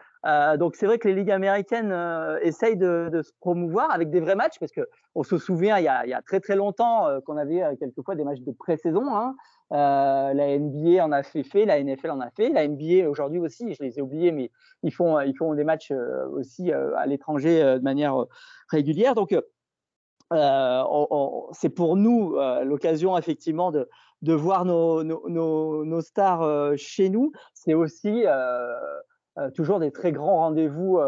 donc 0.58 0.76
c'est 0.76 0.86
vrai 0.86 0.98
que 0.98 1.08
les 1.08 1.14
ligues 1.14 1.32
américaines 1.32 1.94
essayent 2.42 2.78
de, 2.78 3.10
de, 3.12 3.22
se 3.22 3.32
promouvoir 3.40 3.92
avec 3.92 4.10
des 4.10 4.20
vrais 4.20 4.36
matchs 4.36 4.60
parce 4.60 4.72
que 4.72 4.88
on 5.16 5.24
se 5.24 5.38
souvient 5.38 5.78
il 5.78 5.86
y 5.86 5.88
a, 5.88 6.06
il 6.06 6.10
y 6.10 6.14
a 6.14 6.22
très 6.22 6.40
très 6.40 6.56
longtemps 6.56 7.08
qu'on 7.26 7.38
avait 7.38 7.64
quelquefois 7.78 8.16
des 8.16 8.24
matchs 8.24 8.42
de 8.42 8.52
pré-saison. 8.52 9.16
Hein. 9.16 9.36
Euh, 9.74 10.34
la 10.34 10.60
NBA 10.60 11.04
en 11.04 11.12
a 11.12 11.24
fait 11.24 11.42
fait, 11.42 11.66
la 11.66 11.82
NFL 11.84 12.12
en 12.12 12.20
a 12.20 12.30
fait, 12.30 12.50
la 12.50 12.68
NBA 12.68 13.10
aujourd'hui 13.10 13.40
aussi, 13.40 13.74
je 13.74 13.82
les 13.82 13.98
ai 13.98 14.02
oubliés, 14.04 14.32
mais 14.32 14.52
ils 14.84 14.94
font, 14.94 15.20
ils 15.22 15.36
font 15.36 15.56
des 15.56 15.64
matchs 15.64 15.92
euh, 15.92 16.28
aussi 16.30 16.72
euh, 16.72 16.96
à 16.96 17.08
l'étranger 17.08 17.60
de 17.64 17.84
manière 17.84 18.16
régulière. 18.70 19.16
Donc, 19.16 19.36
c'est 21.52 21.70
pour 21.70 21.96
nous 21.96 22.36
l'occasion 22.64 23.18
effectivement 23.18 23.72
de, 23.72 24.34
voir 24.34 24.66
nos, 24.66 26.02
stars 26.02 26.78
chez 26.78 27.10
nous. 27.10 27.32
C'est 27.54 27.74
aussi 27.74 28.26
toujours 29.56 29.80
des 29.80 29.92
très 29.92 30.12
grands 30.12 30.38
rendez-vous 30.38 31.00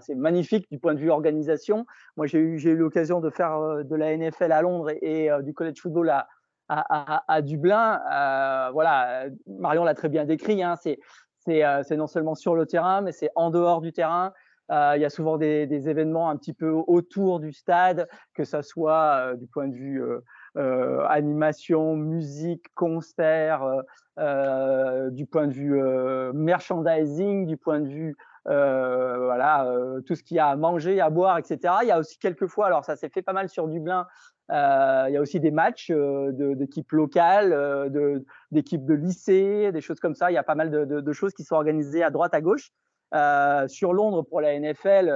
c'est 0.00 0.14
magnifique 0.14 0.66
du 0.70 0.78
point 0.78 0.94
de 0.94 0.98
vue 0.98 1.10
organisation 1.10 1.86
moi 2.16 2.26
j'ai 2.26 2.38
eu 2.38 2.76
l'occasion 2.76 3.20
de 3.20 3.30
faire 3.30 3.84
de 3.84 3.94
la 3.94 4.16
NFL 4.16 4.52
à 4.52 4.62
Londres 4.62 4.90
et, 5.02 5.30
du 5.42 5.54
college 5.54 5.80
football 5.80 6.10
à, 6.70 7.42
Dublin. 7.42 8.00
Euh, 8.12 8.70
voilà, 8.72 9.24
Marion 9.46 9.84
l'a 9.84 9.94
très 9.94 10.08
bien 10.08 10.24
décrit. 10.24 10.62
Hein, 10.62 10.76
euh, 11.48 11.82
c'est 11.82 11.96
non 11.96 12.06
seulement 12.06 12.34
sur 12.34 12.54
le 12.54 12.66
terrain, 12.66 13.00
mais 13.00 13.12
c'est 13.12 13.30
en 13.34 13.50
dehors 13.50 13.80
du 13.80 13.92
terrain. 13.92 14.32
Euh, 14.70 14.92
il 14.96 15.02
y 15.02 15.04
a 15.04 15.10
souvent 15.10 15.36
des, 15.36 15.88
événements 15.88 16.30
un 16.30 16.36
petit 16.36 16.52
peu 16.52 16.70
autour 16.70 17.40
du 17.40 17.52
stade, 17.52 18.08
que 18.34 18.44
ce 18.44 18.62
soit 18.62 19.34
du 19.36 19.46
point 19.46 19.68
de 19.68 19.74
vue 19.74 20.02
animation, 20.54 21.96
musique, 21.96 22.66
concert, 22.74 23.64
du 24.16 25.26
point 25.26 25.46
de 25.46 25.52
vue 25.52 25.82
merchandising, 26.34 27.46
du 27.46 27.56
point 27.56 27.80
de 27.80 27.88
vue 27.88 28.16
voilà 28.44 29.66
tout 30.06 30.14
ce 30.14 30.22
qu'il 30.22 30.36
y 30.36 30.40
a 30.40 30.48
à 30.48 30.56
manger, 30.56 31.00
à 31.00 31.10
boire, 31.10 31.38
etc. 31.38 31.74
Il 31.82 31.88
y 31.88 31.92
a 31.92 31.98
aussi 31.98 32.18
quelques 32.18 32.46
fois, 32.46 32.66
alors 32.66 32.84
ça 32.84 32.96
s'est 32.96 33.08
fait 33.08 33.22
pas 33.22 33.32
mal 33.32 33.48
sur 33.48 33.66
Dublin, 33.66 34.06
euh, 34.50 35.04
il 35.08 35.14
y 35.14 35.16
a 35.16 35.20
aussi 35.20 35.38
des 35.38 35.52
matchs 35.52 35.90
euh, 35.90 36.32
d'équipes 36.32 36.90
locales, 36.92 37.52
euh, 37.52 38.18
d'équipes 38.50 38.84
de, 38.84 38.94
lycée, 38.94 39.70
des 39.72 39.80
choses 39.80 40.00
comme 40.00 40.14
ça. 40.14 40.30
Il 40.30 40.34
y 40.34 40.38
a 40.38 40.42
pas 40.42 40.56
mal 40.56 40.70
de, 40.70 41.12
choses 41.12 41.32
qui 41.34 41.44
sont 41.44 41.54
organisées 41.54 42.02
à 42.02 42.10
droite, 42.10 42.34
à 42.34 42.40
gauche. 42.40 42.70
Sur 43.68 43.92
Londres, 43.92 44.22
pour 44.22 44.40
la 44.40 44.58
NFL, 44.58 45.06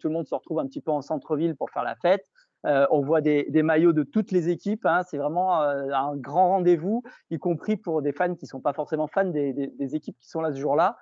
tout 0.00 0.08
le 0.08 0.14
monde 0.14 0.26
se 0.26 0.34
retrouve 0.34 0.60
un 0.60 0.66
petit 0.66 0.80
peu 0.80 0.90
en 0.90 1.02
centre-ville 1.02 1.56
pour 1.56 1.70
faire 1.70 1.84
la 1.84 1.96
fête. 1.96 2.24
on 2.64 3.00
voit 3.00 3.20
des, 3.20 3.62
maillots 3.62 3.92
de 3.92 4.02
toutes 4.02 4.30
les 4.30 4.48
équipes. 4.48 4.86
Hein. 4.86 5.02
c'est 5.08 5.18
vraiment 5.18 5.60
un 5.60 6.16
grand 6.16 6.48
rendez-vous, 6.48 7.02
y 7.30 7.38
compris 7.38 7.76
pour 7.76 8.02
des 8.02 8.12
fans 8.12 8.34
qui 8.34 8.46
sont 8.46 8.60
pas 8.60 8.72
forcément 8.72 9.06
fans 9.08 9.24
des, 9.24 9.52
des, 9.52 9.94
équipes 9.96 10.16
qui 10.20 10.28
sont 10.28 10.40
là 10.40 10.52
ce 10.52 10.58
jour-là. 10.58 10.96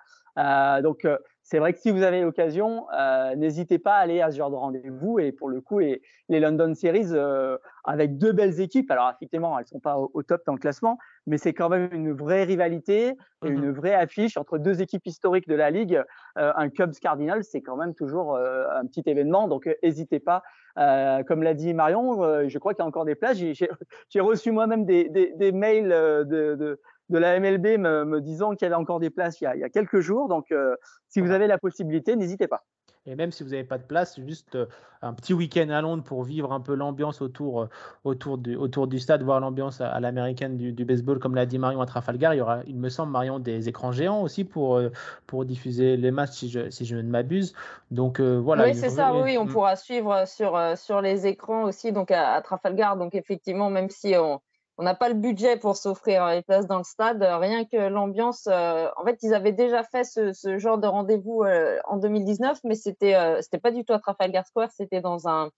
Donc, 0.82 1.06
c'est 1.50 1.58
vrai 1.58 1.72
que 1.72 1.80
si 1.80 1.90
vous 1.90 2.04
avez 2.04 2.20
l'occasion, 2.20 2.86
euh, 2.96 3.34
n'hésitez 3.34 3.80
pas 3.80 3.94
à 3.94 3.98
aller 4.02 4.20
à 4.20 4.30
ce 4.30 4.36
genre 4.36 4.50
de 4.50 4.54
rendez-vous. 4.54 5.18
Et 5.18 5.32
pour 5.32 5.48
le 5.48 5.60
coup, 5.60 5.80
et 5.80 6.00
les 6.28 6.38
London 6.38 6.74
Series, 6.74 7.08
euh, 7.10 7.58
avec 7.82 8.18
deux 8.18 8.30
belles 8.30 8.60
équipes, 8.60 8.88
alors 8.92 9.10
effectivement, 9.10 9.58
elles 9.58 9.64
ne 9.64 9.68
sont 9.68 9.80
pas 9.80 9.98
au, 9.98 10.22
top 10.22 10.42
dans 10.46 10.52
le 10.52 10.60
classement, 10.60 10.96
mais 11.26 11.38
c'est 11.38 11.52
quand 11.52 11.68
même 11.68 11.88
une 11.92 12.12
vraie 12.12 12.44
rivalité 12.44 13.16
et 13.44 13.48
une 13.48 13.70
mmh 13.70 13.72
vraie 13.72 13.94
affiche 13.94 14.36
entre 14.36 14.58
deux 14.58 14.80
équipes 14.80 15.04
historiques 15.06 15.48
de 15.48 15.56
la 15.56 15.70
Ligue. 15.72 16.00
Euh, 16.38 16.52
un 16.54 16.68
Cubs 16.68 16.94
Cardinals, 17.00 17.42
c'est 17.42 17.62
quand 17.62 17.76
même 17.76 17.96
toujours 17.96 18.36
un 18.36 18.86
petit 18.86 19.02
événement. 19.06 19.48
Donc, 19.48 19.68
n'hésitez 19.82 20.20
pas. 20.20 20.44
comme 20.76 21.42
l'a 21.42 21.54
dit 21.54 21.74
Marion, 21.74 22.48
je 22.48 22.58
crois 22.58 22.74
qu'il 22.74 22.82
y 22.82 22.84
a 22.84 22.88
encore 22.88 23.06
des 23.06 23.16
places. 23.16 23.38
J'ai 24.08 24.20
reçu 24.20 24.52
moi-même 24.52 24.84
des, 24.84 25.08
des, 25.08 25.52
mails 25.52 25.88
de, 25.88 26.54
de 26.54 26.80
de 27.10 27.18
la 27.18 27.38
MLB 27.38 27.78
me, 27.78 28.20
disant 28.20 28.54
qu'il 28.54 28.62
y 28.62 28.66
avait 28.66 28.80
encore 28.80 29.00
des 29.00 29.10
places 29.10 29.40
il 29.40 29.44
y 29.44 29.64
a, 29.64 29.68
quelques 29.68 30.00
jours. 30.00 30.28
Donc, 30.28 30.52
euh, 30.52 30.76
si 31.08 31.20
vous 31.20 31.30
avez 31.30 31.46
la 31.46 31.58
possibilité, 31.58 32.16
n'hésitez 32.16 32.48
pas. 32.48 32.64
Et 33.06 33.14
même 33.16 33.32
si 33.32 33.42
vous 33.42 33.50
n'avez 33.50 33.64
pas 33.64 33.78
de 33.78 33.82
place, 33.82 34.20
juste 34.20 34.56
euh, 34.56 34.66
un 35.00 35.14
petit 35.14 35.32
week-end 35.32 35.70
à 35.70 35.80
Londres 35.80 36.04
pour 36.04 36.22
vivre 36.22 36.52
un 36.52 36.60
peu 36.60 36.74
l'ambiance 36.74 37.22
autour, 37.22 37.62
euh, 37.62 37.68
autour, 38.04 38.36
du, 38.36 38.56
autour 38.56 38.86
du 38.86 38.98
stade, 38.98 39.22
voir 39.22 39.40
l'ambiance 39.40 39.80
à, 39.80 39.98
l'américaine 40.00 40.58
du, 40.58 40.84
baseball, 40.84 41.18
comme 41.18 41.34
l'a 41.34 41.46
dit 41.46 41.58
Marion 41.58 41.80
à 41.80 41.86
Trafalgar. 41.86 42.34
Il 42.34 42.38
y 42.38 42.40
aura, 42.42 42.60
il 42.66 42.76
me 42.76 42.90
semble, 42.90 43.10
Marion, 43.10 43.38
des 43.38 43.68
écrans 43.70 43.90
géants 43.90 44.22
aussi 44.22 44.44
pour, 44.44 44.80
pour 45.26 45.46
diffuser 45.46 45.96
les 45.96 46.10
matchs, 46.10 46.32
si 46.32 46.50
je, 46.50 46.68
si 46.68 46.84
je 46.84 46.96
ne 46.96 47.10
m'abuse. 47.10 47.54
Donc 47.90 48.20
voilà. 48.20 48.64
Oui, 48.64 48.74
c'est 48.74 48.90
ça, 48.90 49.14
oui, 49.14 49.38
on 49.38 49.46
mm. 49.46 49.52
pourra 49.52 49.76
suivre 49.76 50.28
sur, 50.28 50.60
sur 50.76 51.00
les 51.00 51.26
écrans 51.26 51.64
aussi 51.64 51.92
donc 51.92 52.10
à, 52.10 52.34
à 52.34 52.42
Trafalgar. 52.42 52.98
Donc 52.98 53.14
effectivement, 53.14 53.70
même 53.70 53.88
si 53.88 54.14
on 54.16 54.42
on 54.80 54.82
n'a 54.82 54.94
pas 54.94 55.10
le 55.10 55.14
budget 55.14 55.58
pour 55.58 55.76
s'offrir 55.76 56.26
les 56.28 56.40
places 56.40 56.66
dans 56.66 56.78
le 56.78 56.84
stade. 56.84 57.22
Rien 57.22 57.66
que 57.66 57.76
l'ambiance, 57.76 58.48
euh, 58.50 58.88
en 58.96 59.04
fait, 59.04 59.18
ils 59.22 59.34
avaient 59.34 59.52
déjà 59.52 59.82
fait 59.82 60.04
ce, 60.04 60.32
genre 60.56 60.78
de 60.78 60.86
rendez-vous 60.86 61.42
euh, 61.42 61.78
en 61.86 61.98
2019, 61.98 62.60
mais 62.64 62.74
c'était 62.74 63.14
euh, 63.14 63.42
c'était 63.42 63.58
pas 63.58 63.72
du 63.72 63.84
tout 63.84 63.92
à 63.92 63.98
Trafalgar 63.98 64.46
Square, 64.46 64.70
c'était 64.74 65.02
dans 65.02 65.28
un 65.28 65.50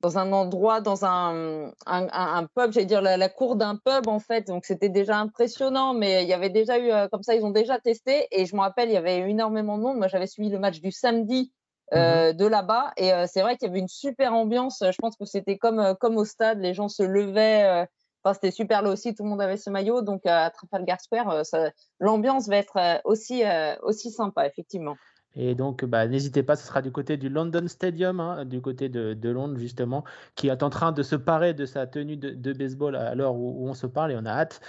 dans 0.00 0.18
un 0.18 0.30
endroit, 0.32 0.80
dans 0.80 1.04
un, 1.04 1.72
un, 1.86 2.46
pub, 2.54 2.70
j'allais 2.70 2.86
dire 2.86 3.02
la, 3.02 3.28
cour 3.28 3.56
d'un 3.56 3.74
pub 3.74 4.06
en 4.06 4.20
fait. 4.20 4.46
Donc 4.46 4.64
c'était 4.64 4.90
déjà 4.90 5.16
impressionnant, 5.16 5.92
mais 5.92 6.22
il 6.22 6.28
y 6.28 6.34
avait 6.34 6.50
déjà 6.50 6.78
eu 6.78 7.08
comme 7.10 7.24
ça, 7.24 7.34
ils 7.34 7.44
ont 7.44 7.50
déjà 7.50 7.80
testé. 7.80 8.28
Et 8.30 8.46
je 8.46 8.54
me 8.54 8.60
rappelle, 8.60 8.90
il 8.90 8.92
y 8.92 8.96
avait 8.96 9.28
énormément 9.28 9.76
de 9.76 9.82
monde. 9.82 9.96
Moi, 9.96 10.06
j'avais 10.06 10.28
suivi 10.28 10.50
le 10.50 10.58
match 10.60 10.80
du 10.80 10.92
samedi. 10.92 11.52
Mmh 11.90 12.34
de 12.34 12.44
là-bas 12.44 12.92
et 12.98 13.12
c'est 13.28 13.40
vrai 13.40 13.56
qu'il 13.56 13.66
y 13.66 13.70
avait 13.70 13.78
une 13.78 13.88
super 13.88 14.34
ambiance 14.34 14.84
je 14.84 14.96
pense 14.98 15.16
que 15.16 15.24
c'était 15.24 15.56
comme 15.56 15.96
comme 15.98 16.18
au 16.18 16.26
stade 16.26 16.58
les 16.58 16.74
gens 16.74 16.88
se 16.88 17.02
levaient 17.02 17.88
c'était 18.34 18.50
super 18.50 18.82
là 18.82 18.90
aussi, 18.90 19.14
tout 19.14 19.22
le 19.22 19.28
monde 19.28 19.40
avait 19.40 19.56
ce 19.56 19.70
maillot. 19.70 20.02
Donc 20.02 20.26
à 20.26 20.50
Trafalgar 20.50 21.00
Square, 21.00 21.30
euh, 21.54 21.68
l'ambiance 22.00 22.48
va 22.48 22.56
être 22.56 22.76
euh, 22.76 22.98
aussi, 23.04 23.44
euh, 23.44 23.74
aussi 23.82 24.10
sympa, 24.10 24.46
effectivement. 24.46 24.96
Et 25.36 25.54
donc, 25.54 25.84
bah, 25.84 26.08
n'hésitez 26.08 26.42
pas, 26.42 26.56
ce 26.56 26.66
sera 26.66 26.82
du 26.82 26.90
côté 26.90 27.16
du 27.16 27.28
London 27.28 27.68
Stadium, 27.68 28.18
hein, 28.18 28.44
du 28.44 28.60
côté 28.60 28.88
de, 28.88 29.28
Londres, 29.28 29.56
justement, 29.58 30.02
qui 30.34 30.48
est 30.48 30.62
en 30.62 30.70
train 30.70 30.90
de 30.90 31.02
se 31.02 31.14
parer 31.14 31.54
de 31.54 31.64
sa 31.64 31.86
tenue 31.86 32.16
de, 32.16 32.52
baseball 32.52 32.96
à 32.96 33.14
l'heure 33.14 33.36
où, 33.36 33.68
on 33.68 33.74
se 33.74 33.86
parle. 33.86 34.12
Et 34.12 34.16
on 34.16 34.24
a 34.24 34.30
hâte 34.30 34.60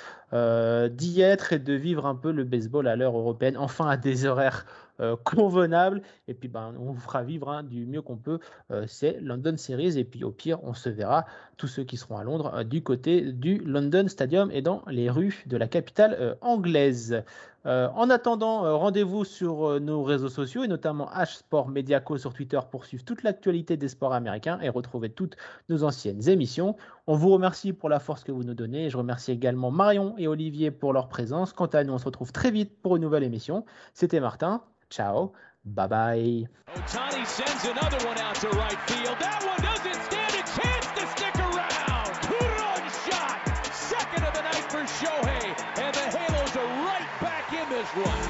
d'y 0.91 1.21
être 1.21 1.53
et 1.53 1.59
de 1.59 1.73
vivre 1.73 2.05
un 2.05 2.15
peu 2.15 2.31
le 2.31 2.43
baseball 2.43 2.87
à 2.87 2.95
l'heure 2.95 3.17
européenne, 3.17 3.57
enfin 3.57 3.87
à 3.87 3.97
des 3.97 4.25
horaires 4.25 4.65
euh, 4.99 5.15
convenable. 5.23 6.01
Et 6.27 6.33
puis, 6.33 6.49
ben, 6.49 6.73
on 6.79 6.91
vous 6.91 6.99
fera 6.99 7.23
vivre 7.23 7.49
hein, 7.49 7.63
du 7.63 7.85
mieux 7.85 8.01
qu'on 8.01 8.17
peut 8.17 8.39
euh, 8.71 8.85
ces 8.87 9.19
London 9.21 9.55
Series. 9.57 9.97
Et 9.97 10.03
puis, 10.03 10.23
au 10.23 10.31
pire, 10.31 10.59
on 10.63 10.73
se 10.73 10.89
verra, 10.89 11.25
tous 11.57 11.67
ceux 11.67 11.83
qui 11.83 11.97
seront 11.97 12.17
à 12.17 12.23
Londres, 12.23 12.51
euh, 12.53 12.63
du 12.63 12.81
côté 12.83 13.31
du 13.31 13.59
London 13.59 14.07
Stadium 14.07 14.51
et 14.51 14.61
dans 14.61 14.83
les 14.87 15.09
rues 15.09 15.43
de 15.45 15.57
la 15.57 15.67
capitale 15.67 16.37
anglaise. 16.41 17.23
en 17.65 18.09
attendant, 18.09 18.79
rendez-vous 18.79 19.25
sur 19.25 19.79
nos 19.79 20.03
réseaux 20.03 20.29
sociaux 20.29 20.63
et 20.63 20.67
notamment 20.67 21.09
H 21.13 21.39
Sport 21.39 21.67
Mediaco 21.69 22.17
sur 22.17 22.33
Twitter 22.33 22.59
pour 22.71 22.85
suivre 22.85 23.03
toute 23.03 23.23
l'actualité 23.23 23.77
des 23.77 23.89
sports 23.89 24.13
américains 24.13 24.59
et 24.61 24.69
retrouver 24.69 25.09
toutes 25.09 25.35
nos 25.67 25.83
anciennes 25.83 26.27
émissions. 26.29 26.75
On 27.11 27.15
vous 27.15 27.29
remercie 27.29 27.73
pour 27.73 27.89
la 27.89 27.97
force 27.97 28.23
que 28.23 28.31
vous 28.31 28.43
nous 28.43 28.53
donnez. 28.53 28.91
Je 28.91 28.95
remercie 28.95 29.31
également 29.31 29.71
Marion 29.71 30.13
et 30.19 30.27
Olivier 30.27 30.69
pour 30.69 30.93
leur 30.93 31.07
présence. 31.07 31.53
Quant 31.53 31.65
à 31.65 31.83
nous, 31.83 31.93
on 31.93 31.97
se 31.97 32.05
retrouve 32.05 32.31
très 32.31 32.51
vite 32.51 32.79
pour 32.83 32.97
une 32.97 33.01
nouvelle 33.01 33.23
émission. 33.23 33.65
C'était 33.95 34.19
Martin. 34.19 34.61
Ciao. 34.91 35.31
Bye 35.65 35.87
bye. 35.87 36.47
Otani 36.75 37.25
sends 37.25 37.65
another 37.65 37.97
one 38.05 38.19
out 38.19 38.35
to 38.35 38.49
right 38.49 38.77
field. 38.85 39.17
That 39.17 39.41
one 39.41 39.57
doesn't 39.57 39.99
stand 40.03 40.35
a 40.37 40.43
chance 40.53 40.85
to 40.85 41.07
stick 41.17 41.35
around. 41.39 42.13
Two-run 42.21 42.83
shot. 43.09 43.65
Second 43.73 44.25
of 44.25 44.33
the 44.35 44.43
night 44.43 44.69
for 44.69 44.85
Shohei. 44.85 45.57
And 45.81 45.95
the 45.95 46.15
Halos 46.15 46.55
are 46.57 46.85
right 46.85 47.09
back 47.21 47.51
in 47.51 47.67
this 47.71 47.89
run. 47.97 48.21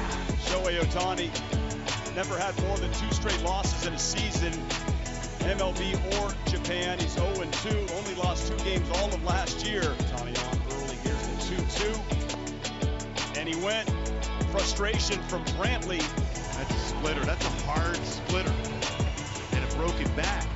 Shohei 0.48 0.80
Otani 0.80 1.28
never 2.16 2.38
had 2.38 2.58
more 2.62 2.78
than 2.78 2.90
two 2.94 3.12
straight 3.12 3.42
losses 3.42 3.86
in 3.86 3.92
a 3.92 3.98
season. 3.98 4.54
MLB 5.40 5.94
or 6.20 6.34
Japan. 6.50 6.98
He's 6.98 7.16
0-2. 7.16 7.90
Only 7.92 8.14
lost 8.14 8.48
two 8.48 8.56
games 8.64 8.88
all 8.90 9.12
of 9.12 9.22
last 9.24 9.66
year. 9.66 9.82
Tommy 10.16 10.32
on 10.36 10.60
early. 10.72 10.96
Here's 11.02 11.26
the 11.26 11.36
2-2. 11.56 13.38
And 13.38 13.48
he 13.48 13.56
went. 13.64 13.90
Frustration 14.50 15.22
from 15.22 15.44
Brantley. 15.56 16.00
That's 16.56 16.74
a 16.74 16.78
splitter. 16.78 17.24
That's 17.24 17.44
a 17.44 17.50
hard 17.64 17.96
splitter. 17.98 18.52
And 19.52 19.64
a 19.64 19.76
broken 19.76 20.14
back. 20.14 20.46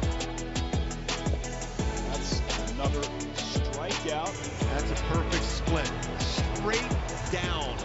That's 2.10 2.42
another 2.72 3.00
strikeout. 3.34 4.32
That's 4.72 4.90
a 4.90 5.04
perfect 5.04 5.44
split. 5.44 5.90
Straight 6.18 6.96
down. 7.30 7.76